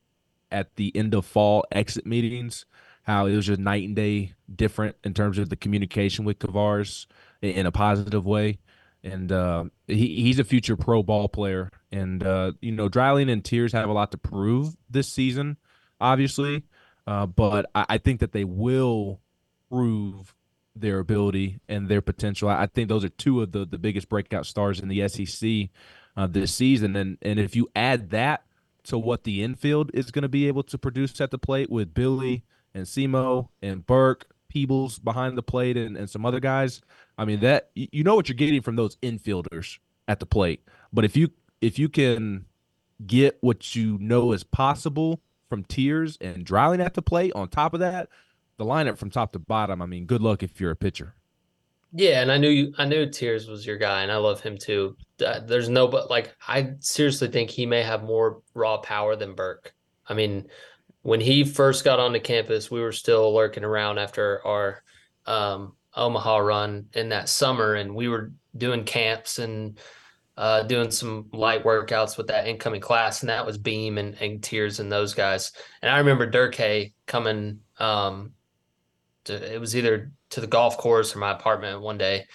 at 0.51 0.75
the 0.75 0.95
end 0.95 1.13
of 1.13 1.25
fall 1.25 1.65
exit 1.71 2.05
meetings, 2.05 2.65
how 3.03 3.25
it 3.25 3.35
was 3.35 3.47
just 3.47 3.59
night 3.59 3.87
and 3.87 3.95
day 3.95 4.33
different 4.53 4.95
in 5.03 5.13
terms 5.13 5.37
of 5.37 5.49
the 5.49 5.55
communication 5.55 6.25
with 6.25 6.39
Kavares 6.39 7.07
in, 7.41 7.65
a 7.65 7.71
positive 7.71 8.25
way. 8.25 8.59
And 9.03 9.31
uh, 9.31 9.65
he, 9.87 10.21
he's 10.21 10.39
a 10.39 10.43
future 10.43 10.75
pro 10.75 11.01
ball 11.01 11.27
player. 11.27 11.71
And, 11.91 12.23
uh, 12.23 12.53
you 12.61 12.71
know, 12.71 12.87
Dreiling 12.87 13.29
and 13.29 13.43
Tears 13.43 13.73
have 13.73 13.89
a 13.89 13.93
lot 13.93 14.11
to 14.11 14.17
prove 14.17 14.75
this 14.89 15.11
season, 15.11 15.57
obviously. 15.99 16.63
Uh, 17.07 17.25
but 17.25 17.65
I, 17.73 17.85
I 17.89 17.97
think 17.97 18.19
that 18.19 18.31
they 18.31 18.43
will 18.43 19.19
prove 19.69 20.35
their 20.75 20.99
ability 20.99 21.59
and 21.67 21.89
their 21.89 22.01
potential. 22.01 22.49
I, 22.49 22.63
I 22.63 22.65
think 22.67 22.89
those 22.89 23.03
are 23.03 23.09
two 23.09 23.41
of 23.41 23.51
the, 23.51 23.65
the 23.65 23.79
biggest 23.79 24.07
breakout 24.07 24.45
stars 24.45 24.79
in 24.79 24.87
the 24.87 25.07
SEC 25.07 25.69
uh, 26.15 26.27
this 26.27 26.53
season. 26.53 26.95
And, 26.95 27.17
and 27.21 27.39
if 27.39 27.55
you 27.55 27.69
add 27.75 28.11
that 28.11 28.43
to 28.83 28.97
what 28.97 29.23
the 29.23 29.43
infield 29.43 29.91
is 29.93 30.11
going 30.11 30.23
to 30.23 30.29
be 30.29 30.47
able 30.47 30.63
to 30.63 30.77
produce 30.77 31.19
at 31.21 31.31
the 31.31 31.37
plate 31.37 31.69
with 31.69 31.93
Billy 31.93 32.43
and 32.73 32.85
Simo 32.85 33.49
and 33.61 33.85
Burke, 33.85 34.27
Peebles 34.49 34.99
behind 34.99 35.37
the 35.37 35.43
plate, 35.43 35.77
and, 35.77 35.95
and 35.97 36.09
some 36.09 36.25
other 36.25 36.39
guys. 36.39 36.81
I 37.17 37.25
mean 37.25 37.39
that 37.41 37.71
you 37.75 38.03
know 38.03 38.15
what 38.15 38.27
you're 38.29 38.35
getting 38.35 38.61
from 38.61 38.75
those 38.75 38.95
infielders 38.97 39.79
at 40.07 40.19
the 40.19 40.25
plate. 40.25 40.65
But 40.91 41.05
if 41.05 41.15
you 41.15 41.29
if 41.61 41.77
you 41.77 41.89
can 41.89 42.45
get 43.05 43.37
what 43.41 43.75
you 43.75 43.97
know 43.99 44.31
is 44.31 44.43
possible 44.43 45.21
from 45.49 45.63
Tears 45.63 46.17
and 46.21 46.45
Dreiling 46.45 46.81
at 46.81 46.93
the 46.93 47.01
plate, 47.01 47.33
on 47.35 47.49
top 47.49 47.73
of 47.73 47.79
that, 47.81 48.09
the 48.57 48.65
lineup 48.65 48.97
from 48.97 49.09
top 49.09 49.33
to 49.33 49.39
bottom. 49.39 49.81
I 49.81 49.85
mean, 49.85 50.05
good 50.05 50.21
luck 50.21 50.43
if 50.43 50.59
you're 50.61 50.71
a 50.71 50.75
pitcher. 50.75 51.15
Yeah, 51.93 52.21
and 52.21 52.31
I 52.31 52.37
knew 52.37 52.49
you. 52.49 52.73
I 52.77 52.85
knew 52.85 53.09
Tears 53.09 53.47
was 53.47 53.65
your 53.65 53.77
guy, 53.77 54.03
and 54.03 54.11
I 54.11 54.17
love 54.17 54.39
him 54.39 54.57
too. 54.57 54.95
There's 55.17 55.67
no, 55.67 55.87
but 55.87 56.09
like 56.09 56.35
I 56.47 56.75
seriously 56.79 57.27
think 57.27 57.49
he 57.49 57.65
may 57.65 57.83
have 57.83 58.03
more 58.03 58.41
raw 58.53 58.77
power 58.77 59.15
than 59.15 59.35
Burke. 59.35 59.73
I 60.07 60.13
mean, 60.13 60.47
when 61.03 61.19
he 61.19 61.43
first 61.43 61.83
got 61.83 61.99
onto 61.99 62.19
campus, 62.19 62.69
we 62.69 62.81
were 62.81 62.91
still 62.91 63.33
lurking 63.33 63.63
around 63.63 63.97
after 63.97 64.45
our 64.45 64.83
um, 65.25 65.73
Omaha 65.95 66.37
run 66.37 66.85
in 66.93 67.09
that 67.09 67.29
summer, 67.29 67.75
and 67.75 67.95
we 67.95 68.07
were 68.07 68.31
doing 68.55 68.83
camps 68.83 69.39
and 69.39 69.79
uh, 70.37 70.63
doing 70.63 70.91
some 70.91 71.27
light 71.33 71.63
workouts 71.63 72.17
with 72.17 72.27
that 72.27 72.47
incoming 72.47 72.81
class, 72.81 73.21
and 73.21 73.29
that 73.29 73.45
was 73.45 73.57
Beam 73.57 73.97
and, 73.97 74.15
and 74.21 74.43
Tears 74.43 74.79
and 74.79 74.91
those 74.91 75.13
guys. 75.13 75.51
And 75.81 75.91
I 75.91 75.97
remember 75.97 76.29
Durkay 76.29 76.93
coming. 77.05 77.59
Um, 77.79 78.33
to, 79.25 79.53
it 79.53 79.59
was 79.59 79.75
either 79.75 80.11
to 80.31 80.41
the 80.41 80.47
golf 80.47 80.77
course 80.77 81.15
or 81.15 81.19
my 81.19 81.31
apartment 81.31 81.81
one 81.81 81.97
day, 81.97 82.25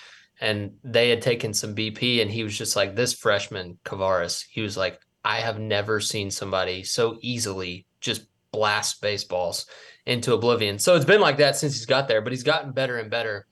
and 0.41 0.73
they 0.85 1.09
had 1.09 1.23
taken 1.23 1.55
some 1.55 1.75
BP, 1.75 2.21
and 2.21 2.31
he 2.31 2.43
was 2.43 2.57
just 2.57 2.77
like, 2.77 2.95
"This 2.95 3.15
freshman 3.15 3.79
Kavares," 3.85 4.45
he 4.51 4.61
was 4.61 4.77
like, 4.77 5.01
"I 5.25 5.37
have 5.37 5.59
never 5.59 6.01
seen 6.01 6.31
somebody 6.31 6.83
so 6.83 7.17
easily 7.23 7.87
just 8.01 8.27
blast 8.53 9.01
baseballs 9.01 9.67
into 10.07 10.35
oblivion." 10.35 10.79
So 10.79 10.97
it's 10.97 11.05
been 11.05 11.21
like 11.21 11.39
that 11.39 11.57
since 11.57 11.75
he's 11.75 11.87
got 11.87 12.09
there, 12.09 12.21
but 12.21 12.33
he's 12.33 12.43
gotten 12.43 12.73
better 12.73 12.99
and 12.99 13.11
better. 13.11 13.47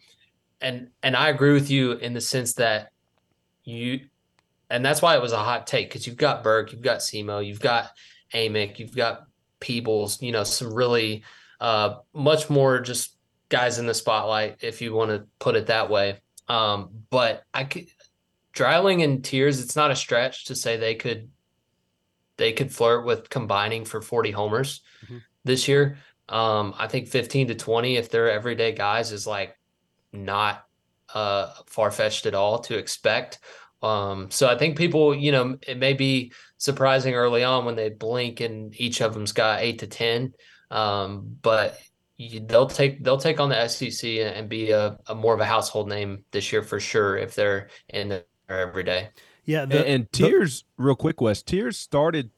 And 0.60 0.90
and 1.02 1.16
I 1.16 1.28
agree 1.28 1.52
with 1.52 1.70
you 1.70 1.92
in 1.92 2.14
the 2.14 2.20
sense 2.20 2.54
that 2.54 2.90
you, 3.64 4.00
and 4.70 4.84
that's 4.84 5.02
why 5.02 5.16
it 5.16 5.22
was 5.22 5.32
a 5.32 5.38
hot 5.38 5.66
take 5.66 5.88
because 5.88 6.06
you've 6.06 6.16
got 6.16 6.42
Burke, 6.42 6.72
you've 6.72 6.82
got 6.82 6.98
Semo, 6.98 7.44
you've 7.44 7.60
got 7.60 7.90
Amick, 8.32 8.78
you've 8.78 8.96
got 8.96 9.26
Peebles, 9.60 10.20
you 10.22 10.32
know, 10.32 10.44
some 10.44 10.72
really 10.72 11.24
uh, 11.60 11.96
much 12.12 12.50
more 12.50 12.80
just 12.80 13.16
guys 13.48 13.78
in 13.78 13.86
the 13.86 13.94
spotlight, 13.94 14.58
if 14.62 14.82
you 14.82 14.92
want 14.92 15.10
to 15.10 15.26
put 15.38 15.56
it 15.56 15.66
that 15.66 15.88
way. 15.88 16.20
Um, 16.48 16.90
but 17.10 17.44
I 17.54 17.64
could 17.64 17.86
Dreiling 18.54 19.02
and 19.02 19.24
Tears, 19.24 19.60
it's 19.60 19.76
not 19.76 19.90
a 19.90 19.96
stretch 19.96 20.44
to 20.46 20.54
say 20.54 20.76
they 20.76 20.94
could 20.94 21.28
they 22.36 22.52
could 22.52 22.72
flirt 22.72 23.04
with 23.04 23.28
combining 23.30 23.84
for 23.84 24.00
40 24.02 24.30
homers 24.30 24.82
Mhm. 25.06 25.22
this 25.44 25.68
year. 25.68 25.98
Um, 26.28 26.74
I 26.78 26.88
think 26.88 27.08
15 27.08 27.48
to 27.48 27.54
20, 27.54 27.96
if 27.96 28.08
they're 28.10 28.30
everyday 28.30 28.72
guys, 28.72 29.12
is 29.12 29.26
like 29.26 29.56
not 30.12 30.64
uh 31.12 31.52
far 31.66 31.90
fetched 31.90 32.26
at 32.26 32.34
all 32.34 32.60
to 32.60 32.76
expect. 32.78 33.38
Um, 33.82 34.30
so 34.30 34.48
I 34.48 34.56
think 34.56 34.78
people, 34.78 35.14
you 35.14 35.30
know, 35.32 35.58
it 35.66 35.76
may 35.76 35.92
be 35.92 36.32
surprising 36.56 37.14
early 37.14 37.44
on 37.44 37.64
when 37.66 37.76
they 37.76 37.90
blink 37.90 38.40
and 38.40 38.74
each 38.80 39.02
of 39.02 39.12
them's 39.12 39.32
got 39.32 39.60
eight 39.60 39.80
to 39.80 39.86
10. 39.86 40.32
Um, 40.70 41.36
but 41.42 41.78
you, 42.16 42.40
they'll 42.40 42.66
take 42.68 43.04
they'll 43.04 43.18
take 43.18 43.40
on 43.40 43.50
the 43.50 43.68
SEC 43.68 44.18
and, 44.20 44.34
and 44.36 44.48
be 44.48 44.70
a, 44.70 44.96
a 45.06 45.14
more 45.14 45.34
of 45.34 45.40
a 45.40 45.44
household 45.44 45.88
name 45.88 46.24
this 46.30 46.52
year 46.52 46.62
for 46.62 46.80
sure 46.80 47.16
if 47.18 47.34
they're 47.34 47.68
in 47.90 48.08
there 48.08 48.24
every 48.48 48.84
day. 48.84 49.10
Yeah, 49.44 49.62
And, 49.62 49.72
the, 49.72 49.88
and 49.88 50.04
the- 50.04 50.18
Tears, 50.18 50.64
real 50.76 50.94
quick, 50.94 51.20
Wes. 51.20 51.42
Tears 51.42 51.76
started, 51.76 52.30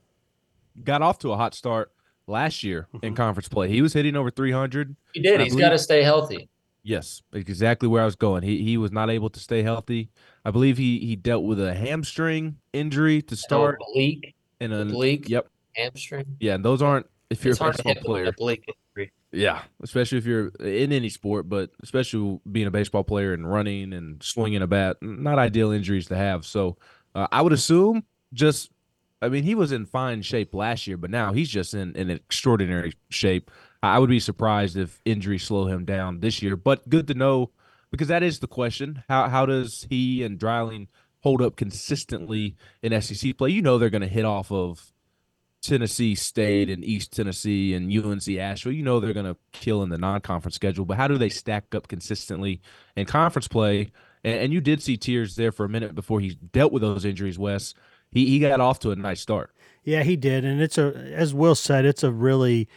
got 0.83 1.03
off 1.03 1.19
to 1.21 1.33
a 1.33 1.37
hot 1.37 1.55
start 1.55 1.93
last 2.27 2.63
year 2.63 2.89
in 2.95 3.01
mm-hmm. 3.01 3.15
conference 3.15 3.49
play. 3.49 3.69
He 3.69 3.83
was 3.83 3.93
hitting 3.93 4.17
over 4.17 4.31
300. 4.31 4.97
He 5.15 5.21
did. 5.21 5.41
He's 5.41 5.55
got 5.57 5.71
to 5.71 5.79
stay 5.79 6.03
healthy. 6.03 6.49
Yes, 6.83 7.23
exactly 7.33 7.89
where 7.89 8.03
I 8.03 8.05
was 8.05 8.15
going. 8.15 8.45
He 8.45 8.63
he 8.63 8.77
was 8.77 8.93
not 8.93 9.11
able 9.11 9.29
to 9.31 9.41
stay 9.41 9.65
healthy. 9.65 10.09
I 10.45 10.53
believe 10.53 10.79
he 10.79 11.01
he 11.01 11.17
dealt 11.17 11.43
with 11.43 11.61
a 11.61 11.75
hamstring 11.75 12.59
injury 12.73 13.23
to 13.23 13.35
start 13.35 13.81
oblique, 13.91 14.37
And 14.61 14.73
a 14.73 14.83
oblique, 14.83 15.29
Yep. 15.29 15.49
hamstring. 15.75 16.37
Yeah, 16.39 16.55
and 16.55 16.65
those 16.65 16.83
aren't 16.83 17.07
if 17.29 17.45
you're 17.45 17.51
It's 17.55 17.61
a 17.61 17.65
baseball 17.65 17.93
hit 17.93 17.97
with 17.97 17.99
an 17.99 18.05
player. 18.05 18.27
oblique 18.27 18.65
injury. 18.69 19.13
Yeah, 19.33 19.63
especially 19.83 20.19
if 20.19 20.27
you're 20.27 20.49
in 20.61 20.93
any 20.93 21.09
sport, 21.09 21.49
but 21.49 21.71
especially 21.83 22.39
being 22.53 22.69
a 22.69 22.71
baseball 22.71 23.03
player 23.03 23.33
and 23.33 23.51
running 23.51 23.93
and 23.93 24.23
swinging 24.23 24.63
a 24.63 24.69
bat, 24.69 24.99
not 25.03 25.41
ideal 25.41 25.73
injuries 25.73 26.07
to 26.07 26.17
have. 26.17 26.47
So 26.47 26.77
uh, 27.17 27.27
I 27.33 27.43
would 27.43 27.53
assume 27.53 28.05
just, 28.33 28.71
I 29.23 29.29
mean, 29.29 29.43
he 29.43 29.55
was 29.55 29.73
in 29.73 29.87
fine 29.87 30.23
shape 30.23 30.55
last 30.55 30.87
year, 30.87 30.97
but 30.97 31.11
now 31.11 31.33
he's 31.33 31.49
just 31.49 31.75
in, 31.75 31.97
in 31.97 32.11
extraordinary 32.11 32.93
shape. 33.09 33.51
I 33.83 33.99
would 33.99 34.11
be 34.11 34.21
surprised 34.21 34.77
if 34.77 35.01
injuries 35.05 35.45
slow 35.45 35.67
him 35.67 35.85
down 35.85 36.21
this 36.21 36.43
year, 36.43 36.57
but 36.57 36.89
good 36.89 37.07
to 37.09 37.15
know 37.15 37.51
because 37.91 38.09
that 38.09 38.23
is 38.23 38.41
the 38.41 38.49
question. 38.49 39.03
How 39.09 39.29
how 39.29 39.47
does 39.47 39.87
he 39.89 40.23
and 40.23 40.39
Dreiling 40.39 40.89
hold 41.21 41.41
up 41.41 41.57
consistently 41.57 42.57
in 42.83 43.01
SEC 43.01 43.39
play? 43.39 43.51
You 43.51 43.63
know 43.63 43.79
they're 43.79 43.91
going 43.91 44.03
to 44.03 44.09
hit 44.09 44.25
off 44.25 44.51
of 44.51 44.93
Tennessee 45.67 46.15
State 46.15 46.71
and 46.71 46.85
East 46.85 47.13
Tennessee 47.13 47.75
and 47.75 47.91
UNC 47.93 48.29
Asheville, 48.29 48.73
you 48.73 48.83
know 48.83 49.01
they're 49.01 49.13
going 49.13 49.27
to 49.27 49.37
kill 49.53 49.83
in 49.83 49.89
the 49.89 49.99
non-conference 49.99 50.55
schedule. 50.55 50.85
But 50.85 50.97
how 50.97 51.09
do 51.09 51.19
they 51.19 51.29
stack 51.29 51.75
up 51.75 51.89
consistently 51.89 52.61
in 52.95 53.07
conference 53.07 53.49
play? 53.49 53.91
And, 54.27 54.41
and 54.41 54.53
you 54.53 54.61
did 54.61 54.83
see 54.83 54.99
Tears 54.99 55.37
there 55.37 55.53
for 55.53 55.65
a 55.65 55.69
minute 55.69 55.95
before 55.95 56.21
he 56.21 56.35
dealt 56.53 56.73
with 56.73 56.83
those 56.83 57.05
injuries, 57.07 57.39
Wes. 57.39 57.75
he 58.11 58.27
he 58.27 58.39
got 58.41 58.61
off 58.61 58.81
to 58.81 58.91
a 58.91 58.97
nice 58.97 59.21
start. 59.21 59.53
Yeah, 59.85 60.03
he 60.03 60.17
did, 60.17 60.45
and 60.45 60.61
it's 60.61 60.77
a 60.77 60.93
as 61.15 61.33
Will 61.33 61.55
said, 61.55 61.85
it's 61.85 62.03
a 62.03 62.11
really, 62.11 62.69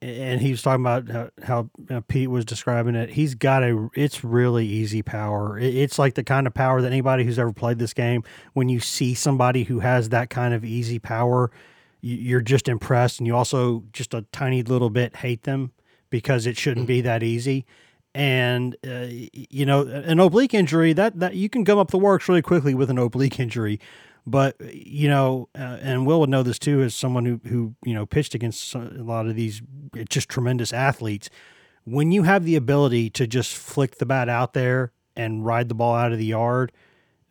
and 0.00 0.40
he 0.40 0.52
was 0.52 0.62
talking 0.62 0.84
about 0.84 1.10
how, 1.10 1.30
how 1.42 1.70
uh, 1.90 2.00
Pete 2.06 2.30
was 2.30 2.44
describing 2.44 2.94
it. 2.94 3.10
He's 3.10 3.34
got 3.34 3.64
a, 3.64 3.88
it's 3.94 4.22
really 4.22 4.64
easy 4.64 5.02
power. 5.02 5.58
It's 5.58 5.98
like 5.98 6.14
the 6.14 6.22
kind 6.22 6.46
of 6.46 6.54
power 6.54 6.80
that 6.80 6.92
anybody 6.92 7.24
who's 7.24 7.38
ever 7.38 7.52
played 7.52 7.80
this 7.80 7.92
game, 7.92 8.22
when 8.52 8.68
you 8.68 8.78
see 8.78 9.12
somebody 9.12 9.64
who 9.64 9.80
has 9.80 10.10
that 10.10 10.30
kind 10.30 10.54
of 10.54 10.64
easy 10.64 11.00
power, 11.00 11.50
you're 12.00 12.40
just 12.40 12.68
impressed, 12.68 13.18
and 13.18 13.26
you 13.26 13.34
also 13.34 13.82
just 13.92 14.14
a 14.14 14.22
tiny 14.30 14.62
little 14.62 14.90
bit 14.90 15.16
hate 15.16 15.42
them 15.42 15.72
because 16.10 16.46
it 16.46 16.56
shouldn't 16.56 16.86
be 16.86 17.00
that 17.00 17.24
easy. 17.24 17.66
And 18.16 18.76
uh, 18.82 19.08
you 19.10 19.66
know, 19.66 19.86
an 19.86 20.20
oblique 20.20 20.54
injury 20.54 20.94
that 20.94 21.20
that 21.20 21.34
you 21.34 21.50
can 21.50 21.64
gum 21.64 21.76
up 21.76 21.90
the 21.90 21.98
works 21.98 22.30
really 22.30 22.40
quickly 22.40 22.72
with 22.74 22.88
an 22.88 22.96
oblique 22.96 23.38
injury. 23.38 23.78
But 24.26 24.56
you 24.74 25.06
know, 25.06 25.50
uh, 25.54 25.76
and 25.82 26.06
Will 26.06 26.20
would 26.20 26.30
know 26.30 26.42
this 26.42 26.58
too, 26.58 26.80
as 26.80 26.94
someone 26.94 27.26
who 27.26 27.40
who 27.46 27.74
you 27.84 27.92
know 27.92 28.06
pitched 28.06 28.34
against 28.34 28.74
a 28.74 28.78
lot 28.78 29.26
of 29.26 29.36
these 29.36 29.60
just 30.08 30.30
tremendous 30.30 30.72
athletes. 30.72 31.28
When 31.84 32.10
you 32.10 32.22
have 32.22 32.44
the 32.44 32.56
ability 32.56 33.10
to 33.10 33.26
just 33.26 33.54
flick 33.54 33.98
the 33.98 34.06
bat 34.06 34.30
out 34.30 34.54
there 34.54 34.92
and 35.14 35.44
ride 35.44 35.68
the 35.68 35.74
ball 35.74 35.94
out 35.94 36.10
of 36.10 36.18
the 36.18 36.24
yard, 36.24 36.72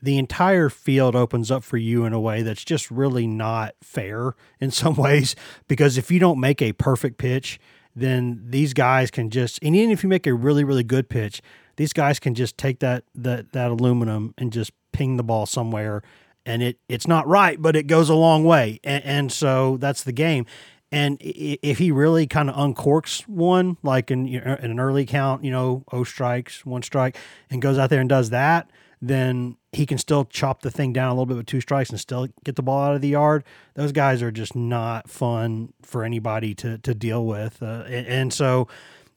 the 0.03 0.19
entire 0.19 0.69
field 0.69 1.15
opens 1.15 1.49
up 1.49 1.63
for 1.63 1.77
you 1.77 2.05
in 2.05 2.13
a 2.13 2.19
way 2.19 2.43
that's 2.43 2.63
just 2.63 2.91
really 2.91 3.25
not 3.25 3.73
fair 3.81 4.35
in 4.59 4.69
some 4.81 4.93
ways. 4.93 5.35
Because 5.67 5.97
if 5.97 6.11
you 6.11 6.19
don't 6.19 6.39
make 6.39 6.61
a 6.61 6.73
perfect 6.73 7.17
pitch, 7.17 7.59
then 7.95 8.43
these 8.49 8.73
guys 8.73 9.09
can 9.09 9.29
just, 9.29 9.59
and 9.61 9.75
even 9.75 9.91
if 9.91 10.03
you 10.03 10.09
make 10.09 10.27
a 10.27 10.33
really 10.33 10.63
really 10.63 10.83
good 10.83 11.09
pitch, 11.09 11.41
these 11.77 11.93
guys 11.93 12.19
can 12.19 12.35
just 12.35 12.57
take 12.57 12.79
that 12.79 13.03
that 13.15 13.51
that 13.53 13.71
aluminum 13.71 14.33
and 14.37 14.51
just 14.51 14.71
ping 14.91 15.17
the 15.17 15.23
ball 15.23 15.45
somewhere 15.45 16.01
and 16.45 16.61
it 16.61 16.79
it's 16.87 17.07
not 17.07 17.27
right, 17.27 17.61
but 17.61 17.75
it 17.75 17.87
goes 17.87 18.09
a 18.09 18.15
long 18.15 18.43
way, 18.43 18.79
and, 18.83 19.03
and 19.03 19.31
so 19.31 19.77
that's 19.77 20.03
the 20.03 20.11
game. 20.11 20.45
And 20.91 21.17
if 21.19 21.79
he 21.79 21.91
really 21.91 22.27
kind 22.27 22.49
of 22.49 22.55
uncorks 22.55 23.27
one, 23.27 23.77
like 23.83 24.11
in, 24.11 24.27
in 24.27 24.71
an 24.71 24.79
early 24.79 25.05
count, 25.05 25.43
you 25.43 25.51
know, 25.51 25.83
oh 25.91 26.03
strikes, 26.03 26.65
one 26.65 26.83
strike, 26.83 27.17
and 27.49 27.61
goes 27.61 27.77
out 27.77 27.89
there 27.89 27.99
and 27.99 28.07
does 28.07 28.29
that, 28.29 28.69
then 29.07 29.57
he 29.71 29.85
can 29.85 29.97
still 29.97 30.25
chop 30.25 30.61
the 30.61 30.71
thing 30.71 30.93
down 30.93 31.09
a 31.09 31.13
little 31.13 31.25
bit 31.25 31.37
with 31.37 31.45
two 31.45 31.61
strikes 31.61 31.89
and 31.89 31.99
still 31.99 32.27
get 32.43 32.55
the 32.55 32.63
ball 32.63 32.83
out 32.83 32.95
of 32.95 33.01
the 33.01 33.09
yard. 33.09 33.43
Those 33.73 33.91
guys 33.91 34.21
are 34.21 34.31
just 34.31 34.55
not 34.55 35.09
fun 35.09 35.73
for 35.81 36.03
anybody 36.03 36.53
to 36.55 36.77
to 36.79 36.93
deal 36.93 37.25
with, 37.25 37.61
uh, 37.61 37.83
and, 37.87 38.07
and 38.07 38.33
so 38.33 38.67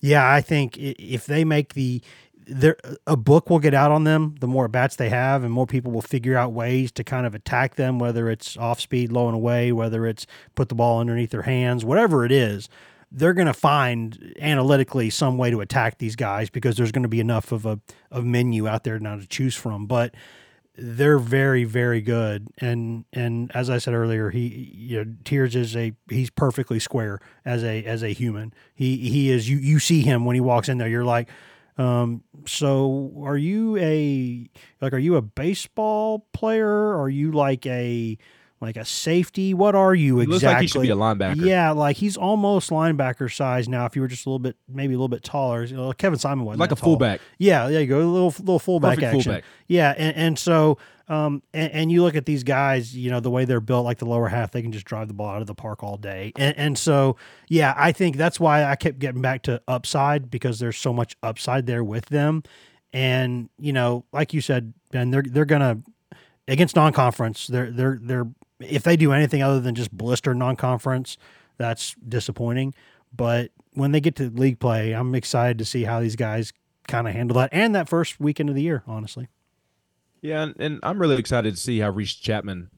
yeah, 0.01 0.31
I 0.33 0.41
think 0.41 0.77
if 0.79 1.27
they 1.27 1.45
make 1.45 1.75
the 1.75 2.03
there 2.49 2.77
a 3.07 3.17
book 3.17 3.51
will 3.51 3.59
get 3.59 3.75
out 3.75 3.91
on 3.91 4.05
them 4.05 4.35
the 4.41 4.47
more 4.47 4.69
bats 4.69 4.97
they 4.97 5.11
have 5.11 5.45
and 5.45 5.53
more 5.53 5.67
people 5.67 5.93
will 5.93 6.01
figure 6.01 6.37
out 6.37 6.53
ways 6.53 6.91
to 6.91 7.05
kind 7.05 7.27
of 7.27 7.35
attack 7.35 7.75
them 7.75 7.99
whether 7.99 8.31
it's 8.31 8.57
off 8.57 8.81
speed 8.81 9.13
low 9.13 9.27
and 9.27 9.35
away 9.35 9.71
whether 9.71 10.07
it's 10.07 10.27
put 10.55 10.71
the 10.71 10.75
ball 10.75 10.99
underneath 10.99 11.31
their 11.31 11.43
hands 11.43 11.85
whatever 11.85 12.25
it 12.25 12.33
is 12.33 12.69
they're 13.11 13.35
going 13.35 13.47
to 13.47 13.55
find 13.55 14.35
analytically 14.41 15.11
some 15.11 15.39
way 15.39 15.51
to 15.51 15.61
attack 15.61 15.99
these 15.99 16.17
guys 16.17 16.51
because 16.51 16.77
there's 16.77 16.93
going 16.93 17.03
to 17.03 17.09
be 17.09 17.21
enough 17.21 17.53
of 17.53 17.65
a 17.67 17.81
of 18.11 18.25
menu 18.25 18.69
out 18.69 18.85
there 18.85 18.99
now 18.99 19.17
to 19.17 19.27
choose 19.27 19.55
from. 19.55 19.87
But 19.87 20.15
they're 20.77 21.19
very 21.19 21.65
very 21.65 22.01
good. 22.01 22.49
And 22.59 23.05
and 23.13 23.51
as 23.55 23.69
i 23.69 23.79
said 23.79 23.95
earlier 23.95 24.31
he 24.31 24.73
you 24.73 25.05
know 25.05 25.13
Tears 25.25 25.57
is 25.57 25.75
a 25.77 25.93
he's 26.09 26.31
perfectly 26.31 26.79
square 26.79 27.21
as 27.45 27.65
a 27.65 27.85
as 27.85 28.03
a 28.03 28.11
human. 28.11 28.53
He 28.75 28.97
he 28.97 29.31
is 29.31 29.49
you 29.49 29.57
you 29.57 29.79
see 29.79 30.03
him 30.03 30.25
when 30.25 30.35
he 30.35 30.41
walks 30.41 30.69
in 30.69 30.79
there. 30.79 30.89
You're 30.89 31.05
like 31.05 31.29
um, 31.79 32.25
so 32.45 33.13
are 33.25 33.37
you 33.37 33.77
a 33.79 34.51
like 34.81 34.93
are 34.93 34.99
you 34.99 35.17
a 35.17 35.23
baseball 35.23 36.27
player? 36.33 37.01
Are 37.01 37.09
you 37.09 37.31
like 37.31 37.65
a 37.67 38.19
like 38.61 38.77
a 38.77 38.85
safety? 38.85 39.55
What 39.55 39.75
are 39.75 39.95
you 39.95 40.21
exactly? 40.21 40.33
Looks 40.33 40.45
like 40.45 40.61
he 40.61 40.67
should 40.67 40.83
be 40.83 40.91
a 40.91 40.97
linebacker. 40.97 41.45
Yeah, 41.45 41.71
like 41.71 41.97
he's 41.97 42.17
almost 42.17 42.71
linebacker 42.71 43.35
size 43.35 43.69
now. 43.69 43.87
If 43.87 43.97
you 43.97 44.03
were 44.03 44.09
just 44.09 44.27
a 44.27 44.29
little 44.29 44.39
bit, 44.39 44.57
maybe 44.69 44.95
a 44.95 44.97
little 44.97 45.09
bit 45.09 45.23
taller, 45.23 45.65
you 45.65 45.77
know, 45.77 45.93
Kevin 45.93 46.19
Simon 46.19 46.45
was 46.45 46.59
like 46.59 46.73
a 46.73 46.75
tall. 46.75 46.91
fullback. 46.91 47.21
Yeah, 47.39 47.69
there 47.69 47.81
you 47.81 47.87
go, 47.87 47.99
a 47.99 48.03
little 48.03 48.35
little 48.39 48.59
fullback 48.59 48.97
Perfect 48.97 49.15
action. 49.15 49.23
fullback. 49.23 49.45
Yeah, 49.67 49.95
and, 49.97 50.17
and 50.17 50.39
so 50.39 50.79
um, 51.09 51.43
and, 51.55 51.73
and, 51.73 51.93
you 51.93 52.03
look 52.03 52.17
at 52.17 52.27
these 52.27 52.45
guys, 52.45 52.95
you 52.95 53.11
know, 53.11 53.19
the 53.19 53.31
way 53.31 53.47
they're 53.47 53.63
built, 53.63 53.87
like 53.87 53.97
the 53.97 54.05
lower 54.05 54.29
half, 54.29 54.51
they 54.51 54.61
can 54.61 54.73
just 54.73 54.85
drive 54.85 55.09
the 55.09 55.15
ball 55.15 55.31
out 55.31 55.41
of 55.41 55.47
the 55.47 55.55
park 55.55 55.83
all 55.83 55.97
day. 55.97 56.33
And, 56.37 56.57
and 56.59 56.79
so, 56.79 57.17
yeah, 57.49 57.73
I 57.79 57.93
think 57.93 58.17
that's 58.17 58.39
why 58.39 58.65
I 58.65 58.77
kept 58.77 58.99
getting 58.99 59.23
back 59.23 59.43
to 59.45 59.63
upside 59.67 60.31
because 60.31 60.59
there's 60.59 60.77
so 60.77 60.93
much 60.93 61.17
upside 61.23 61.65
there 61.65 61.83
with 61.83 62.07
them. 62.07 62.43
And, 62.93 63.49
you 63.59 63.73
know, 63.73 64.05
like 64.13 64.35
you 64.35 64.43
said, 64.43 64.75
Ben, 64.91 65.11
they're, 65.11 65.23
they're 65.23 65.47
going 65.47 65.63
to, 65.63 66.19
against 66.47 66.77
non 66.77 66.93
conference, 66.93 67.47
they're, 67.47 67.71
they're, 67.71 67.99
they're, 68.03 68.27
if 68.61 68.83
they 68.83 68.97
do 68.97 69.13
anything 69.13 69.43
other 69.43 69.61
than 69.61 69.75
just 69.75 69.93
blister 69.93 70.35
non 70.35 70.57
conference, 70.57 71.17
that's 71.57 71.95
disappointing. 72.07 72.75
But 73.15 73.51
when 73.75 73.93
they 73.93 74.01
get 74.01 74.17
to 74.17 74.31
league 74.31 74.59
play, 74.59 74.93
I'm 74.93 75.15
excited 75.15 75.59
to 75.59 75.65
see 75.65 75.85
how 75.85 76.01
these 76.01 76.17
guys 76.17 76.53
kind 76.87 77.07
of 77.07 77.15
handle 77.15 77.37
that 77.37 77.51
and 77.53 77.75
that 77.75 77.89
first 77.89 78.19
weekend 78.19 78.49
of 78.49 78.55
the 78.55 78.63
year, 78.63 78.83
honestly. 78.87 79.29
Yeah, 80.21 80.43
and, 80.43 80.55
and 80.59 80.81
I'm 80.83 80.99
really 80.99 81.17
excited 81.17 81.55
to 81.55 81.61
see 81.61 81.79
how 81.79 81.91
Reese 81.91 82.15
Chapman, 82.15 82.71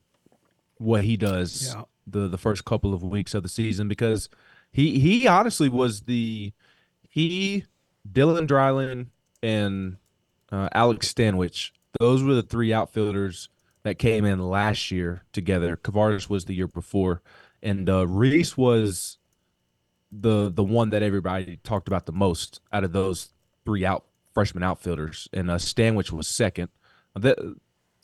what 0.77 1.05
he 1.05 1.17
does 1.17 1.75
yeah. 1.75 1.85
the 2.07 2.29
the 2.29 2.39
first 2.39 2.65
couple 2.65 2.93
of 2.93 3.03
weeks 3.03 3.35
of 3.35 3.43
the 3.43 3.49
season 3.49 3.89
because 3.89 4.29
he 4.71 4.99
he 4.99 5.27
honestly 5.27 5.69
was 5.69 6.03
the 6.03 6.53
he 7.09 7.65
Dylan 8.11 8.47
Dreiling 8.47 9.11
and 9.43 9.97
uh, 10.53 10.69
Alex 10.73 11.09
Stanwich. 11.09 11.73
Those 11.99 12.23
were 12.23 12.35
the 12.35 12.43
three 12.43 12.73
outfielders 12.73 13.49
that 13.83 13.99
came 13.99 14.25
in 14.25 14.39
last 14.39 14.91
year 14.91 15.23
together. 15.33 15.77
Kavares 15.77 16.29
was 16.29 16.45
the 16.45 16.55
year 16.55 16.69
before, 16.69 17.23
and 17.63 17.89
uh, 17.89 18.07
Reese 18.07 18.57
was 18.57 19.19
the 20.13 20.51
the 20.51 20.65
one 20.65 20.91
that 20.91 21.03
everybody 21.03 21.59
talked 21.63 21.89
about 21.89 22.07
the 22.07 22.13
most 22.13 22.61
out 22.73 22.85
of 22.85 22.93
those 22.93 23.31
three 23.65 23.85
out 23.85 24.05
freshman 24.35 24.63
outfielders, 24.63 25.29
and 25.33 25.51
uh, 25.51 25.59
Stanwich 25.59 26.13
was 26.13 26.29
second. 26.29 26.69
The, 27.15 27.57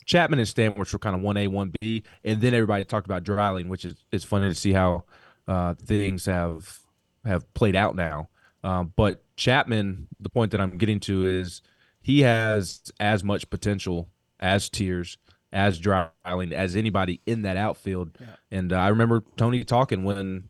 Chapman 0.04 0.38
and 0.38 0.48
Stanwich 0.48 0.92
were 0.92 1.00
kind 1.00 1.16
of 1.16 1.20
one 1.20 1.36
A, 1.36 1.48
one 1.48 1.72
B, 1.80 2.04
and 2.24 2.40
then 2.40 2.54
everybody 2.54 2.84
talked 2.84 3.06
about 3.06 3.24
Dreiling, 3.24 3.68
which 3.68 3.84
is 3.84 3.96
it's 4.12 4.24
funny 4.24 4.48
to 4.48 4.54
see 4.54 4.72
how 4.72 5.04
uh, 5.48 5.74
things 5.74 6.26
have 6.26 6.78
have 7.24 7.52
played 7.54 7.76
out 7.76 7.96
now. 7.96 8.28
Um, 8.62 8.92
but 8.96 9.22
Chapman, 9.36 10.08
the 10.20 10.30
point 10.30 10.52
that 10.52 10.60
I'm 10.60 10.78
getting 10.78 11.00
to 11.00 11.26
is 11.26 11.60
he 12.00 12.20
has 12.20 12.92
as 13.00 13.24
much 13.24 13.50
potential 13.50 14.08
as 14.38 14.68
Tears, 14.68 15.18
as 15.52 15.78
Dreiling, 15.78 16.52
as 16.52 16.76
anybody 16.76 17.20
in 17.26 17.42
that 17.42 17.56
outfield. 17.56 18.16
Yeah. 18.20 18.26
And 18.50 18.72
uh, 18.72 18.76
I 18.76 18.88
remember 18.88 19.22
Tony 19.36 19.64
talking 19.64 20.04
when 20.04 20.48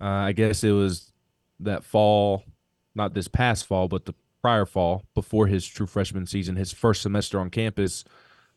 uh, 0.00 0.04
I 0.04 0.32
guess 0.32 0.64
it 0.64 0.72
was 0.72 1.12
that 1.60 1.84
fall, 1.84 2.44
not 2.94 3.14
this 3.14 3.28
past 3.28 3.66
fall, 3.66 3.88
but 3.88 4.06
the 4.06 4.14
prior 4.42 4.66
fall 4.66 5.04
before 5.14 5.46
his 5.46 5.66
true 5.66 5.86
freshman 5.86 6.26
season, 6.26 6.56
his 6.56 6.72
first 6.72 7.00
semester 7.00 7.40
on 7.40 7.48
campus, 7.48 8.04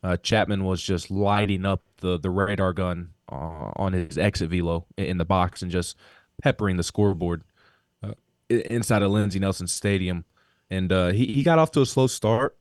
uh, 0.04 0.18
Chapman 0.18 0.64
was 0.64 0.82
just 0.82 1.10
lighting 1.10 1.66
up 1.66 1.82
the 2.02 2.20
the 2.20 2.30
radar 2.30 2.74
gun 2.74 3.12
uh, 3.32 3.72
on 3.76 3.94
his 3.94 4.18
exit 4.18 4.50
velo 4.50 4.86
in 4.98 5.18
the 5.18 5.26
box 5.26 5.62
and 5.62 5.72
just 5.72 5.98
peppering 6.42 6.78
the 6.78 6.84
scoreboard 6.84 7.44
uh, 8.04 8.14
inside 8.50 9.02
of 9.02 9.12
Lindsey 9.12 9.40
Nelson 9.40 9.68
Stadium. 9.68 10.26
And 10.70 10.92
uh, 10.92 11.10
he 11.10 11.28
he 11.28 11.44
got 11.44 11.60
off 11.60 11.72
to 11.72 11.82
a 11.82 11.86
slow 11.86 12.08
start 12.08 12.58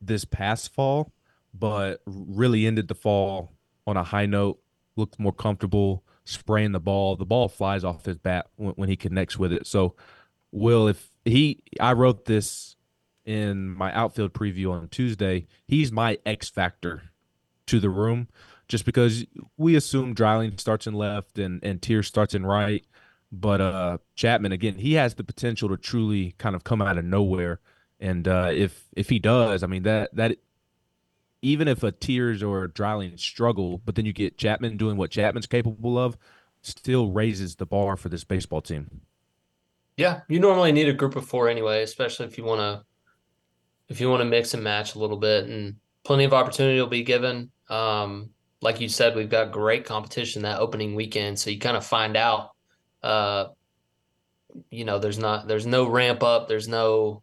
this 0.00 0.24
past 0.24 0.72
fall, 0.72 1.12
but 1.58 2.00
really 2.06 2.66
ended 2.66 2.88
the 2.88 2.94
fall 2.94 3.52
on 3.86 3.96
a 3.96 4.04
high 4.04 4.26
note. 4.26 4.60
Looked 4.96 5.18
more 5.18 5.32
comfortable 5.32 6.04
spraying 6.24 6.72
the 6.72 6.80
ball. 6.80 7.16
The 7.16 7.26
ball 7.26 7.48
flies 7.48 7.84
off 7.84 8.04
his 8.04 8.16
bat 8.16 8.46
when, 8.56 8.72
when 8.72 8.88
he 8.88 8.96
connects 8.96 9.38
with 9.38 9.52
it. 9.52 9.66
So, 9.66 9.94
Will, 10.52 10.88
if 10.88 11.10
he 11.24 11.62
I 11.80 11.92
wrote 11.92 12.24
this 12.24 12.76
in 13.26 13.68
my 13.68 13.92
outfield 13.92 14.32
preview 14.32 14.70
on 14.70 14.88
Tuesday. 14.88 15.46
He's 15.66 15.92
my 15.92 16.18
X 16.24 16.48
factor 16.48 17.02
to 17.66 17.80
the 17.80 17.90
room 17.90 18.28
just 18.68 18.84
because 18.84 19.26
we 19.56 19.74
assume 19.74 20.14
Dreiling 20.14 20.56
starts 20.58 20.86
in 20.86 20.94
left 20.94 21.38
and 21.38 21.62
and 21.62 21.82
Tears 21.82 22.06
starts 22.06 22.34
in 22.34 22.46
right. 22.46 22.84
But 23.32 23.60
uh 23.60 23.98
Chapman 24.14 24.52
again, 24.52 24.76
he 24.76 24.94
has 24.94 25.14
the 25.14 25.24
potential 25.24 25.68
to 25.68 25.76
truly 25.76 26.34
kind 26.38 26.54
of 26.54 26.64
come 26.64 26.80
out 26.80 26.96
of 26.96 27.04
nowhere. 27.04 27.60
And 27.98 28.26
uh 28.28 28.50
if 28.52 28.84
if 28.96 29.08
he 29.08 29.18
does, 29.18 29.62
I 29.64 29.66
mean 29.66 29.82
that 29.82 30.14
that 30.14 30.38
even 31.42 31.68
if 31.68 31.82
a 31.82 31.92
Tears 31.92 32.42
or 32.42 32.64
a 32.64 32.70
Dreiling 32.70 33.16
struggle, 33.16 33.80
but 33.84 33.94
then 33.94 34.06
you 34.06 34.12
get 34.12 34.38
Chapman 34.38 34.76
doing 34.76 34.96
what 34.96 35.10
Chapman's 35.10 35.46
capable 35.46 35.98
of, 35.98 36.16
still 36.62 37.10
raises 37.10 37.56
the 37.56 37.66
bar 37.66 37.96
for 37.96 38.08
this 38.08 38.24
baseball 38.24 38.60
team. 38.60 39.02
Yeah, 39.96 40.20
you 40.28 40.40
normally 40.40 40.72
need 40.72 40.88
a 40.88 40.92
group 40.92 41.16
of 41.16 41.26
four 41.26 41.48
anyway, 41.48 41.82
especially 41.82 42.26
if 42.26 42.36
you 42.36 42.44
want 42.44 42.60
to 42.60 42.84
if 43.88 44.00
you 44.00 44.10
want 44.10 44.20
to 44.20 44.24
mix 44.24 44.52
and 44.52 44.64
match 44.64 44.94
a 44.94 44.98
little 44.98 45.16
bit, 45.16 45.46
and 45.46 45.76
plenty 46.04 46.24
of 46.24 46.34
opportunity 46.34 46.80
will 46.80 46.88
be 46.88 47.04
given. 47.04 47.50
Um, 47.68 48.30
like 48.60 48.80
you 48.80 48.88
said, 48.88 49.14
we've 49.14 49.30
got 49.30 49.52
great 49.52 49.84
competition 49.84 50.42
that 50.42 50.58
opening 50.58 50.94
weekend, 50.94 51.38
so 51.38 51.50
you 51.50 51.58
kind 51.58 51.76
of 51.76 51.86
find 51.86 52.16
out. 52.16 52.50
Uh, 53.02 53.46
you 54.70 54.84
know, 54.84 54.98
there's 54.98 55.18
not 55.18 55.46
there's 55.46 55.66
no 55.66 55.86
ramp 55.86 56.22
up, 56.22 56.48
there's 56.48 56.68
no 56.68 57.22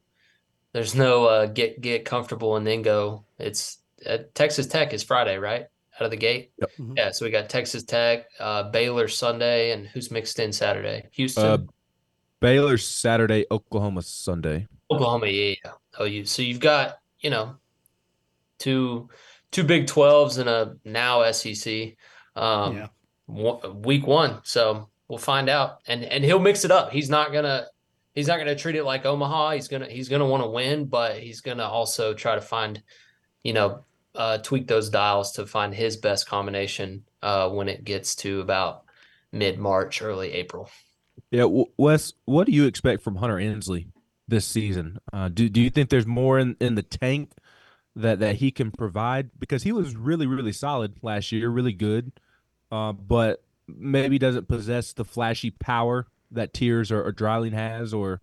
there's 0.72 0.96
no 0.96 1.26
uh, 1.26 1.46
get 1.48 1.82
get 1.82 2.06
comfortable 2.06 2.56
and 2.56 2.66
then 2.66 2.82
go. 2.82 3.26
It's 3.38 3.80
uh, 4.08 4.18
Texas 4.34 4.68
Tech 4.68 4.94
is 4.94 5.04
Friday, 5.04 5.38
right? 5.38 5.66
out 6.00 6.06
of 6.06 6.10
the 6.10 6.18
gate. 6.18 6.52
Yep. 6.58 6.72
Mhm. 6.80 6.98
Yeah, 6.98 7.12
so 7.12 7.24
we 7.24 7.30
got 7.30 7.50
Texas 7.50 7.84
Tech, 7.84 8.26
uh, 8.40 8.64
Baylor 8.72 9.08
Sunday, 9.08 9.74
and 9.74 9.86
who's 9.88 10.10
mixed 10.10 10.40
in 10.40 10.52
Saturday? 10.52 11.08
Houston, 11.12 11.46
Uh, 11.46 11.58
Baylor 12.40 12.80
Saturday, 12.80 13.46
Oklahoma 13.52 14.02
Sunday. 14.02 14.66
Oklahoma. 14.90 15.28
Yeah, 15.28 15.54
yeah. 15.64 15.72
Oh, 16.00 16.06
you. 16.06 16.26
So 16.26 16.42
you've 16.42 16.60
got 16.60 16.98
you 17.20 17.30
know 17.30 17.58
two 18.58 19.08
two 19.52 19.64
Big 19.64 19.86
Twelves 19.86 20.38
and 20.40 20.50
a 20.50 20.76
now 20.84 21.22
SEC. 21.32 21.96
Um, 22.36 22.76
Yeah. 22.78 22.88
one, 23.28 23.82
week 23.84 24.08
one. 24.08 24.40
So 24.44 24.90
we'll 25.08 25.20
find 25.20 25.48
out, 25.48 25.78
and 25.88 26.04
and 26.04 26.24
he'll 26.24 26.40
mix 26.40 26.66
it 26.66 26.72
up. 26.72 26.92
He's 26.92 27.10
not 27.10 27.32
gonna 27.32 27.68
he's 28.16 28.28
not 28.28 28.38
gonna 28.40 28.56
treat 28.56 28.76
it 28.76 28.84
like 28.84 29.06
Omaha. 29.06 29.52
He's 29.52 29.68
gonna 29.68 29.88
he's 29.88 30.10
gonna 30.10 30.26
want 30.26 30.44
to 30.44 30.50
win, 30.50 30.86
but 30.86 31.20
he's 31.20 31.42
gonna 31.42 31.68
also 31.68 32.14
try 32.16 32.34
to 32.36 32.42
find, 32.42 32.82
you 33.44 33.54
know, 33.54 33.86
uh, 34.16 34.38
tweak 34.40 34.68
those 34.68 34.90
dials 34.90 35.32
to 35.34 35.46
find 35.46 35.74
his 35.74 35.98
best 35.98 36.28
combination 36.28 37.04
uh, 37.22 37.50
when 37.50 37.68
it 37.68 37.84
gets 37.84 38.16
to 38.16 38.42
about 38.42 38.84
mid 39.32 39.60
March, 39.60 40.02
early 40.02 40.32
April. 40.34 40.70
Yeah, 41.32 41.48
Wes, 41.78 42.14
what 42.26 42.46
do 42.46 42.54
you 42.54 42.66
expect 42.66 43.02
from 43.02 43.16
Hunter 43.16 43.40
Ensley 43.40 43.88
this 44.28 44.46
season? 44.46 45.00
Uh, 45.12 45.30
do 45.30 45.50
do 45.50 45.62
you 45.62 45.70
think 45.70 45.90
there's 45.90 46.06
more 46.06 46.40
in, 46.40 46.56
in 46.60 46.76
the 46.76 46.84
tank 46.84 47.32
that 47.96 48.20
that 48.20 48.36
he 48.36 48.52
can 48.52 48.72
provide? 48.72 49.32
Because 49.40 49.64
he 49.64 49.72
was 49.72 49.96
really 49.96 50.28
really 50.28 50.54
solid 50.54 50.98
last 51.02 51.32
year, 51.32 51.50
really 51.50 51.74
good, 51.74 52.12
uh, 52.72 52.92
but 52.92 53.44
maybe 53.68 54.20
doesn't 54.20 54.48
possess 54.48 54.94
the 54.94 55.06
flashy 55.06 55.50
power 55.50 56.08
that 56.32 56.54
Tears 56.54 56.92
or, 56.92 57.04
or 57.04 57.12
Dreiling 57.12 57.54
has, 57.54 57.94
or 57.94 58.22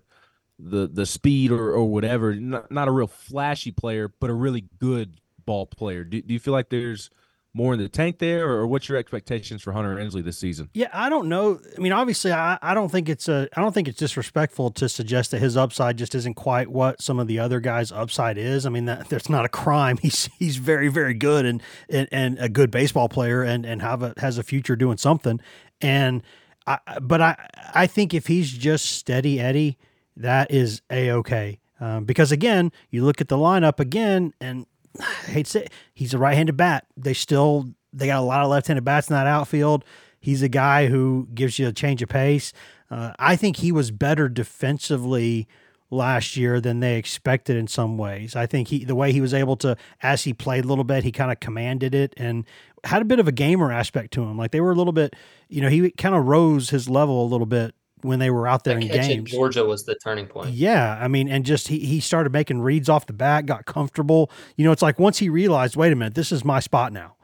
the 0.59 0.87
the 0.87 1.07
speed 1.07 1.51
or 1.51 1.73
or 1.73 1.85
whatever. 1.91 2.35
Not, 2.35 2.71
not 2.71 2.89
a 2.89 2.93
real 2.93 3.07
flashy 3.07 3.73
player, 3.73 4.09
but 4.21 4.31
a 4.31 4.35
really 4.35 4.67
good 4.79 5.21
ball 5.47 5.67
player. 5.67 6.05
Do, 6.05 6.21
do 6.21 6.33
you 6.33 6.41
feel 6.41 6.53
like 6.53 6.71
there's 6.71 7.11
more 7.53 7.73
in 7.73 7.81
the 7.81 7.89
tank 7.89 8.19
there, 8.19 8.49
or 8.49 8.67
what's 8.67 8.89
your 8.89 8.97
expectations 8.97 9.63
for 9.63 9.73
Hunter 9.73 9.99
Ensley 9.99 10.23
this 10.23 10.39
season? 10.39 10.71
Yeah, 10.73 10.89
I 10.93 11.09
don't 11.09 11.29
know. 11.29 11.59
I 11.77 11.81
mean, 11.81 11.93
obviously, 11.93 12.33
I, 12.33 12.59
I 12.63 12.75
don't 12.75 12.91
think 12.91 13.09
it's 13.09 13.29
a 13.29 13.49
I 13.57 13.61
don't 13.61 13.73
think 13.73 13.89
it's 13.89 13.99
disrespectful 13.99 14.71
to 14.73 14.89
suggest 14.89 15.33
that 15.33 15.41
his 15.41 15.57
upside 15.57 15.99
just 15.99 16.15
isn't 16.15 16.35
quite 16.35 16.69
what 16.69 17.03
some 17.03 17.19
of 17.19 17.27
the 17.27 17.39
other 17.41 17.59
guys' 17.59 17.91
upside 17.91 18.39
is. 18.39 18.67
I 18.67 18.69
mean, 18.69 18.85
that 18.85 19.09
that's 19.09 19.29
not 19.29 19.45
a 19.45 19.49
crime. 19.49 19.99
He's 20.03 20.29
he's 20.39 20.57
very 20.57 20.89
very 20.89 21.15
good 21.15 21.45
and 21.45 21.63
and, 21.89 22.09
and 22.13 22.39
a 22.39 22.49
good 22.49 22.71
baseball 22.71 23.09
player 23.09 23.43
and 23.43 23.67
and 23.67 23.83
have 23.83 24.03
a 24.03 24.15
has 24.19 24.39
a 24.39 24.43
future 24.43 24.77
doing 24.77 24.97
something. 24.97 25.41
And 25.81 26.23
I 26.67 26.79
but 27.01 27.21
I 27.21 27.49
I 27.75 27.87
think 27.87 28.15
if 28.15 28.29
he's 28.29 28.53
just 28.53 28.87
steady 28.87 29.41
Eddie, 29.41 29.77
that 30.17 30.51
is 30.51 30.83
a 30.91 31.11
okay. 31.11 31.59
Um, 31.81 32.05
because 32.05 32.31
again, 32.31 32.73
you 32.91 33.05
look 33.05 33.23
at 33.23 33.29
the 33.29 33.39
lineup 33.39 33.81
again, 33.81 34.35
and 34.39 34.67
I 34.99 35.31
hate 35.31 35.47
to 35.47 35.51
say 35.51 35.61
it, 35.65 35.73
he's 35.95 36.15
a 36.15 36.19
right-handed 36.19 36.57
bat. 36.57 36.87
They 36.97 37.15
still 37.15 37.75
they 37.93 38.07
got 38.07 38.21
a 38.21 38.23
lot 38.23 38.43
of 38.43 38.51
left-handed 38.51 38.85
bats 38.85 39.09
in 39.09 39.15
that 39.15 39.27
outfield. 39.27 39.85
He's 40.21 40.43
a 40.43 40.49
guy 40.49 40.87
who 40.87 41.29
gives 41.35 41.59
you 41.59 41.69
a 41.69 41.73
change 41.73 42.03
of 42.03 42.09
pace. 42.09 42.53
Uh, 42.91 43.13
I 43.19 43.37
think 43.37 43.57
he 43.57 43.73
was 43.73 43.91
better 43.91 44.29
defensively 44.29 45.49
last 45.91 46.37
year 46.37 46.61
than 46.61 46.81
they 46.81 46.97
expected 46.97 47.57
in 47.57 47.67
some 47.67 47.99
ways. 47.99 48.37
I 48.37 48.47
think 48.47 48.69
he 48.69 48.85
the 48.85 48.95
way 48.95 49.13
he 49.13 49.21
was 49.21 49.35
able 49.35 49.57
to 49.59 49.77
as 50.03 50.25
he 50.25 50.33
played 50.33 50.65
a 50.65 50.69
little 50.69 50.85
bit, 50.85 51.05
he 51.05 51.13
kind 51.13 51.33
of 51.33 51.41
commanded 51.41 51.95
it 51.95 52.15
and 52.17 52.45
had 52.85 53.03
a 53.03 53.05
bit 53.05 53.19
of 53.19 53.29
a 53.29 53.33
gamer 53.33 53.73
aspect 53.73 54.13
to 54.15 54.23
him. 54.23 54.37
Like 54.37 54.53
they 54.53 54.61
were 54.61 54.73
a 54.73 54.77
little 54.77 54.93
bit, 54.93 55.15
you 55.49 55.61
know, 55.61 55.69
he 55.69 55.91
kind 55.91 56.15
of 56.15 56.27
rose 56.27 56.71
his 56.71 56.89
level 56.89 57.25
a 57.25 57.29
little 57.29 57.47
bit 57.47 57.75
when 58.03 58.19
they 58.19 58.31
were 58.31 58.47
out 58.47 58.65
there 58.65 58.79
in 58.79 58.89
games. 58.89 59.31
Georgia 59.31 59.65
was 59.65 59.85
the 59.85 59.95
turning 59.95 60.27
point. 60.27 60.51
Yeah, 60.51 60.99
I 61.01 61.09
mean, 61.09 61.29
and 61.29 61.45
just 61.45 61.69
he 61.69 61.79
he 61.81 62.01
started 62.01 62.33
making 62.33 62.61
reads 62.61 62.89
off 62.89 63.07
the 63.07 63.13
bat, 63.13 63.47
got 63.47 63.67
comfortable. 63.67 64.31
You 64.57 64.65
know, 64.65 64.73
it's 64.73 64.83
like 64.83 64.99
once 64.99 65.19
he 65.19 65.29
realized, 65.29 65.77
wait 65.77 65.93
a 65.93 65.97
minute, 65.97 66.15
this 66.15 66.33
is 66.33 66.45
my 66.45 66.61
spot 66.61 66.93
now. 66.93 67.17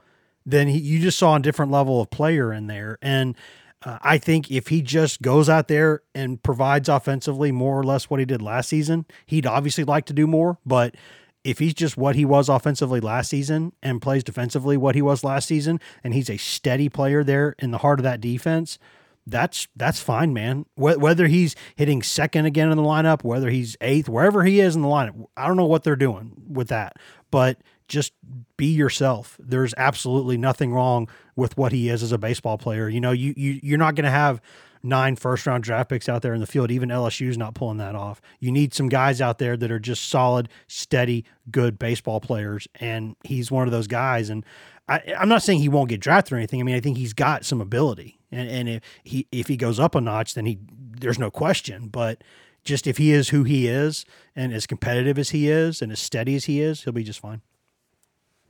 Then 0.45 0.69
he, 0.69 0.79
you 0.79 1.01
just 1.01 1.19
saw 1.19 1.37
a 1.37 1.41
different 1.41 1.73
level 1.73 2.01
of 2.01 2.11
player 2.11 2.53
in 2.53 2.67
there, 2.67 2.99
and 3.03 3.37
uh, 3.85 3.99
I 4.03 4.19
think 4.19 4.51
if 4.51 4.69
he 4.69 4.83
just 4.83 5.23
goes 5.23 5.49
out 5.49 5.69
there 5.69 6.03
and 6.15 6.43
provides 6.43 6.89
offensively 6.89 7.53
more 7.53 7.79
or 7.79 7.85
less 7.85 8.09
what 8.09 8.21
he 8.21 8.27
did 8.27 8.43
last 8.43 8.69
season, 8.69 9.07
he'd 9.27 9.47
obviously 9.47 9.85
like 9.85 10.07
to 10.07 10.13
do 10.13 10.27
more, 10.27 10.59
but. 10.65 10.95
If 11.45 11.61
he's 11.61 11.75
just 11.75 11.97
what 11.97 12.17
he 12.17 12.25
was 12.25 12.49
offensively 12.49 12.99
last 12.99 13.31
season 13.31 13.73
and 13.81 14.03
plays 14.03 14.25
defensively 14.25 14.77
what 14.77 14.97
he 14.97 15.03
was 15.03 15.23
last 15.23 15.47
season, 15.47 15.79
and 16.03 16.13
he's 16.13 16.29
a 16.29 16.39
steady 16.39 16.89
player 16.89 17.23
there 17.23 17.55
in 17.61 17.71
the 17.71 17.79
heart 17.79 18.01
of 18.01 18.03
that 18.03 18.21
defense, 18.21 18.81
that's 19.27 19.67
that's 19.77 20.01
fine, 20.01 20.33
man. 20.33 20.67
Whether 20.77 21.27
he's 21.27 21.57
hitting 21.75 22.03
second 22.03 22.47
again 22.47 22.71
in 22.71 22.77
the 22.77 22.83
lineup, 22.83 23.25
whether 23.25 23.51
he's 23.51 23.77
eighth, 23.81 24.09
wherever 24.09 24.45
he 24.45 24.61
is 24.61 24.77
in 24.77 24.83
the 24.83 24.89
lineup, 24.89 25.27
I 25.37 25.47
don't 25.47 25.57
know 25.57 25.67
what 25.67 25.83
they're 25.83 25.97
doing 25.97 26.33
with 26.49 26.69
that, 26.69 26.97
but 27.31 27.59
just 27.89 28.13
be 28.57 28.67
yourself. 28.67 29.37
There's 29.41 29.75
absolutely 29.77 30.37
nothing 30.37 30.73
wrong 30.73 31.09
with 31.35 31.57
what 31.57 31.73
he 31.73 31.89
is 31.89 32.03
as 32.03 32.13
a 32.13 32.19
baseball 32.19 32.59
player. 32.59 32.89
You 32.89 33.01
know, 33.01 33.13
you, 33.13 33.35
you 33.37 33.61
you're 33.63 33.79
not 33.79 33.95
going 33.95 34.05
to 34.05 34.11
have 34.11 34.41
nine 34.83 35.17
first 35.17 35.47
round 35.47 35.65
draft 35.65 35.91
picks 35.91 36.09
out 36.09 36.23
there 36.23 36.35
in 36.35 36.41
the 36.41 36.47
field. 36.47 36.71
Even 36.71 36.89
LSU's 36.89 37.37
not 37.37 37.55
pulling 37.55 37.79
that 37.79 37.95
off. 37.95 38.21
You 38.39 38.53
need 38.53 38.73
some 38.73 38.89
guys 38.89 39.21
out 39.21 39.39
there 39.39 39.57
that 39.57 39.71
are 39.71 39.79
just 39.79 40.09
solid, 40.09 40.49
steady, 40.69 41.25
good 41.51 41.79
baseball 41.79 42.21
players, 42.21 42.69
and 42.77 43.17
he's 43.25 43.51
one 43.51 43.67
of 43.67 43.73
those 43.73 43.89
guys. 43.89 44.31
And 44.31 44.45
I, 44.89 45.15
I'm 45.19 45.29
not 45.29 45.43
saying 45.43 45.59
he 45.61 45.69
won't 45.69 45.89
get 45.89 46.01
drafted 46.01 46.33
or 46.35 46.37
anything. 46.37 46.61
I 46.61 46.63
mean, 46.63 46.77
I 46.77 46.81
think 46.81 46.97
he's 46.97 47.13
got 47.13 47.45
some 47.45 47.61
ability, 47.61 48.19
and, 48.31 48.49
and 48.49 48.69
if 48.69 48.83
he 49.05 49.27
if 49.33 49.49
he 49.49 49.57
goes 49.57 49.81
up 49.81 49.95
a 49.95 50.01
notch, 50.01 50.35
then 50.35 50.47
he 50.47 50.59
there's 51.01 51.19
no 51.19 51.31
question. 51.31 51.89
But 51.89 52.23
just 52.65 52.87
if 52.87 52.97
he 52.99 53.13
is 53.13 53.31
who 53.31 53.43
he 53.45 53.67
is 53.69 54.05
and 54.35 54.53
as 54.53 54.67
competitive 54.67 55.19
as 55.19 55.31
he 55.31 55.49
is 55.49 55.83
and 55.83 55.91
as 55.93 55.99
steady 56.01 56.35
as 56.37 56.45
he 56.47 56.61
is, 56.61 56.85
he'll 56.85 56.93
be 56.93 57.03
just 57.05 57.21
fine. 57.21 57.41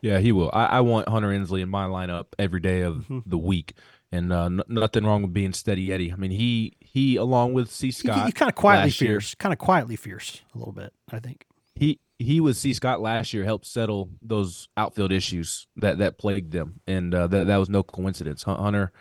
Yeah, 0.01 0.19
he 0.19 0.31
will. 0.31 0.51
I, 0.53 0.65
I 0.67 0.81
want 0.81 1.09
Hunter 1.09 1.33
Ensley 1.33 1.63
in 1.63 1.69
my 1.71 1.87
lineup 1.87 2.27
every 2.39 2.61
day 2.61 2.83
of 2.83 2.97
Mm-hmm. 3.07 3.21
the 3.25 3.39
week, 3.39 3.73
and 4.13 4.33
uh, 4.33 4.45
n- 4.45 4.61
nothing 4.69 5.05
wrong 5.05 5.23
with 5.23 5.33
being 5.33 5.53
steady 5.55 5.91
Eddie. 5.93 6.13
I 6.13 6.17
mean, 6.17 6.31
he 6.33 6.75
he 6.81 7.17
along 7.17 7.55
with 7.55 7.71
C 7.71 7.89
He, 7.89 7.93
Scott, 7.93 8.25
he's 8.27 8.35
kind 8.35 8.49
of 8.51 8.55
quietly 8.55 8.91
fierce, 8.91 9.35
kind 9.35 9.53
of 9.55 9.59
quietly 9.59 9.97
fierce 9.97 10.43
a 10.55 10.59
little 10.59 10.75
bit. 10.75 10.93
I 11.11 11.19
think. 11.19 11.47
he 11.75 11.99
he 12.19 12.41
was 12.41 12.59
C 12.59 12.73
Scott 12.73 13.01
last 13.01 13.33
year 13.35 13.45
helped 13.45 13.67
settle 13.67 14.09
those 14.23 14.69
outfield 14.77 15.13
issues 15.13 15.67
that 15.77 15.99
that 15.99 16.19
plagued 16.19 16.53
them, 16.53 16.81
and 16.87 17.15
uh, 17.15 17.27
that 17.27 17.47
that 17.47 17.57
was 17.59 17.69
no 17.69 17.83
coincidence. 17.83 18.43
Hunter, 18.43 18.93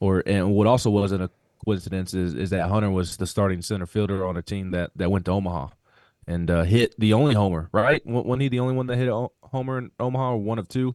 or 0.00 0.22
and 0.26 0.52
what 0.54 0.66
also 0.66 0.90
wasn't 0.90 1.22
a 1.22 1.30
coincidence 1.64 2.14
is 2.14 2.34
is 2.34 2.50
that 2.50 2.68
Hunter 2.68 2.90
was 2.90 3.16
the 3.18 3.26
starting 3.26 3.60
center 3.62 3.86
fielder 3.86 4.26
on 4.26 4.36
a 4.36 4.42
team 4.42 4.70
that 4.70 4.90
that 4.96 5.10
went 5.10 5.24
to 5.26 5.32
Omaha, 5.32 5.68
and 6.26 6.50
uh, 6.50 6.62
hit 6.62 6.94
the 6.98 7.12
only 7.12 7.34
homer. 7.34 7.68
Right? 7.72 8.04
Wa- 8.06 8.22
Wasn't 8.22 8.42
he 8.42 8.48
the 8.48 8.60
only 8.60 8.74
one 8.74 8.86
that 8.86 8.96
hit 8.96 9.08
a 9.08 9.26
homer 9.42 9.78
in 9.78 9.90
Omaha, 10.00 10.32
or 10.32 10.38
one 10.38 10.58
of 10.58 10.68
two? 10.68 10.94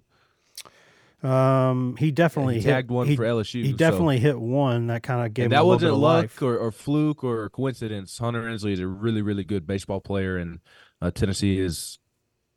Um, 1.22 1.98
he 2.00 2.12
definitely 2.12 2.56
he 2.56 2.62
hit, 2.62 2.88
one 2.90 3.08
he- 3.08 3.18
for 3.18 3.24
LSU, 3.26 3.62
He 3.64 3.72
so- 3.72 3.78
definitely 3.78 4.20
hit 4.20 4.40
one 4.40 4.88
that 4.88 5.04
kind 5.04 5.26
of 5.26 5.34
gave 5.34 5.46
And 5.46 5.54
him 5.54 5.58
a 5.60 5.62
that 5.62 5.66
wasn't 5.66 5.94
luck 5.96 6.22
life. 6.24 6.42
or, 6.42 6.58
or 6.58 6.72
fluke 6.72 7.26
or 7.26 7.50
coincidence. 7.50 8.18
Hunter 8.20 8.48
Ensley 8.48 8.72
is 8.72 8.80
a 8.80 8.88
really, 8.88 9.22
really 9.22 9.44
good 9.44 9.68
baseball 9.68 10.00
player, 10.00 10.38
and 10.38 10.60
uh, 11.02 11.12
Tennessee 11.12 11.60
is 11.60 12.00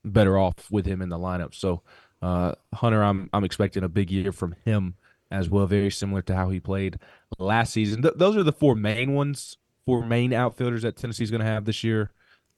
better 0.05 0.39
off 0.39 0.71
with 0.71 0.87
him 0.87 1.03
in 1.03 1.09
the 1.09 1.19
lineup. 1.19 1.55
So, 1.55 1.83
uh, 2.21 2.55
Hunter, 2.75 3.03
I'm 3.03 3.29
I'm 3.33 3.45
expecting 3.45 3.85
a 3.85 3.89
big 3.89 4.11
year 4.11 4.33
from 4.33 4.55
him 4.65 4.95
as 5.31 5.49
well, 5.49 5.67
very 5.67 5.91
similar 5.91 6.23
to 6.23 6.35
how 6.35 6.51
he 6.51 6.61
played 6.61 6.99
last 7.39 7.73
season. 7.73 8.03
Th- 8.03 8.15
those 8.17 8.37
are 8.37 8.43
the 8.43 8.53
four 8.53 8.75
main 8.75 9.15
ones, 9.15 9.57
four 9.87 10.05
main 10.05 10.33
outfielders 10.33 10.83
that 10.83 10.97
Tennessee's 10.97 11.31
going 11.31 11.41
to 11.41 11.47
have 11.47 11.65
this 11.65 11.83
year. 11.83 12.11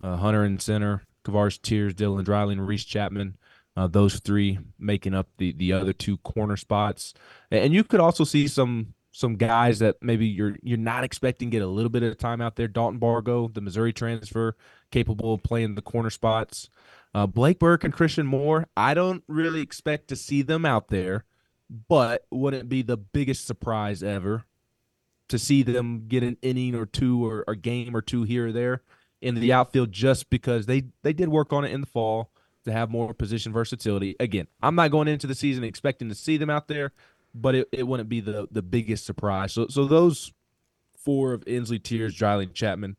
Uh, 0.03 0.17
Hunter 0.17 0.45
in 0.45 0.59
center, 0.59 1.03
Kavares, 1.25 1.61
Tears, 1.61 1.95
Dylan 1.95 2.25
Dreiling, 2.25 2.61
Reese 2.61 2.85
Chapman. 2.85 3.37
Uh, 3.77 3.87
those 3.87 4.21
three 4.21 4.59
making 4.79 5.15
up 5.15 5.29
the 5.39 5.53
the 5.53 5.73
other 5.73 5.93
two 5.93 6.17
corner 6.19 6.57
spots, 6.57 7.13
and 7.51 7.73
you 7.73 7.83
could 7.83 8.01
also 8.01 8.23
see 8.23 8.47
some 8.47 8.95
some 9.11 9.37
guys 9.37 9.79
that 9.79 9.97
maybe 10.01 10.27
you're 10.27 10.57
you're 10.63 10.77
not 10.77 11.05
expecting 11.05 11.51
get 11.51 11.63
a 11.63 11.67
little 11.67 11.89
bit 11.89 12.03
of 12.03 12.19
time 12.19 12.41
out 12.41 12.57
there. 12.57 12.69
Dalton 12.69 12.99
Bargo, 12.99 13.49
the 13.49 13.61
Missouri 13.61 13.93
transfer, 13.93 14.57
capable 14.95 15.35
of 15.35 15.43
playing 15.43 15.75
the 15.75 15.83
corner 15.83 16.09
spots. 16.09 16.71
Uh, 17.13 17.27
Blake 17.27 17.59
Burke 17.59 17.83
and 17.83 17.93
Christian 17.93 18.27
Moore, 18.27 18.69
I 18.77 18.95
don't 18.95 19.25
really 19.27 19.61
expect 19.61 20.07
to 20.09 20.17
see 20.17 20.41
them 20.41 20.65
out 20.65 20.89
there, 20.89 21.25
but 21.89 22.27
wouldn't 22.31 22.69
be 22.69 22.83
the 22.83 22.97
biggest 22.97 23.45
surprise 23.45 24.05
ever 24.05 24.45
to 25.29 25.39
see 25.39 25.65
them 25.65 26.05
get 26.07 26.23
an 26.23 26.37
inning 26.43 26.77
or 26.77 26.87
two 26.87 27.27
or 27.27 27.45
a 27.49 27.57
game 27.57 27.97
or 27.97 28.03
two 28.03 28.23
here 28.23 28.49
or 28.49 28.53
there 28.53 28.83
in 29.21 29.35
the 29.35 29.53
outfield 29.53 29.91
just 29.91 30.31
because 30.31 30.67
they 30.67 30.85
they 31.03 31.13
did 31.13 31.29
work 31.29 31.53
on 31.53 31.65
it 31.65 31.73
in 31.73 31.81
the 31.81 31.87
fall 31.87 32.31
to 32.65 32.71
have 32.71 32.89
more 32.91 33.13
position 33.15 33.53
versatility. 33.53 34.15
Again, 34.21 34.47
I'm 34.63 34.77
not 34.77 34.93
going 34.93 35.09
into 35.09 35.27
the 35.27 35.35
season 35.35 35.65
expecting 35.65 36.09
to 36.09 36.15
see 36.15 36.37
them 36.37 36.51
out 36.51 36.69
there, 36.69 36.93
but 37.35 37.55
it, 37.55 37.69
it 37.73 37.87
wouldn't 37.89 38.09
be 38.09 38.21
the 38.21 38.47
the 38.51 38.63
biggest 38.63 39.07
surprise. 39.07 39.53
So 39.53 39.67
so 39.69 39.87
those 39.87 40.33
four 40.97 41.33
of 41.33 41.43
Ensley, 41.49 41.81
Tears, 41.81 42.15
Dreiling, 42.15 42.53
Chapman 42.53 42.97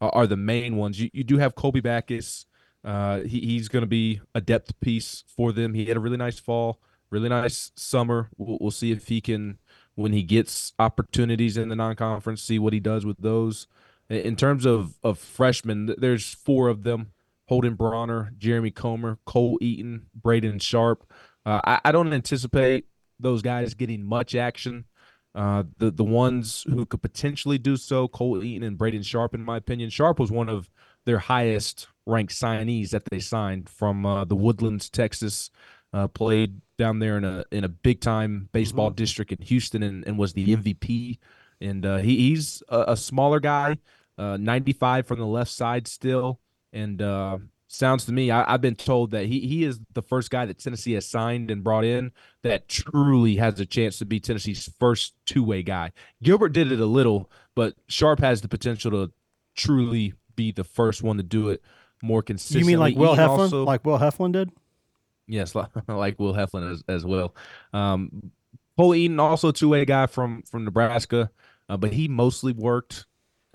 are, 0.00 0.26
the 0.26 0.36
main 0.36 0.76
ones. 0.76 1.00
You 1.00 1.10
you 1.12 1.24
do 1.24 1.38
have 1.38 1.54
Colby 1.54 1.80
Backus. 1.80 2.46
Uh, 2.84 3.20
he, 3.20 3.40
he's 3.40 3.68
going 3.68 3.82
to 3.82 3.88
be 3.88 4.20
a 4.34 4.40
depth 4.40 4.78
piece 4.80 5.24
for 5.36 5.52
them. 5.52 5.74
He 5.74 5.86
had 5.86 5.96
a 5.96 6.00
really 6.00 6.16
nice 6.16 6.38
fall, 6.38 6.80
really 7.10 7.28
nice 7.28 7.72
summer. 7.74 8.28
We'll, 8.36 8.58
we'll 8.60 8.70
see 8.70 8.92
if 8.92 9.08
he 9.08 9.20
can, 9.20 9.58
when 9.96 10.12
he 10.12 10.22
gets 10.22 10.72
opportunities 10.78 11.56
in 11.56 11.68
the 11.68 11.74
non-conference, 11.74 12.42
see 12.42 12.60
what 12.60 12.72
he 12.72 12.80
does 12.80 13.04
with 13.04 13.18
those. 13.18 13.66
In- 14.08 14.18
In 14.18 14.36
terms 14.36 14.64
of 14.64 14.94
of 15.02 15.18
freshmen, 15.18 15.94
there's 15.98 16.34
four 16.34 16.68
of 16.68 16.82
them: 16.84 17.12
Holden 17.48 17.74
Bronner, 17.74 18.32
Jeremy 18.38 18.70
Comer, 18.70 19.18
Cole 19.24 19.58
Eaton, 19.60 20.06
Braden 20.14 20.58
Sharp. 20.58 21.10
Uh, 21.44 21.60
I, 21.64 21.80
I, 21.86 21.92
don't 21.92 22.12
anticipate 22.12 22.86
those 23.20 23.40
guys 23.40 23.74
getting 23.74 24.04
much 24.04 24.34
action. 24.34 24.84
Uh, 25.36 25.64
the 25.76 25.90
the 25.90 26.02
ones 26.02 26.64
who 26.66 26.86
could 26.86 27.02
potentially 27.02 27.58
do 27.58 27.76
so, 27.76 28.08
Cole 28.08 28.42
Eaton 28.42 28.66
and 28.66 28.78
Braden 28.78 29.02
Sharp, 29.02 29.34
in 29.34 29.44
my 29.44 29.58
opinion. 29.58 29.90
Sharp 29.90 30.18
was 30.18 30.32
one 30.32 30.48
of 30.48 30.70
their 31.04 31.18
highest 31.18 31.88
ranked 32.06 32.32
signees 32.32 32.88
that 32.90 33.04
they 33.04 33.20
signed 33.20 33.68
from 33.68 34.06
uh, 34.06 34.24
the 34.24 34.34
Woodlands, 34.34 34.88
Texas. 34.88 35.50
Uh, 35.92 36.08
played 36.08 36.60
down 36.78 36.98
there 36.98 37.18
in 37.18 37.24
a 37.24 37.44
in 37.52 37.64
a 37.64 37.68
big 37.68 38.00
time 38.00 38.48
baseball 38.52 38.88
mm-hmm. 38.88 38.96
district 38.96 39.30
in 39.30 39.38
Houston 39.42 39.82
and, 39.82 40.06
and 40.06 40.18
was 40.18 40.32
the 40.32 40.56
MVP. 40.56 41.18
And 41.60 41.84
uh, 41.84 41.98
he, 41.98 42.16
he's 42.16 42.62
a, 42.68 42.84
a, 42.88 42.96
smaller 42.96 43.40
guy, 43.40 43.78
uh, 44.18 44.36
95 44.38 45.06
from 45.06 45.18
the 45.18 45.26
left 45.26 45.50
side 45.50 45.86
still, 45.86 46.40
and 46.72 47.00
uh, 47.00 47.38
sounds 47.68 48.04
to 48.06 48.12
me, 48.12 48.30
I, 48.30 48.50
have 48.50 48.60
been 48.60 48.76
told 48.76 49.10
that 49.10 49.26
he 49.26 49.40
he 49.40 49.64
is 49.64 49.80
the 49.94 50.02
first 50.02 50.30
guy 50.30 50.46
that 50.46 50.58
Tennessee 50.58 50.92
has 50.92 51.08
signed 51.08 51.50
and 51.50 51.64
brought 51.64 51.84
in 51.84 52.12
that 52.42 52.68
truly 52.68 53.36
has 53.36 53.58
a 53.60 53.66
chance 53.66 53.98
to 53.98 54.04
be 54.04 54.20
Tennessee's 54.20 54.70
first 54.78 55.14
two 55.26 55.42
way 55.42 55.62
guy. 55.62 55.92
Gilbert 56.22 56.50
did 56.50 56.72
it 56.72 56.80
a 56.80 56.86
little, 56.86 57.30
but 57.54 57.74
Sharp 57.88 58.20
has 58.20 58.40
the 58.40 58.48
potential 58.48 58.90
to 58.92 59.12
truly 59.54 60.14
be 60.34 60.52
the 60.52 60.64
first 60.64 61.02
one 61.02 61.16
to 61.16 61.22
do 61.22 61.48
it 61.48 61.62
more 62.02 62.22
consistently. 62.22 62.60
You 62.60 62.66
mean 62.66 62.80
like 62.80 62.96
Will 62.96 63.16
Heflin? 63.16 63.38
Also, 63.38 63.64
like 63.64 63.84
Will 63.84 63.98
Heflin 63.98 64.32
did? 64.32 64.50
Yes, 65.26 65.54
like 65.88 66.18
Will 66.18 66.34
Heflin 66.34 66.72
as, 66.72 66.84
as 66.88 67.04
well. 67.04 67.34
Um, 67.72 68.30
Cole 68.76 68.94
Eaton, 68.94 69.18
also 69.18 69.52
two 69.52 69.70
way 69.70 69.84
guy 69.84 70.06
from 70.06 70.42
from 70.42 70.64
Nebraska, 70.64 71.30
uh, 71.68 71.76
but 71.76 71.92
he 71.92 72.08
mostly 72.08 72.52
worked 72.52 73.06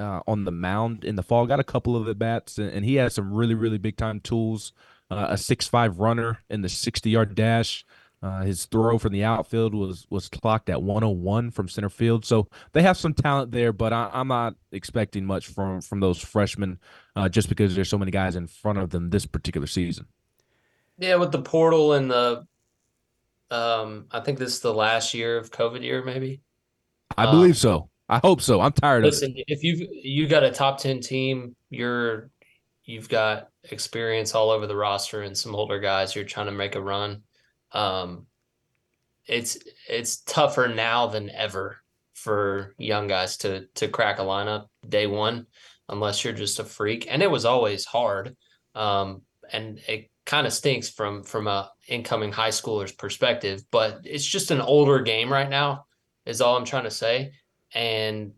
uh, 0.02 0.22
on 0.28 0.44
the 0.46 0.52
mound 0.52 1.06
in 1.06 1.16
the 1.16 1.24
fall. 1.24 1.46
Got 1.46 1.60
a 1.60 1.64
couple 1.64 1.96
of 1.96 2.08
at 2.08 2.20
bats, 2.20 2.58
and, 2.58 2.70
and, 2.70 2.84
he 2.84 2.96
has 2.96 3.16
some 3.16 3.32
really 3.32 3.56
really 3.56 3.78
big 3.78 3.98
time 3.98 4.20
tools. 4.20 4.74
Uh, 5.10 5.28
a 5.30 5.38
six 5.38 5.68
five 5.68 6.00
runner 6.00 6.40
in 6.50 6.62
the 6.62 6.70
sixty 6.70 7.12
yard 7.12 7.36
dash. 7.36 7.86
Uh, 8.24 8.44
his 8.44 8.66
throw 8.66 9.00
from 9.00 9.14
the 9.14 9.24
outfield 9.24 9.74
was 9.74 10.06
was 10.12 10.30
clocked 10.30 10.70
at 10.70 10.84
101 10.84 11.50
from 11.50 11.68
center 11.68 11.90
field. 11.90 12.24
So 12.24 12.48
they 12.72 12.84
have 12.84 12.96
some 12.96 13.16
talent 13.16 13.52
there, 13.52 13.74
but 13.74 13.94
I, 13.94 14.12
am 14.14 14.28
not 14.28 14.56
expecting 14.72 15.26
much 15.26 15.48
from 15.48 15.82
from 15.82 16.02
those 16.02 16.20
freshmen, 16.20 16.80
uh, 17.16 17.30
just 17.30 17.50
because 17.50 17.74
there's 17.74 17.90
so 17.90 17.98
many 17.98 18.12
guys 18.12 18.36
in 18.36 18.46
front 18.46 18.78
of 18.78 18.92
them 18.92 19.10
this 19.10 19.26
particular 19.26 19.66
season. 19.66 20.06
Yeah, 21.00 21.16
with 21.16 21.32
the 21.32 21.42
portal 21.42 21.94
and 21.94 22.12
the, 22.12 22.46
um, 23.50 24.06
I 24.12 24.20
think 24.20 24.38
this 24.38 24.54
is 24.54 24.60
the 24.60 24.74
last 24.74 25.16
year 25.16 25.38
of 25.38 25.50
COVID 25.50 25.82
year, 25.82 26.04
maybe. 26.04 26.42
I 27.18 27.26
um, 27.26 27.36
believe 27.36 27.58
so. 27.58 27.90
I 28.12 28.20
hope 28.20 28.42
so. 28.42 28.60
I'm 28.60 28.74
tired 28.74 29.06
listen, 29.06 29.32
of 29.32 29.38
it. 29.38 29.46
Listen, 29.48 29.58
if 29.58 29.64
you've 29.64 29.90
you 30.04 30.28
got 30.28 30.44
a 30.44 30.52
top 30.52 30.78
ten 30.78 31.00
team, 31.00 31.56
you're 31.70 32.30
you've 32.84 33.08
got 33.08 33.48
experience 33.64 34.36
all 34.36 34.50
over 34.50 34.68
the 34.68 34.76
roster 34.76 35.22
and 35.22 35.36
some 35.36 35.56
older 35.56 35.80
guys. 35.80 36.14
You're 36.14 36.26
trying 36.26 36.48
to 36.48 36.52
make 36.52 36.76
a 36.76 36.82
run. 36.82 37.24
Um, 37.72 38.26
it's 39.26 39.58
it's 39.88 40.18
tougher 40.18 40.68
now 40.68 41.08
than 41.08 41.30
ever 41.30 41.78
for 42.14 42.76
young 42.78 43.08
guys 43.08 43.38
to 43.38 43.68
to 43.76 43.88
crack 43.88 44.20
a 44.20 44.24
lineup 44.24 44.68
day 44.88 45.08
one, 45.08 45.48
unless 45.88 46.24
you're 46.24 46.34
just 46.34 46.60
a 46.60 46.66
freak. 46.66 47.08
And 47.10 47.24
it 47.24 47.32
was 47.32 47.46
always 47.46 47.86
hard. 47.86 48.36
Um, 48.76 49.22
and 49.54 49.80
it 49.88 50.12
kind 50.26 50.46
of 50.46 50.52
stinks 50.52 50.90
from 50.90 51.24
from 51.24 51.48
a 51.48 51.72
incoming 51.88 52.34
high 52.34 52.50
schooler's 52.50 52.92
perspective, 52.92 53.64
but 53.72 54.02
it's 54.04 54.26
just 54.26 54.52
an 54.52 54.60
older 54.60 55.00
game 55.00 55.32
right 55.32 55.50
now, 55.50 55.86
is 56.26 56.42
all 56.42 56.58
I'm 56.58 56.66
trying 56.66 56.84
to 56.84 56.92
say 56.92 57.32
and 57.74 58.34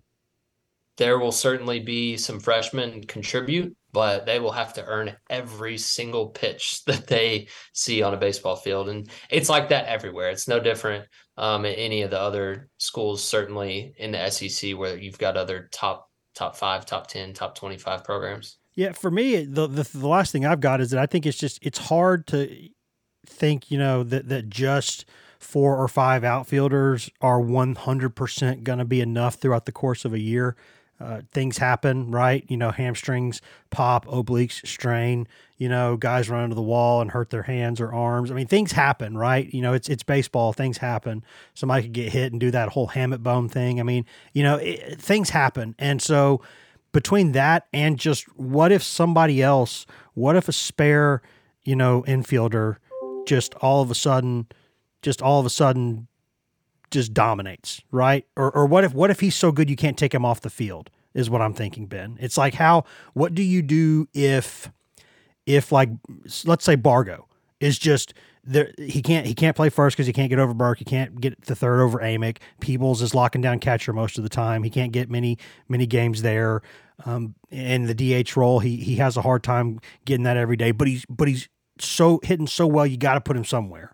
there 0.97 1.17
will 1.17 1.31
certainly 1.31 1.79
be 1.79 2.17
some 2.17 2.39
freshmen 2.39 3.03
contribute, 3.05 3.75
but 3.91 4.25
they 4.25 4.39
will 4.39 4.51
have 4.51 4.73
to 4.73 4.85
earn 4.85 5.15
every 5.29 5.77
single 5.77 6.27
pitch 6.29 6.83
that 6.85 7.07
they 7.07 7.47
see 7.73 8.01
on 8.01 8.13
a 8.13 8.17
baseball 8.17 8.55
field. 8.55 8.89
And 8.89 9.09
it's 9.29 9.49
like 9.49 9.69
that 9.69 9.85
everywhere. 9.85 10.29
It's 10.29 10.47
no 10.47 10.59
different 10.59 11.05
um, 11.37 11.65
in 11.65 11.73
any 11.75 12.03
of 12.03 12.11
the 12.11 12.19
other 12.19 12.69
schools, 12.77 13.23
certainly 13.23 13.93
in 13.97 14.11
the 14.11 14.29
SEC, 14.29 14.77
where 14.77 14.97
you've 14.97 15.17
got 15.17 15.37
other 15.37 15.69
top 15.71 16.09
top 16.35 16.55
five, 16.55 16.85
top 16.85 17.07
ten, 17.07 17.33
top 17.33 17.55
twenty 17.55 17.77
five 17.77 18.03
programs. 18.03 18.57
Yeah, 18.75 18.91
for 18.91 19.11
me, 19.11 19.45
the, 19.45 19.67
the 19.67 19.83
the 19.83 20.07
last 20.07 20.31
thing 20.31 20.45
I've 20.45 20.59
got 20.59 20.81
is 20.81 20.91
that 20.91 20.99
I 20.99 21.05
think 21.05 21.25
it's 21.25 21.37
just 21.37 21.59
it's 21.61 21.77
hard 21.77 22.27
to 22.27 22.69
think, 23.25 23.71
you 23.71 23.77
know, 23.77 24.03
that 24.03 24.29
that 24.29 24.49
just– 24.49 25.05
four 25.43 25.77
or 25.77 25.87
five 25.87 26.23
outfielders 26.23 27.09
are 27.21 27.39
100% 27.39 28.63
going 28.63 28.79
to 28.79 28.85
be 28.85 29.01
enough 29.01 29.35
throughout 29.35 29.65
the 29.65 29.71
course 29.71 30.05
of 30.05 30.13
a 30.13 30.19
year. 30.19 30.55
Uh, 30.99 31.21
things 31.31 31.57
happen, 31.57 32.11
right? 32.11 32.45
You 32.47 32.55
know, 32.55 32.71
hamstrings 32.71 33.41
pop, 33.69 34.05
obliques 34.05 34.65
strain. 34.65 35.27
You 35.57 35.67
know, 35.67 35.97
guys 35.97 36.29
run 36.29 36.45
into 36.45 36.55
the 36.55 36.61
wall 36.61 37.01
and 37.01 37.11
hurt 37.11 37.29
their 37.29 37.43
hands 37.43 37.81
or 37.81 37.91
arms. 37.91 38.31
I 38.31 38.35
mean, 38.35 38.47
things 38.47 38.71
happen, 38.71 39.17
right? 39.17 39.53
You 39.53 39.61
know, 39.61 39.73
it's 39.73 39.89
it's 39.89 40.03
baseball. 40.03 40.53
Things 40.53 40.77
happen. 40.77 41.25
Somebody 41.55 41.83
could 41.83 41.93
get 41.93 42.13
hit 42.13 42.31
and 42.31 42.39
do 42.39 42.51
that 42.51 42.69
whole 42.69 42.87
hamate 42.89 43.21
bone 43.21 43.49
thing. 43.49 43.79
I 43.79 43.83
mean, 43.83 44.05
you 44.31 44.43
know, 44.43 44.57
it, 44.57 45.01
things 45.01 45.31
happen, 45.31 45.75
and 45.77 46.01
so 46.01 46.41
between 46.93 47.33
that 47.33 47.67
and 47.73 47.97
just 47.97 48.25
what 48.37 48.71
if 48.71 48.83
somebody 48.83 49.41
else, 49.41 49.85
what 50.13 50.35
if 50.35 50.47
a 50.47 50.53
spare, 50.53 51.21
you 51.63 51.75
know, 51.75 52.03
infielder, 52.07 52.77
just 53.25 53.55
all 53.55 53.81
of 53.81 53.91
a 53.91 53.95
sudden 53.95 54.47
just 55.03 55.21
all 55.21 55.39
of 55.39 55.45
a 55.45 55.49
sudden 55.49 56.07
just 56.89 57.13
dominates, 57.13 57.81
right? 57.91 58.25
Or 58.35 58.49
or 58.55 58.65
what 58.65 58.83
if 58.83 58.93
what 58.93 59.11
if 59.11 59.19
he's 59.19 59.35
so 59.35 59.51
good 59.51 59.69
you 59.69 59.75
can't 59.75 59.97
take 59.97 60.13
him 60.13 60.25
off 60.25 60.41
the 60.41 60.49
field? 60.49 60.89
Is 61.13 61.29
what 61.29 61.41
I'm 61.41 61.53
thinking, 61.53 61.85
Ben. 61.85 62.17
It's 62.19 62.37
like 62.37 62.55
how 62.55 62.85
what 63.13 63.35
do 63.35 63.43
you 63.43 63.61
do 63.61 64.07
if 64.13 64.71
if 65.45 65.71
like 65.71 65.89
let's 66.45 66.65
say 66.65 66.75
Bargo 66.75 67.27
is 67.59 67.77
just 67.77 68.15
there 68.43 68.71
he 68.77 69.01
can't 69.01 69.25
he 69.27 69.33
can't 69.35 69.55
play 69.55 69.69
first 69.69 69.95
because 69.95 70.07
he 70.07 70.13
can't 70.13 70.29
get 70.29 70.39
over 70.39 70.53
Burke. 70.53 70.79
He 70.79 70.85
can't 70.85 71.19
get 71.21 71.39
the 71.45 71.55
third 71.55 71.81
over 71.81 71.99
Amick. 71.99 72.37
Peebles 72.61 73.01
is 73.01 73.13
locking 73.13 73.41
down 73.41 73.59
catcher 73.59 73.93
most 73.93 74.17
of 74.17 74.23
the 74.23 74.29
time. 74.29 74.63
He 74.63 74.69
can't 74.69 74.91
get 74.91 75.09
many 75.09 75.37
many 75.67 75.85
games 75.85 76.21
there. 76.21 76.61
Um, 77.05 77.35
in 77.49 77.85
the 77.85 77.95
DH 78.23 78.35
role, 78.37 78.59
he 78.59 78.77
he 78.77 78.95
has 78.95 79.17
a 79.17 79.21
hard 79.21 79.43
time 79.43 79.79
getting 80.05 80.23
that 80.23 80.37
every 80.37 80.57
day. 80.57 80.71
But 80.71 80.87
he's 80.87 81.05
but 81.09 81.27
he's 81.27 81.47
so 81.79 82.19
hitting 82.23 82.47
so 82.47 82.67
well, 82.67 82.85
you 82.85 82.97
got 82.97 83.15
to 83.15 83.21
put 83.21 83.35
him 83.35 83.45
somewhere 83.45 83.92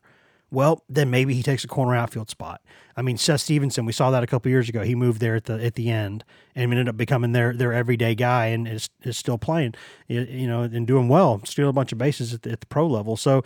well, 0.51 0.83
then 0.89 1.09
maybe 1.09 1.33
he 1.33 1.43
takes 1.43 1.63
a 1.63 1.67
corner 1.67 1.95
outfield 1.95 2.29
spot. 2.29 2.61
I 2.97 3.01
mean, 3.01 3.17
Seth 3.17 3.41
Stephenson, 3.41 3.85
we 3.85 3.91
saw 3.91 4.11
that 4.11 4.23
a 4.23 4.27
couple 4.27 4.49
years 4.49 4.67
ago. 4.67 4.83
He 4.83 4.95
moved 4.95 5.21
there 5.21 5.35
at 5.35 5.45
the 5.45 5.63
at 5.63 5.75
the 5.75 5.89
end 5.89 6.23
and 6.55 6.71
ended 6.71 6.89
up 6.89 6.97
becoming 6.97 7.33
their 7.33 7.53
their 7.53 7.71
everyday 7.71 8.15
guy 8.15 8.47
and 8.47 8.67
is, 8.67 8.89
is 9.03 9.17
still 9.17 9.37
playing, 9.37 9.75
you 10.07 10.47
know, 10.47 10.63
and 10.63 10.87
doing 10.87 11.07
well, 11.07 11.41
stealing 11.45 11.69
a 11.69 11.73
bunch 11.73 11.91
of 11.91 11.97
bases 11.97 12.33
at 12.33 12.41
the, 12.41 12.51
at 12.51 12.61
the 12.61 12.67
pro 12.67 12.87
level. 12.87 13.15
So 13.15 13.43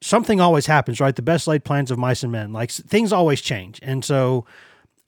something 0.00 0.40
always 0.40 0.66
happens, 0.66 1.00
right? 1.00 1.16
The 1.16 1.22
best 1.22 1.46
laid 1.46 1.64
plans 1.64 1.90
of 1.90 1.98
mice 1.98 2.22
and 2.22 2.30
men, 2.30 2.52
like 2.52 2.70
things 2.70 3.12
always 3.12 3.40
change, 3.40 3.80
and 3.82 4.04
so 4.04 4.44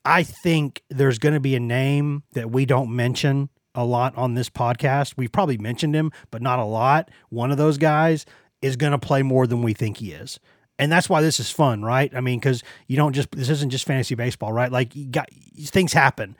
I 0.05 0.23
think 0.23 0.83
there's 0.89 1.19
going 1.19 1.35
to 1.35 1.41
be 1.41 1.55
a 1.55 1.61
name 1.61 2.23
that 2.33 2.51
we 2.51 2.65
don't 2.65 2.95
mention 2.95 3.51
a 3.75 3.85
lot 3.85 4.17
on 4.17 4.35
this 4.35 4.49
podcast. 4.49 5.15
We've 5.17 5.33
probably 5.33 5.59
mentioned 5.59 5.95
him, 5.95 6.13
but 6.31 6.41
not 6.41 6.59
a 6.59 6.65
lot. 6.65 7.11
One 7.29 7.51
of 7.51 7.59
those 7.59 7.77
guys 7.77 8.25
is 8.63 8.77
going 8.77 8.93
to 8.93 8.99
play 8.99 9.23
more 9.23 9.47
than 9.47 9.63
we 9.63 9.75
think 9.75 9.99
he 9.99 10.13
is 10.13 10.41
and 10.79 10.93
that's 10.93 11.09
why 11.09 11.23
this 11.23 11.41
is 11.41 11.51
fun, 11.51 11.83
right? 11.83 12.15
I 12.15 12.21
mean, 12.21 12.39
because 12.39 12.63
you 12.87 12.97
don't 12.97 13.13
just 13.13 13.31
this 13.33 13.49
isn't 13.49 13.71
just 13.71 13.87
fantasy 13.87 14.15
baseball, 14.15 14.53
right? 14.53 14.71
Like 14.71 14.95
you 14.95 15.07
got 15.07 15.29
things 15.59 15.93
happen, 15.93 16.37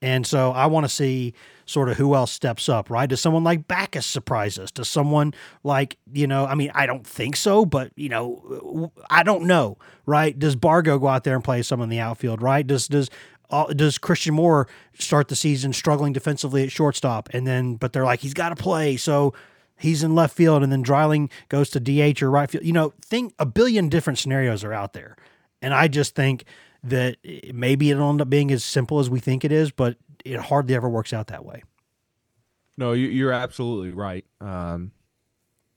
and 0.00 0.26
so 0.26 0.52
I 0.52 0.66
want 0.66 0.84
to 0.84 0.88
see 0.88 1.34
sort 1.66 1.88
of 1.88 1.96
who 1.96 2.14
else 2.14 2.30
steps 2.30 2.68
up, 2.68 2.90
right? 2.90 3.08
Does 3.08 3.20
someone 3.20 3.44
like 3.44 3.66
Backus 3.66 4.06
surprise 4.06 4.58
us? 4.58 4.70
Does 4.70 4.88
someone 4.88 5.34
like 5.62 5.98
you 6.12 6.26
know? 6.26 6.46
I 6.46 6.54
mean, 6.54 6.70
I 6.74 6.86
don't 6.86 7.06
think 7.06 7.36
so, 7.36 7.64
but 7.64 7.92
you 7.96 8.08
know, 8.08 8.92
I 9.10 9.22
don't 9.22 9.44
know, 9.44 9.78
right? 10.06 10.38
Does 10.38 10.56
Bargo 10.56 10.98
go 10.98 11.08
out 11.08 11.24
there 11.24 11.34
and 11.34 11.44
play 11.44 11.62
some 11.62 11.80
in 11.80 11.88
the 11.88 12.00
outfield, 12.00 12.42
right? 12.42 12.66
Does 12.66 12.88
does 12.88 13.10
uh, 13.50 13.66
does 13.72 13.98
Christian 13.98 14.34
Moore 14.34 14.66
start 14.98 15.28
the 15.28 15.36
season 15.36 15.72
struggling 15.72 16.12
defensively 16.12 16.62
at 16.64 16.72
shortstop, 16.72 17.28
and 17.32 17.46
then 17.46 17.76
but 17.76 17.92
they're 17.92 18.04
like 18.04 18.20
he's 18.20 18.34
got 18.34 18.48
to 18.50 18.56
play, 18.56 18.96
so 18.96 19.34
he's 19.78 20.02
in 20.02 20.14
left 20.14 20.36
field 20.36 20.62
and 20.62 20.72
then 20.72 20.82
Dreiling 20.82 21.30
goes 21.48 21.70
to 21.70 21.80
DH 21.80 22.22
or 22.22 22.30
right 22.30 22.50
field. 22.50 22.64
You 22.64 22.72
know, 22.72 22.92
think 23.04 23.34
a 23.38 23.46
billion 23.46 23.88
different 23.88 24.18
scenarios 24.18 24.64
are 24.64 24.72
out 24.72 24.92
there. 24.92 25.16
And 25.62 25.72
I 25.72 25.88
just 25.88 26.14
think 26.14 26.44
that 26.82 27.16
maybe 27.52 27.90
it'll 27.90 28.10
end 28.10 28.20
up 28.20 28.28
being 28.28 28.50
as 28.50 28.64
simple 28.64 29.00
as 29.00 29.08
we 29.08 29.20
think 29.20 29.44
it 29.44 29.52
is, 29.52 29.70
but 29.70 29.96
it 30.24 30.38
hardly 30.38 30.74
ever 30.74 30.88
works 30.88 31.12
out 31.12 31.28
that 31.28 31.44
way. 31.44 31.62
No, 32.76 32.92
you're 32.92 33.32
absolutely 33.32 33.92
right. 33.92 34.24
Um, 34.40 34.92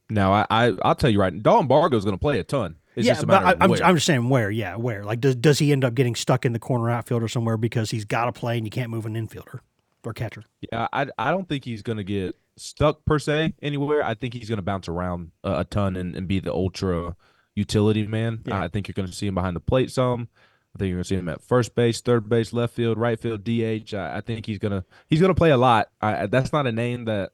now, 0.10 0.34
I, 0.34 0.45
I 0.50 0.70
will 0.70 0.95
tell 0.95 1.10
you 1.10 1.20
right, 1.20 1.43
Dalton 1.43 1.68
Bargo 1.68 1.95
is 1.95 2.04
going 2.04 2.16
to 2.16 2.20
play 2.20 2.39
a 2.39 2.43
ton. 2.43 2.78
It's 2.95 3.06
yeah, 3.06 3.22
but 3.24 3.43
I, 3.43 3.52
am 3.64 3.72
I'm 3.74 3.95
just 3.95 4.08
saying 4.08 4.28
where. 4.28 4.50
Yeah, 4.50 4.76
where. 4.76 5.04
Like, 5.04 5.22
does 5.22 5.36
does 5.36 5.60
he 5.60 5.72
end 5.72 5.86
up 5.86 5.93
getting 5.93 6.16
stuck 6.16 6.45
in 6.45 6.54
the 6.54 6.60
corner 6.60 6.89
outfield 6.89 7.22
or 7.22 7.28
somewhere 7.28 7.56
because 7.56 7.91
he's 7.91 8.06
got 8.06 8.26
to 8.26 8.32
play 8.32 8.58
and 8.58 8.66
you 8.66 8.72
can't 8.72 8.89
move 8.89 9.06
an 9.06 9.14
infielder 9.14 9.60
or 10.04 10.14
catcher? 10.14 10.43
Yeah, 10.72 10.88
I 10.91 11.06
I 11.20 11.30
don't 11.30 11.48
think 11.48 11.64
he's 11.64 11.84
going 11.84 12.00
to 12.00 12.04
get 12.04 12.36
stuck 12.58 13.05
per 13.05 13.20
se 13.20 13.53
anywhere. 13.62 14.03
I 14.03 14.14
think 14.14 14.34
he's 14.34 14.49
going 14.49 14.58
to 14.58 14.64
bounce 14.64 14.88
around 14.88 15.32
a, 15.43 15.60
a 15.60 15.64
ton 15.64 15.95
and, 15.95 16.16
and, 16.16 16.28
be 16.28 16.39
the 16.39 16.53
ultra 16.53 17.16
utility 17.55 18.05
man. 18.05 18.41
Yeah. 18.45 18.62
I 18.62 18.68
think 18.68 18.88
you're 18.88 18.93
going 18.93 19.08
to 19.08 19.14
see 19.14 19.28
him 19.28 19.36
behind 19.36 19.55
the 19.55 19.62
plate 19.62 19.91
some. 19.91 20.28
I 20.76 20.80
think 20.80 20.89
you're 20.89 20.97
going 20.97 21.03
to 21.03 21.08
see 21.08 21.16
him 21.16 21.30
at 21.30 21.41
first 21.41 21.76
base, 21.76 22.01
third 22.01 22.30
base, 22.30 22.53
left 22.53 22.74
field, 22.74 22.97
right 22.97 23.20
field, 23.20 23.43
DH. 23.43 23.93
I, 23.93 24.18
I 24.18 24.22
think 24.22 24.45
he's 24.45 24.60
gonna 24.60 24.86
he's 25.08 25.22
gonna 25.22 25.34
play 25.34 25.49
a 25.49 25.58
lot. 25.58 25.89
I, 26.01 26.28
that's 26.28 26.53
not 26.53 26.68
a 26.68 26.72
name 26.72 27.05
that 27.05 27.32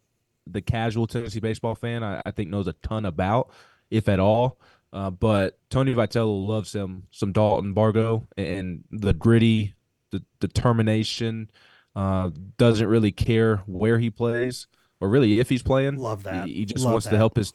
the 0.47 0.61
casual 0.61 1.07
Tennessee 1.07 1.39
baseball 1.39 1.75
fan 1.75 2.03
I, 2.03 2.21
I 2.25 2.31
think 2.31 2.49
knows 2.49 2.67
a 2.67 2.73
ton 2.73 3.05
about, 3.05 3.51
if 3.89 4.07
at 4.07 4.19
all. 4.19 4.59
Uh, 4.93 5.09
but 5.09 5.57
Tony 5.69 5.93
Vitello 5.93 6.47
loves 6.47 6.73
him 6.73 7.07
some 7.11 7.31
Dalton 7.31 7.73
Bargo 7.73 8.27
and 8.37 8.83
the 8.91 9.13
gritty, 9.13 9.73
the 10.11 10.23
determination. 10.39 11.49
Uh, 11.95 12.31
doesn't 12.57 12.87
really 12.87 13.11
care 13.11 13.57
where 13.67 13.99
he 13.99 14.09
plays 14.09 14.67
or 15.03 15.09
really 15.09 15.39
if 15.39 15.49
he's 15.49 15.61
playing. 15.61 15.97
Love 15.97 16.23
that. 16.23 16.47
He, 16.47 16.53
he 16.53 16.65
just 16.65 16.85
Love 16.85 16.93
wants 16.93 17.05
that. 17.05 17.11
to 17.11 17.17
help 17.17 17.35
his 17.35 17.53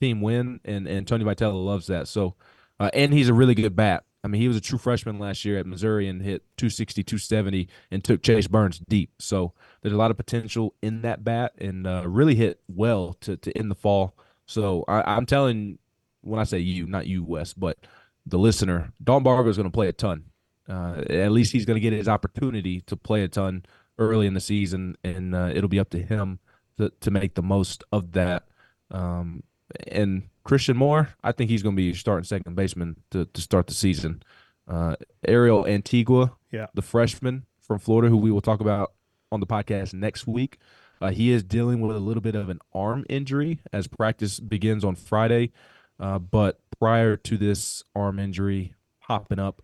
team 0.00 0.20
win, 0.20 0.60
and 0.64 0.86
and 0.86 1.08
Tony 1.08 1.24
Vitello 1.24 1.64
loves 1.64 1.86
that. 1.86 2.08
So, 2.08 2.34
uh, 2.78 2.90
and 2.92 3.12
he's 3.12 3.28
a 3.28 3.34
really 3.34 3.54
good 3.54 3.74
bat. 3.74 4.04
I 4.22 4.28
mean, 4.28 4.42
he 4.42 4.48
was 4.48 4.56
a 4.58 4.60
true 4.60 4.76
freshman 4.76 5.18
last 5.18 5.46
year 5.46 5.58
at 5.58 5.64
Missouri 5.64 6.06
and 6.06 6.20
hit 6.20 6.42
260, 6.58 7.02
270 7.04 7.68
and 7.90 8.04
took 8.04 8.22
Chase 8.22 8.46
Burns 8.48 8.78
deep. 8.78 9.10
So 9.18 9.54
there's 9.80 9.94
a 9.94 9.96
lot 9.96 10.10
of 10.10 10.18
potential 10.18 10.74
in 10.82 11.00
that 11.02 11.24
bat 11.24 11.52
and 11.56 11.86
uh, 11.86 12.02
really 12.06 12.34
hit 12.34 12.60
well 12.68 13.14
to, 13.22 13.38
to 13.38 13.56
end 13.56 13.70
the 13.70 13.74
fall. 13.74 14.14
So 14.44 14.84
I, 14.86 15.16
I'm 15.16 15.24
telling, 15.24 15.78
when 16.20 16.38
I 16.38 16.44
say 16.44 16.58
you, 16.58 16.86
not 16.86 17.06
you, 17.06 17.24
Wes, 17.24 17.54
but 17.54 17.78
the 18.26 18.38
listener, 18.38 18.92
Don 19.02 19.22
Bargo 19.22 19.48
is 19.48 19.56
going 19.56 19.70
to 19.70 19.74
play 19.74 19.88
a 19.88 19.92
ton. 19.94 20.24
Uh, 20.68 21.02
at 21.08 21.32
least 21.32 21.52
he's 21.52 21.64
going 21.64 21.76
to 21.76 21.80
get 21.80 21.94
his 21.94 22.06
opportunity 22.06 22.82
to 22.82 22.98
play 22.98 23.22
a 23.22 23.28
ton 23.28 23.64
early 23.98 24.26
in 24.26 24.34
the 24.34 24.40
season, 24.40 24.98
and 25.02 25.34
uh, 25.34 25.50
it'll 25.54 25.68
be 25.70 25.80
up 25.80 25.88
to 25.90 26.02
him 26.02 26.40
to, 26.80 26.90
to 27.00 27.10
make 27.10 27.34
the 27.34 27.42
most 27.42 27.84
of 27.92 28.12
that. 28.12 28.44
Um, 28.90 29.42
and 29.86 30.24
Christian 30.44 30.76
Moore, 30.76 31.10
I 31.22 31.32
think 31.32 31.50
he's 31.50 31.62
going 31.62 31.76
to 31.76 31.80
be 31.80 31.94
starting 31.94 32.24
second 32.24 32.56
baseman 32.56 32.96
to, 33.10 33.26
to 33.26 33.40
start 33.40 33.66
the 33.68 33.74
season. 33.74 34.22
Uh, 34.66 34.96
Ariel 35.26 35.66
Antigua, 35.66 36.32
Yeah. 36.50 36.66
the 36.74 36.82
freshman 36.82 37.44
from 37.60 37.78
Florida, 37.78 38.08
who 38.08 38.16
we 38.16 38.30
will 38.30 38.40
talk 38.40 38.60
about 38.60 38.92
on 39.30 39.40
the 39.40 39.46
podcast 39.46 39.94
next 39.94 40.26
week. 40.26 40.58
Uh, 41.00 41.10
he 41.10 41.30
is 41.30 41.42
dealing 41.42 41.80
with 41.80 41.96
a 41.96 42.00
little 42.00 42.20
bit 42.20 42.34
of 42.34 42.48
an 42.48 42.58
arm 42.74 43.04
injury 43.08 43.60
as 43.72 43.86
practice 43.86 44.38
begins 44.40 44.84
on 44.84 44.94
Friday. 44.96 45.52
Uh, 45.98 46.18
but 46.18 46.58
prior 46.78 47.16
to 47.16 47.36
this 47.36 47.84
arm 47.94 48.18
injury 48.18 48.74
popping 49.06 49.38
up, 49.38 49.62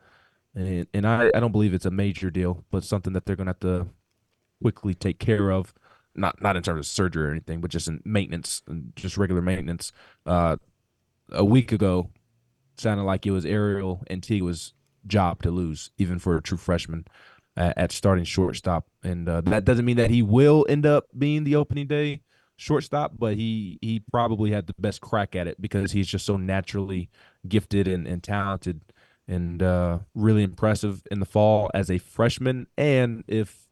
and, 0.54 0.86
and 0.94 1.06
I, 1.06 1.30
I 1.34 1.40
don't 1.40 1.52
believe 1.52 1.74
it's 1.74 1.84
a 1.86 1.90
major 1.90 2.30
deal, 2.30 2.64
but 2.70 2.84
something 2.84 3.12
that 3.12 3.26
they're 3.26 3.36
going 3.36 3.46
to 3.46 3.50
have 3.50 3.60
to 3.60 3.88
quickly 4.62 4.94
take 4.94 5.18
care 5.18 5.50
of. 5.50 5.74
Not 6.16 6.40
not 6.42 6.56
in 6.56 6.62
terms 6.62 6.80
of 6.80 6.86
surgery 6.86 7.26
or 7.26 7.30
anything, 7.30 7.60
but 7.60 7.70
just 7.70 7.88
in 7.88 8.00
maintenance, 8.04 8.62
just 8.94 9.16
regular 9.16 9.42
maintenance. 9.42 9.92
Uh, 10.24 10.56
a 11.30 11.44
week 11.44 11.72
ago, 11.72 12.10
sounded 12.76 13.04
like 13.04 13.26
it 13.26 13.32
was 13.32 13.44
Ariel 13.44 14.02
Antigua's 14.10 14.72
job 15.06 15.42
to 15.42 15.50
lose, 15.50 15.90
even 15.98 16.18
for 16.18 16.36
a 16.36 16.42
true 16.42 16.58
freshman 16.58 17.06
at, 17.56 17.76
at 17.78 17.92
starting 17.92 18.24
shortstop. 18.24 18.86
And 19.02 19.28
uh, 19.28 19.40
that 19.42 19.64
doesn't 19.64 19.84
mean 19.84 19.96
that 19.96 20.10
he 20.10 20.22
will 20.22 20.66
end 20.68 20.86
up 20.86 21.06
being 21.16 21.44
the 21.44 21.56
opening 21.56 21.86
day 21.86 22.22
shortstop, 22.56 23.12
but 23.18 23.34
he 23.36 23.78
he 23.80 24.02
probably 24.10 24.50
had 24.50 24.66
the 24.66 24.74
best 24.78 25.00
crack 25.00 25.36
at 25.36 25.46
it 25.46 25.60
because 25.60 25.92
he's 25.92 26.06
just 26.06 26.26
so 26.26 26.36
naturally 26.36 27.10
gifted 27.46 27.86
and, 27.88 28.06
and 28.06 28.22
talented 28.22 28.80
and 29.28 29.62
uh, 29.62 29.98
really 30.14 30.42
impressive 30.42 31.02
in 31.10 31.20
the 31.20 31.26
fall 31.26 31.70
as 31.74 31.90
a 31.90 31.98
freshman. 31.98 32.66
And 32.78 33.24
if 33.26 33.65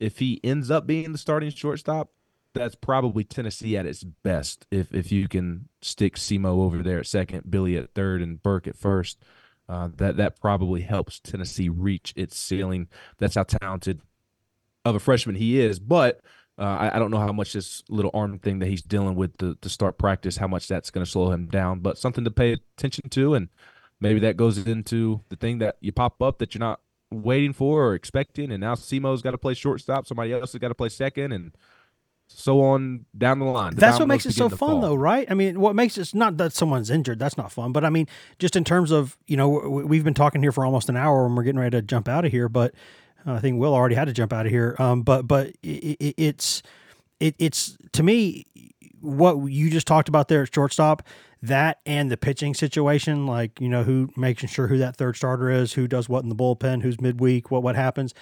if 0.00 0.18
he 0.18 0.40
ends 0.44 0.70
up 0.70 0.86
being 0.86 1.12
the 1.12 1.18
starting 1.18 1.50
shortstop, 1.50 2.10
that's 2.54 2.74
probably 2.74 3.24
Tennessee 3.24 3.76
at 3.76 3.86
its 3.86 4.04
best. 4.04 4.66
If 4.70 4.94
if 4.94 5.10
you 5.10 5.28
can 5.28 5.68
stick 5.82 6.16
Simo 6.16 6.62
over 6.62 6.82
there 6.82 7.00
at 7.00 7.06
second, 7.06 7.50
Billy 7.50 7.76
at 7.76 7.94
third, 7.94 8.22
and 8.22 8.42
Burke 8.42 8.68
at 8.68 8.76
first, 8.76 9.18
uh, 9.68 9.88
that 9.96 10.16
that 10.16 10.40
probably 10.40 10.82
helps 10.82 11.18
Tennessee 11.18 11.68
reach 11.68 12.12
its 12.16 12.38
ceiling. 12.38 12.88
That's 13.18 13.34
how 13.34 13.42
talented 13.44 14.00
of 14.84 14.94
a 14.94 15.00
freshman 15.00 15.36
he 15.36 15.60
is. 15.60 15.78
But 15.78 16.20
uh, 16.58 16.62
I, 16.62 16.96
I 16.96 16.98
don't 16.98 17.10
know 17.10 17.18
how 17.18 17.32
much 17.32 17.52
this 17.52 17.82
little 17.88 18.12
arm 18.14 18.38
thing 18.38 18.60
that 18.60 18.68
he's 18.68 18.82
dealing 18.82 19.16
with 19.16 19.36
to, 19.38 19.56
to 19.56 19.68
start 19.68 19.98
practice, 19.98 20.36
how 20.36 20.46
much 20.46 20.68
that's 20.68 20.90
going 20.90 21.04
to 21.04 21.10
slow 21.10 21.30
him 21.32 21.46
down. 21.46 21.80
But 21.80 21.98
something 21.98 22.24
to 22.24 22.30
pay 22.30 22.52
attention 22.52 23.08
to, 23.10 23.34
and 23.34 23.48
maybe 24.00 24.20
that 24.20 24.36
goes 24.36 24.58
into 24.58 25.22
the 25.28 25.36
thing 25.36 25.58
that 25.58 25.76
you 25.80 25.90
pop 25.90 26.22
up 26.22 26.38
that 26.38 26.54
you're 26.54 26.60
not 26.60 26.80
waiting 27.22 27.52
for 27.52 27.86
or 27.86 27.94
expecting, 27.94 28.50
and 28.50 28.60
now 28.60 28.74
Simo's 28.74 29.22
got 29.22 29.32
to 29.32 29.38
play 29.38 29.54
shortstop, 29.54 30.06
somebody 30.06 30.32
else 30.32 30.52
has 30.52 30.60
got 30.60 30.68
to 30.68 30.74
play 30.74 30.88
second, 30.88 31.32
and 31.32 31.52
so 32.26 32.62
on 32.62 33.04
down 33.16 33.38
the 33.38 33.44
line. 33.44 33.74
The 33.74 33.80
That's 33.80 33.98
what 33.98 34.08
makes 34.08 34.26
it 34.26 34.32
so 34.32 34.48
fun, 34.48 34.58
fall. 34.58 34.80
though, 34.80 34.94
right? 34.94 35.30
I 35.30 35.34
mean, 35.34 35.60
what 35.60 35.74
makes 35.74 35.98
it 35.98 36.14
not 36.14 36.36
that 36.38 36.52
someone's 36.52 36.90
injured. 36.90 37.18
That's 37.18 37.36
not 37.36 37.52
fun. 37.52 37.72
But 37.72 37.84
I 37.84 37.90
mean, 37.90 38.08
just 38.38 38.56
in 38.56 38.64
terms 38.64 38.90
of 38.90 39.16
you 39.26 39.36
know, 39.36 39.48
we've 39.48 40.04
been 40.04 40.14
talking 40.14 40.42
here 40.42 40.52
for 40.52 40.64
almost 40.64 40.88
an 40.88 40.96
hour, 40.96 41.26
and 41.26 41.36
we're 41.36 41.42
getting 41.44 41.60
ready 41.60 41.76
to 41.76 41.82
jump 41.82 42.08
out 42.08 42.24
of 42.24 42.32
here. 42.32 42.48
But 42.48 42.74
I 43.26 43.38
think 43.40 43.58
Will 43.58 43.74
already 43.74 43.94
had 43.94 44.06
to 44.06 44.12
jump 44.12 44.32
out 44.32 44.46
of 44.46 44.52
here. 44.52 44.76
Um, 44.78 45.02
but 45.02 45.26
but 45.26 45.48
it, 45.62 45.96
it, 46.00 46.14
it's 46.16 46.62
it, 47.20 47.34
it's 47.38 47.76
to 47.92 48.02
me 48.02 48.46
what 49.00 49.36
you 49.46 49.70
just 49.70 49.86
talked 49.86 50.08
about 50.08 50.28
there 50.28 50.42
at 50.42 50.54
shortstop. 50.54 51.02
That 51.48 51.80
and 51.84 52.10
the 52.10 52.16
pitching 52.16 52.54
situation, 52.54 53.26
like 53.26 53.60
you 53.60 53.68
know, 53.68 53.82
who 53.82 54.10
making 54.16 54.48
sure 54.48 54.66
who 54.68 54.78
that 54.78 54.96
third 54.96 55.16
starter 55.16 55.50
is, 55.50 55.72
who 55.74 55.86
does 55.86 56.08
what 56.08 56.22
in 56.22 56.28
the 56.28 56.34
bullpen, 56.36 56.82
who's 56.82 57.00
midweek, 57.00 57.50
what 57.50 57.62
what 57.62 57.76
happens. 57.76 58.14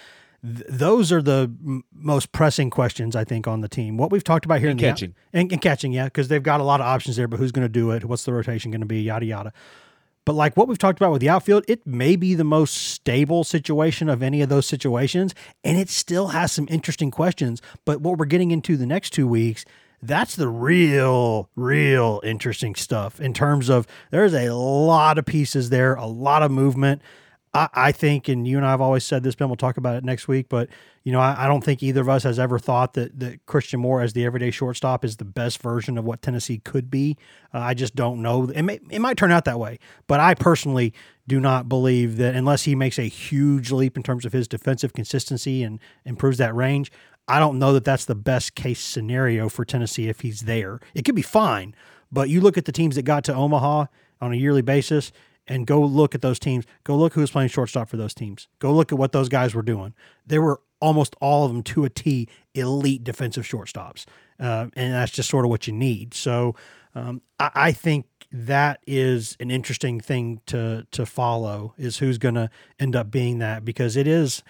Th- 0.44 0.64
those 0.68 1.12
are 1.12 1.22
the 1.22 1.50
m- 1.64 1.84
most 1.94 2.32
pressing 2.32 2.68
questions 2.70 3.14
I 3.14 3.22
think 3.24 3.46
on 3.46 3.60
the 3.60 3.68
team. 3.68 3.96
What 3.96 4.10
we've 4.10 4.24
talked 4.24 4.44
about 4.44 4.58
here 4.58 4.70
And 4.70 4.80
in 4.80 4.84
the 4.84 4.90
catching. 4.90 5.14
and, 5.32 5.52
and 5.52 5.60
catching, 5.62 5.92
yeah, 5.92 6.04
because 6.06 6.26
they've 6.28 6.42
got 6.42 6.60
a 6.60 6.64
lot 6.64 6.80
of 6.80 6.86
options 6.86 7.14
there. 7.16 7.28
But 7.28 7.38
who's 7.38 7.52
going 7.52 7.64
to 7.64 7.68
do 7.72 7.92
it? 7.92 8.04
What's 8.04 8.24
the 8.24 8.32
rotation 8.32 8.70
going 8.72 8.80
to 8.80 8.86
be? 8.86 9.02
Yada 9.02 9.24
yada. 9.24 9.52
But 10.24 10.34
like 10.34 10.56
what 10.56 10.68
we've 10.68 10.78
talked 10.78 11.00
about 11.00 11.10
with 11.12 11.20
the 11.20 11.28
outfield, 11.28 11.64
it 11.68 11.86
may 11.86 12.14
be 12.16 12.34
the 12.34 12.44
most 12.44 12.74
stable 12.74 13.42
situation 13.44 14.08
of 14.08 14.22
any 14.22 14.40
of 14.40 14.48
those 14.48 14.66
situations, 14.66 15.34
and 15.64 15.76
it 15.78 15.88
still 15.88 16.28
has 16.28 16.50
some 16.52 16.66
interesting 16.70 17.10
questions. 17.10 17.60
But 17.84 18.00
what 18.00 18.18
we're 18.18 18.26
getting 18.26 18.50
into 18.52 18.76
the 18.76 18.86
next 18.86 19.10
two 19.10 19.26
weeks, 19.26 19.64
that's 20.03 20.34
the 20.34 20.48
real, 20.48 21.48
real 21.55 22.20
interesting 22.24 22.74
stuff 22.74 23.20
in 23.20 23.32
terms 23.32 23.68
of 23.68 23.86
there's 24.11 24.34
a 24.34 24.50
lot 24.50 25.18
of 25.18 25.24
pieces 25.24 25.70
there, 25.70 25.94
a 25.94 26.07
lot 26.07 26.42
of 26.42 26.50
movement. 26.50 27.03
I, 27.55 27.68
I 27.72 27.92
think, 27.92 28.28
and 28.28 28.46
you 28.46 28.57
and 28.57 28.66
I 28.66 28.70
have 28.70 28.80
always 28.80 29.05
said 29.05 29.22
this, 29.22 29.34
Ben, 29.34 29.48
we'll 29.48 29.57
talk 29.57 29.76
about 29.76 29.96
it 29.96 30.05
next 30.05 30.26
week, 30.26 30.48
but 30.48 30.68
you 31.05 31.12
know, 31.12 31.20
I, 31.20 31.44
I 31.44 31.48
don't 31.48 31.62
think 31.62 31.82
either 31.82 32.00
of 32.00 32.09
us 32.09 32.22
has 32.22 32.38
ever 32.38 32.59
thought 32.59 32.94
that, 32.94 33.18
that 33.20 33.44
Christian 33.46 33.80
Moore 33.80 34.00
as 34.00 34.12
the 34.12 34.24
everyday 34.24 34.50
shortstop 34.50 35.05
is 35.05 35.16
the 35.16 35.24
best 35.24 35.61
version 35.61 35.98
of 35.98 36.05
what 36.05 36.22
Tennessee 36.22 36.59
could 36.59 36.90
be. 36.90 37.16
Uh, 37.53 37.59
I 37.59 37.74
just 37.74 37.94
don't 37.94 38.22
know. 38.22 38.48
It, 38.50 38.62
may, 38.62 38.80
it 38.90 39.00
might 39.00 39.16
turn 39.16 39.32
out 39.32 39.44
that 39.44 39.59
way, 39.59 39.78
but 40.07 40.20
I 40.20 40.34
personally 40.34 40.94
do 41.26 41.40
not 41.40 41.68
believe 41.68 42.16
that 42.16 42.34
unless 42.34 42.64
he 42.64 42.74
makes 42.74 42.98
a 42.98 43.03
huge 43.03 43.70
leap 43.70 43.96
in 43.96 44.03
terms 44.03 44.24
of 44.24 44.32
his 44.32 44.48
defensive 44.48 44.92
consistency 44.92 45.62
and 45.62 45.78
improves 46.05 46.38
that 46.38 46.55
range, 46.55 46.90
I 47.28 47.38
don't 47.38 47.58
know 47.58 47.72
that 47.72 47.84
that's 47.84 48.04
the 48.04 48.14
best 48.14 48.54
case 48.54 48.80
scenario 48.80 49.48
for 49.48 49.64
Tennessee 49.64 50.08
if 50.08 50.20
he's 50.20 50.42
there. 50.42 50.80
It 50.94 51.04
could 51.04 51.14
be 51.14 51.22
fine, 51.22 51.74
but 52.10 52.28
you 52.28 52.40
look 52.40 52.58
at 52.58 52.64
the 52.64 52.72
teams 52.72 52.96
that 52.96 53.02
got 53.02 53.24
to 53.24 53.34
Omaha 53.34 53.86
on 54.20 54.32
a 54.32 54.36
yearly 54.36 54.62
basis 54.62 55.12
and 55.46 55.66
go 55.66 55.80
look 55.80 56.14
at 56.14 56.22
those 56.22 56.38
teams. 56.38 56.64
Go 56.84 56.96
look 56.96 57.14
who 57.14 57.20
was 57.20 57.30
playing 57.30 57.48
shortstop 57.48 57.88
for 57.88 57.96
those 57.96 58.14
teams. 58.14 58.48
Go 58.58 58.72
look 58.72 58.92
at 58.92 58.98
what 58.98 59.12
those 59.12 59.28
guys 59.28 59.54
were 59.54 59.62
doing. 59.62 59.94
They 60.26 60.38
were 60.38 60.60
almost 60.80 61.16
all 61.20 61.44
of 61.44 61.52
them 61.52 61.62
to 61.62 61.84
a 61.84 61.90
T 61.90 62.28
elite 62.54 63.04
defensive 63.04 63.44
shortstops. 63.44 64.04
Uh, 64.38 64.66
and 64.74 64.92
that's 64.92 65.12
just 65.12 65.30
sort 65.30 65.44
of 65.44 65.50
what 65.50 65.66
you 65.66 65.72
need. 65.72 66.14
So 66.14 66.54
um, 66.94 67.22
I, 67.38 67.50
I 67.54 67.72
think 67.72 68.06
that 68.32 68.80
is 68.86 69.36
an 69.40 69.50
interesting 69.50 70.00
thing 70.00 70.40
to 70.46 70.86
to 70.90 71.04
follow 71.04 71.74
is 71.76 71.98
who's 71.98 72.18
going 72.18 72.34
to 72.34 72.50
end 72.78 72.96
up 72.96 73.10
being 73.10 73.38
that 73.38 73.64
because 73.64 73.96
it 73.96 74.06
is 74.06 74.42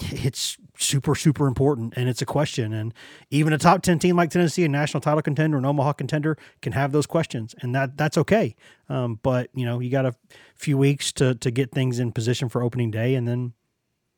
it's 0.00 0.56
super 0.78 1.14
super 1.14 1.46
important 1.46 1.92
and 1.96 2.08
it's 2.08 2.22
a 2.22 2.26
question 2.26 2.72
and 2.72 2.94
even 3.30 3.52
a 3.52 3.58
top 3.58 3.82
10 3.82 3.98
team 3.98 4.16
like 4.16 4.30
tennessee 4.30 4.64
a 4.64 4.68
national 4.68 5.02
title 5.02 5.20
contender 5.20 5.58
an 5.58 5.66
omaha 5.66 5.92
contender 5.92 6.36
can 6.62 6.72
have 6.72 6.92
those 6.92 7.06
questions 7.06 7.54
and 7.60 7.74
that 7.74 7.96
that's 7.98 8.16
okay 8.16 8.56
um, 8.88 9.20
but 9.22 9.50
you 9.54 9.66
know 9.66 9.80
you 9.80 9.90
got 9.90 10.06
a 10.06 10.14
few 10.54 10.78
weeks 10.78 11.12
to 11.12 11.34
to 11.34 11.50
get 11.50 11.70
things 11.72 11.98
in 11.98 12.10
position 12.10 12.48
for 12.48 12.62
opening 12.62 12.90
day 12.90 13.14
and 13.14 13.28
then 13.28 13.52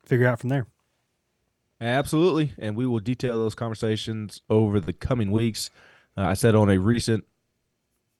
figure 0.05 0.27
out 0.27 0.39
from 0.39 0.49
there 0.49 0.65
Absolutely. 1.81 2.53
And 2.57 2.75
we 2.75 2.85
will 2.85 2.99
detail 2.99 3.37
those 3.37 3.55
conversations 3.55 4.41
over 4.49 4.79
the 4.79 4.93
coming 4.93 5.31
weeks. 5.31 5.69
Uh, 6.17 6.21
I 6.21 6.33
said 6.33 6.55
on 6.55 6.69
a 6.69 6.77
recent 6.77 7.25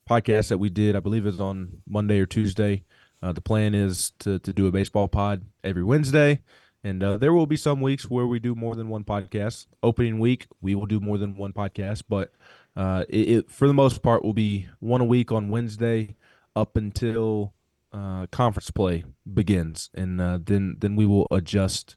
podcast 0.10 0.49
that 0.49 0.58
we 0.58 0.70
did, 0.70 0.95
I 0.95 0.99
believe 0.99 1.26
it 1.26 1.32
was 1.32 1.39
on 1.39 1.82
Monday 1.88 2.20
or 2.20 2.26
Tuesday, 2.26 2.84
uh, 3.22 3.32
the 3.32 3.41
plan 3.41 3.74
is 3.74 4.12
to, 4.20 4.39
to 4.39 4.53
do 4.53 4.68
a 4.68 4.72
baseball 4.72 5.08
pod 5.08 5.45
every 5.64 5.84
Wednesday. 5.84 6.41
And 6.86 7.02
uh, 7.02 7.18
there 7.18 7.34
will 7.34 7.48
be 7.48 7.58
some 7.58 7.82
weeks 7.82 8.12
where 8.12 8.28
we 8.28 8.38
do 8.38 8.54
more 8.54 8.76
than 8.76 8.90
one 8.90 9.04
podcast. 9.04 9.66
Opening 9.82 10.20
week, 10.20 10.46
we 10.62 10.76
will 10.76 10.86
do 10.86 11.00
more 11.00 11.18
than 11.18 11.36
one 11.36 11.52
podcast, 11.52 12.04
but 12.08 12.32
uh, 12.76 13.06
it, 13.10 13.30
it 13.30 13.52
for 13.52 13.68
the 13.68 13.74
most 13.74 14.04
part 14.04 14.24
will 14.24 14.34
be 14.36 14.68
one 14.80 15.02
a 15.02 15.06
week 15.06 15.32
on 15.32 15.50
Wednesday 15.50 16.16
up 16.56 16.78
until 16.78 17.56
uh, 17.92 18.28
conference 18.28 18.70
play 18.70 19.04
begins, 19.34 19.90
and 19.96 20.22
uh, 20.22 20.38
then 20.40 20.76
then 20.78 20.96
we 20.96 21.08
will 21.08 21.26
adjust 21.32 21.96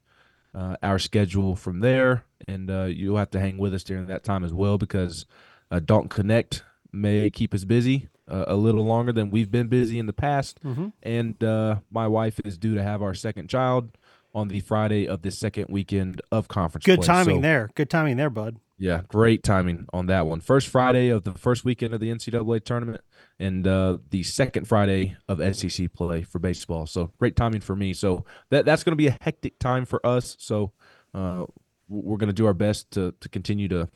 uh, 0.55 0.77
our 0.83 0.99
schedule 0.99 1.55
from 1.55 1.81
there, 1.81 2.25
and 2.47 2.71
uh, 2.71 2.85
you'll 2.85 3.19
have 3.19 3.31
to 3.33 3.41
hang 3.41 3.59
with 3.59 3.75
us 3.75 3.85
during 3.85 4.07
that 4.07 4.25
time 4.25 4.43
as 4.43 4.55
well 4.55 4.79
because 4.79 5.27
uh, 5.71 5.81
Dalton 5.81 6.09
Knecht 6.09 6.63
may 6.93 7.29
keep 7.29 7.53
us 7.53 7.65
busy 7.65 8.09
uh, 8.27 8.47
a 8.47 8.57
little 8.57 8.87
longer 8.87 9.13
than 9.13 9.29
we've 9.31 9.51
been 9.51 9.69
busy 9.69 9.99
in 9.99 10.07
the 10.07 10.15
past. 10.15 10.63
Mhm. 10.65 10.93
And 11.03 11.45
uh, 11.45 11.81
my 11.91 12.07
wife 12.07 12.41
is 12.45 12.57
due 12.57 12.75
to 12.75 12.83
have 12.83 13.03
our 13.03 13.13
second 13.13 13.51
child 13.51 13.91
on 14.39 14.49
the 14.49 14.61
Friday 14.61 15.07
of 15.07 15.23
the 15.23 15.31
second 15.31 15.67
weekend 15.69 16.23
of 16.31 16.47
conference. 16.47 16.85
good 16.85 17.01
play. 17.01 17.07
timing 17.07 17.37
So, 17.39 17.43
there 17.43 17.71
good 17.75 17.91
timing 17.91 18.17
there 18.17 18.31
bud 18.31 18.57
Yeah, 18.79 19.03
great 19.09 19.43
timing 19.43 19.87
on 19.93 20.07
that 20.07 20.27
one. 20.27 20.41
First 20.41 20.69
Friday 20.69 21.09
of 21.09 21.25
the 21.25 21.33
first 21.33 21.65
weekend 21.65 21.93
of 21.93 22.01
the 22.01 22.11
NCAA 22.11 22.65
tournament, 22.65 23.01
and 23.41 23.67
uh, 23.67 23.99
the 24.11 24.23
second 24.23 24.69
Friday 24.69 25.17
of 25.29 25.39
SEC 25.57 25.93
play 25.93 26.23
for 26.23 26.39
baseball. 26.39 26.87
So 26.87 27.11
great 27.19 27.35
timing 27.35 27.61
for 27.61 27.75
me. 27.75 27.93
So 27.93 28.25
that 28.51 28.65
that's 28.65 28.85
going 28.85 28.93
to 28.93 28.97
be 28.97 29.09
a 29.09 29.19
hectic 29.21 29.59
time 29.59 29.85
for 29.85 30.05
us. 30.07 30.37
So 30.39 30.73
uh, 31.13 31.47
we're 31.89 32.19
going 32.19 32.29
to 32.29 32.33
do 32.33 32.47
our 32.47 32.55
best 32.55 32.93
to 32.93 33.13
to 33.21 33.29
continue 33.29 33.67
to 33.69 33.89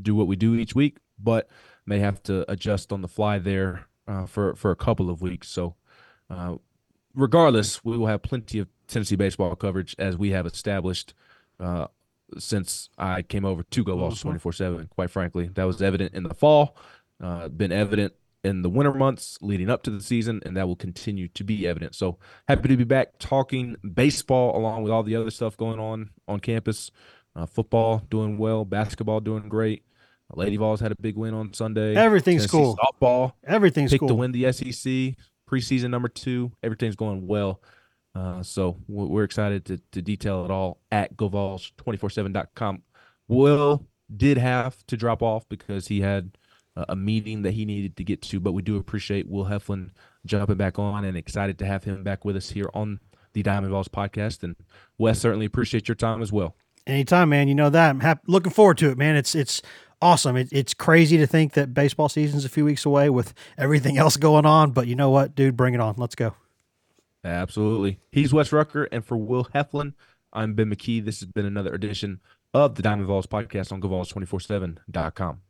do 0.00 0.14
what 0.14 0.28
we 0.28 0.36
do 0.36 0.54
each 0.54 0.74
week, 0.76 0.98
but 1.18 1.48
may 1.86 1.98
have 1.98 2.22
to 2.24 2.50
adjust 2.50 2.92
on 2.92 3.02
the 3.02 3.08
fly 3.08 3.38
there 3.40 3.86
uh, 4.06 4.26
for 4.26 4.54
for 4.54 4.70
a 4.70 4.76
couple 4.76 5.10
of 5.10 5.20
weeks. 5.20 5.48
So 5.48 5.74
uh, 6.30 6.56
regardless, 7.14 7.84
we 7.84 7.96
will 7.98 8.06
have 8.06 8.22
plenty 8.22 8.60
of 8.60 8.68
Tennessee 8.88 9.16
baseball 9.16 9.54
coverage 9.54 9.94
as 9.98 10.16
we 10.16 10.30
have 10.30 10.46
established 10.46 11.14
uh, 11.60 11.86
since 12.38 12.90
I 12.98 13.22
came 13.22 13.44
over 13.44 13.62
to 13.62 13.84
Go 13.84 13.96
Vols 13.96 14.18
mm-hmm. 14.18 14.28
24 14.28 14.52
7. 14.52 14.88
Quite 14.88 15.10
frankly, 15.10 15.48
that 15.54 15.64
was 15.64 15.80
evident 15.80 16.14
in 16.14 16.24
the 16.24 16.34
fall, 16.34 16.76
uh, 17.22 17.48
been 17.48 17.72
evident 17.72 18.14
in 18.44 18.62
the 18.62 18.70
winter 18.70 18.94
months 18.94 19.38
leading 19.40 19.68
up 19.68 19.82
to 19.82 19.90
the 19.90 20.00
season, 20.00 20.40
and 20.44 20.56
that 20.56 20.66
will 20.66 20.76
continue 20.76 21.28
to 21.28 21.44
be 21.44 21.66
evident. 21.66 21.94
So 21.94 22.18
happy 22.46 22.68
to 22.68 22.76
be 22.76 22.84
back 22.84 23.18
talking 23.18 23.76
baseball 23.94 24.56
along 24.56 24.82
with 24.82 24.92
all 24.92 25.02
the 25.02 25.16
other 25.16 25.30
stuff 25.30 25.56
going 25.56 25.78
on 25.78 26.10
on 26.26 26.40
campus. 26.40 26.90
Uh, 27.36 27.46
football 27.46 28.02
doing 28.10 28.36
well, 28.36 28.64
basketball 28.64 29.20
doing 29.20 29.48
great. 29.48 29.84
Lady 30.34 30.56
Vols 30.56 30.80
had 30.80 30.92
a 30.92 30.96
big 30.96 31.16
win 31.16 31.32
on 31.34 31.54
Sunday. 31.54 31.94
Everything's 31.94 32.42
Tennessee 32.42 32.58
cool. 32.58 32.76
Softball, 32.76 33.32
everything's 33.44 33.92
picked 33.92 34.00
cool. 34.00 34.08
to 34.08 34.14
win 34.14 34.32
the 34.32 34.52
SEC 34.52 35.14
preseason 35.48 35.90
number 35.90 36.08
two. 36.08 36.52
Everything's 36.62 36.96
going 36.96 37.26
well. 37.26 37.60
Uh, 38.18 38.42
so 38.42 38.76
we're 38.88 39.22
excited 39.22 39.64
to, 39.64 39.78
to 39.92 40.02
detail 40.02 40.44
it 40.44 40.50
all 40.50 40.80
at 40.90 41.16
GoVols247.com. 41.16 42.82
Will 43.28 43.86
did 44.14 44.38
have 44.38 44.84
to 44.86 44.96
drop 44.96 45.22
off 45.22 45.48
because 45.48 45.86
he 45.88 46.00
had 46.00 46.36
a 46.88 46.96
meeting 46.96 47.42
that 47.42 47.52
he 47.52 47.64
needed 47.64 47.96
to 47.96 48.04
get 48.04 48.22
to, 48.22 48.38
but 48.38 48.52
we 48.52 48.62
do 48.62 48.76
appreciate 48.76 49.28
Will 49.28 49.46
Heflin 49.46 49.90
jumping 50.24 50.56
back 50.56 50.78
on 50.78 51.04
and 51.04 51.16
excited 51.16 51.58
to 51.58 51.66
have 51.66 51.84
him 51.84 52.02
back 52.04 52.24
with 52.24 52.36
us 52.36 52.50
here 52.50 52.70
on 52.74 53.00
the 53.32 53.42
Diamond 53.42 53.72
Vols 53.72 53.88
podcast. 53.88 54.42
And 54.42 54.56
Wes, 54.96 55.18
certainly 55.18 55.46
appreciate 55.46 55.88
your 55.88 55.94
time 55.94 56.22
as 56.22 56.32
well. 56.32 56.54
Anytime, 56.86 57.30
man. 57.30 57.48
You 57.48 57.54
know 57.54 57.70
that. 57.70 57.90
I'm 57.90 58.00
happy, 58.00 58.22
looking 58.26 58.52
forward 58.52 58.78
to 58.78 58.90
it, 58.90 58.96
man. 58.96 59.16
It's 59.16 59.34
it's 59.34 59.60
awesome. 60.00 60.36
It, 60.36 60.48
it's 60.52 60.72
crazy 60.72 61.18
to 61.18 61.26
think 61.26 61.52
that 61.54 61.74
baseball 61.74 62.08
season's 62.08 62.44
a 62.44 62.48
few 62.48 62.64
weeks 62.64 62.86
away 62.86 63.10
with 63.10 63.34
everything 63.58 63.98
else 63.98 64.16
going 64.16 64.46
on. 64.46 64.70
But 64.70 64.86
you 64.86 64.94
know 64.94 65.10
what, 65.10 65.34
dude? 65.34 65.56
Bring 65.56 65.74
it 65.74 65.80
on. 65.80 65.96
Let's 65.98 66.14
go. 66.14 66.34
Absolutely. 67.28 68.00
He's 68.10 68.32
Wes 68.32 68.52
Rucker, 68.52 68.84
and 68.84 69.04
for 69.04 69.16
Will 69.16 69.44
Heflin, 69.54 69.92
I'm 70.32 70.54
Ben 70.54 70.70
McKee. 70.70 71.04
This 71.04 71.20
has 71.20 71.28
been 71.28 71.46
another 71.46 71.74
edition 71.74 72.20
of 72.54 72.74
the 72.74 72.82
Diamond 72.82 73.06
Vols 73.06 73.26
podcast 73.26 73.70
on 73.72 73.80
GoVols247.com. 73.80 75.40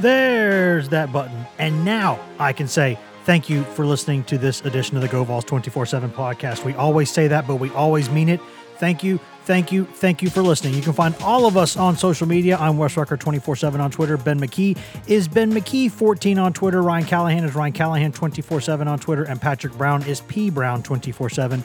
There's 0.00 0.88
that 0.90 1.12
button. 1.12 1.46
And 1.58 1.84
now 1.84 2.20
I 2.38 2.52
can 2.52 2.68
say 2.68 2.98
thank 3.24 3.50
you 3.50 3.64
for 3.64 3.84
listening 3.84 4.22
to 4.24 4.38
this 4.38 4.60
edition 4.64 4.96
of 4.96 5.02
the 5.02 5.08
Go 5.08 5.24
Vols 5.24 5.44
24 5.44 5.86
7 5.86 6.10
podcast. 6.10 6.64
We 6.64 6.74
always 6.74 7.10
say 7.10 7.26
that, 7.28 7.46
but 7.46 7.56
we 7.56 7.70
always 7.70 8.08
mean 8.08 8.28
it. 8.28 8.40
Thank 8.78 9.02
you, 9.04 9.18
thank 9.44 9.72
you, 9.72 9.84
thank 9.84 10.22
you 10.22 10.30
for 10.30 10.42
listening. 10.42 10.74
You 10.74 10.82
can 10.82 10.92
find 10.92 11.14
all 11.22 11.46
of 11.46 11.56
us 11.56 11.76
on 11.76 11.96
social 11.96 12.26
media. 12.26 12.56
I'm 12.58 12.76
Wes 12.76 12.96
Rucker 12.96 13.16
24 13.16 13.56
7 13.56 13.80
on 13.80 13.90
Twitter. 13.90 14.16
Ben 14.16 14.40
McKee 14.40 14.76
is 15.06 15.28
Ben 15.28 15.52
McKee 15.52 15.90
14 15.90 16.38
on 16.38 16.52
Twitter. 16.52 16.82
Ryan 16.82 17.04
Callahan 17.06 17.44
is 17.44 17.54
Ryan 17.54 17.72
Callahan 17.72 18.12
24 18.12 18.60
7 18.60 18.88
on 18.88 18.98
Twitter. 18.98 19.24
And 19.24 19.40
Patrick 19.40 19.72
Brown 19.74 20.02
is 20.04 20.20
P 20.22 20.50
Brown 20.50 20.82
24 20.82 21.30
7 21.30 21.64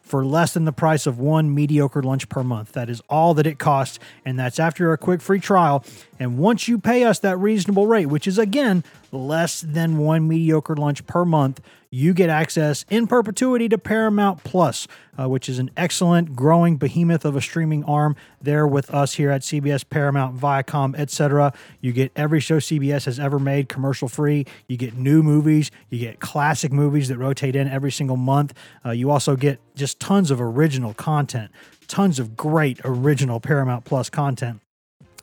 for 0.11 0.25
less 0.25 0.53
than 0.53 0.65
the 0.65 0.73
price 0.73 1.07
of 1.07 1.19
one 1.19 1.55
mediocre 1.55 2.03
lunch 2.03 2.27
per 2.27 2.43
month. 2.43 2.73
That 2.73 2.89
is 2.89 3.01
all 3.09 3.33
that 3.35 3.47
it 3.47 3.59
costs, 3.59 3.97
and 4.25 4.37
that's 4.37 4.59
after 4.59 4.91
a 4.91 4.97
quick 4.97 5.21
free 5.21 5.39
trial. 5.39 5.85
And 6.21 6.37
once 6.37 6.67
you 6.67 6.77
pay 6.77 7.03
us 7.03 7.17
that 7.21 7.37
reasonable 7.37 7.87
rate, 7.87 8.05
which 8.05 8.27
is 8.27 8.37
again 8.37 8.83
less 9.11 9.59
than 9.59 9.97
one 9.97 10.27
mediocre 10.27 10.75
lunch 10.75 11.07
per 11.07 11.25
month, 11.25 11.59
you 11.89 12.13
get 12.13 12.29
access 12.29 12.85
in 12.91 13.07
perpetuity 13.07 13.67
to 13.69 13.79
Paramount 13.79 14.43
Plus, 14.43 14.87
uh, 15.19 15.27
which 15.27 15.49
is 15.49 15.57
an 15.57 15.71
excellent 15.75 16.35
growing 16.35 16.77
behemoth 16.77 17.25
of 17.25 17.35
a 17.35 17.41
streaming 17.41 17.83
arm 17.85 18.15
there 18.39 18.67
with 18.67 18.93
us 18.93 19.15
here 19.15 19.31
at 19.31 19.41
CBS, 19.41 19.83
Paramount, 19.89 20.37
Viacom, 20.37 20.95
etc. 20.95 21.53
You 21.79 21.91
get 21.91 22.11
every 22.15 22.39
show 22.39 22.57
CBS 22.57 23.05
has 23.05 23.19
ever 23.19 23.39
made 23.39 23.67
commercial 23.67 24.07
free. 24.07 24.45
You 24.67 24.77
get 24.77 24.93
new 24.93 25.23
movies. 25.23 25.71
You 25.89 25.97
get 25.97 26.19
classic 26.19 26.71
movies 26.71 27.07
that 27.07 27.17
rotate 27.17 27.55
in 27.55 27.67
every 27.67 27.91
single 27.91 28.15
month. 28.15 28.53
Uh, 28.85 28.91
you 28.91 29.09
also 29.09 29.35
get 29.35 29.59
just 29.73 29.99
tons 29.99 30.29
of 30.29 30.39
original 30.39 30.93
content, 30.93 31.49
tons 31.87 32.19
of 32.19 32.37
great 32.37 32.79
original 32.85 33.39
Paramount 33.39 33.85
Plus 33.85 34.07
content. 34.07 34.61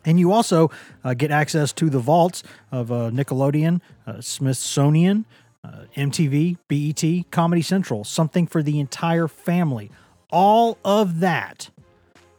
And 0.08 0.18
you 0.18 0.32
also 0.32 0.70
uh, 1.04 1.12
get 1.12 1.30
access 1.30 1.70
to 1.74 1.90
the 1.90 1.98
vaults 1.98 2.42
of 2.72 2.90
uh, 2.90 3.10
Nickelodeon, 3.10 3.82
uh, 4.06 4.22
Smithsonian, 4.22 5.26
uh, 5.62 5.84
MTV, 5.96 6.56
BET, 6.66 7.30
Comedy 7.30 7.60
Central, 7.60 8.04
something 8.04 8.46
for 8.46 8.62
the 8.62 8.80
entire 8.80 9.28
family. 9.28 9.90
All 10.30 10.78
of 10.82 11.20
that, 11.20 11.68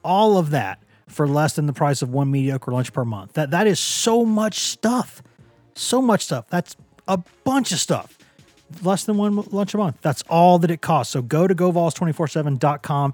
all 0.03 0.39
of 0.39 0.49
that 0.49 0.81
for 1.07 1.27
less 1.27 1.53
than 1.53 1.67
the 1.67 1.73
price 1.73 2.01
of 2.01 2.09
one 2.09 2.31
mediocre 2.31 2.71
lunch 2.71 2.91
per 2.91 3.05
month. 3.05 3.33
That 3.33 3.51
that 3.51 3.67
is 3.67 3.79
so 3.79 4.25
much 4.25 4.61
stuff. 4.61 5.21
So 5.75 6.01
much 6.01 6.25
stuff. 6.25 6.47
That's 6.49 6.75
a 7.07 7.19
bunch 7.43 7.71
of 7.71 7.79
stuff 7.79 8.17
less 8.83 9.03
than 9.03 9.17
one 9.17 9.35
lunch 9.51 9.75
a 9.75 9.77
month. 9.77 9.97
That's 10.01 10.23
all 10.29 10.59
that 10.59 10.71
it 10.71 10.81
costs. 10.81 11.13
So 11.13 11.21
go 11.21 11.47
to 11.47 11.55
govols247.com 11.55 13.13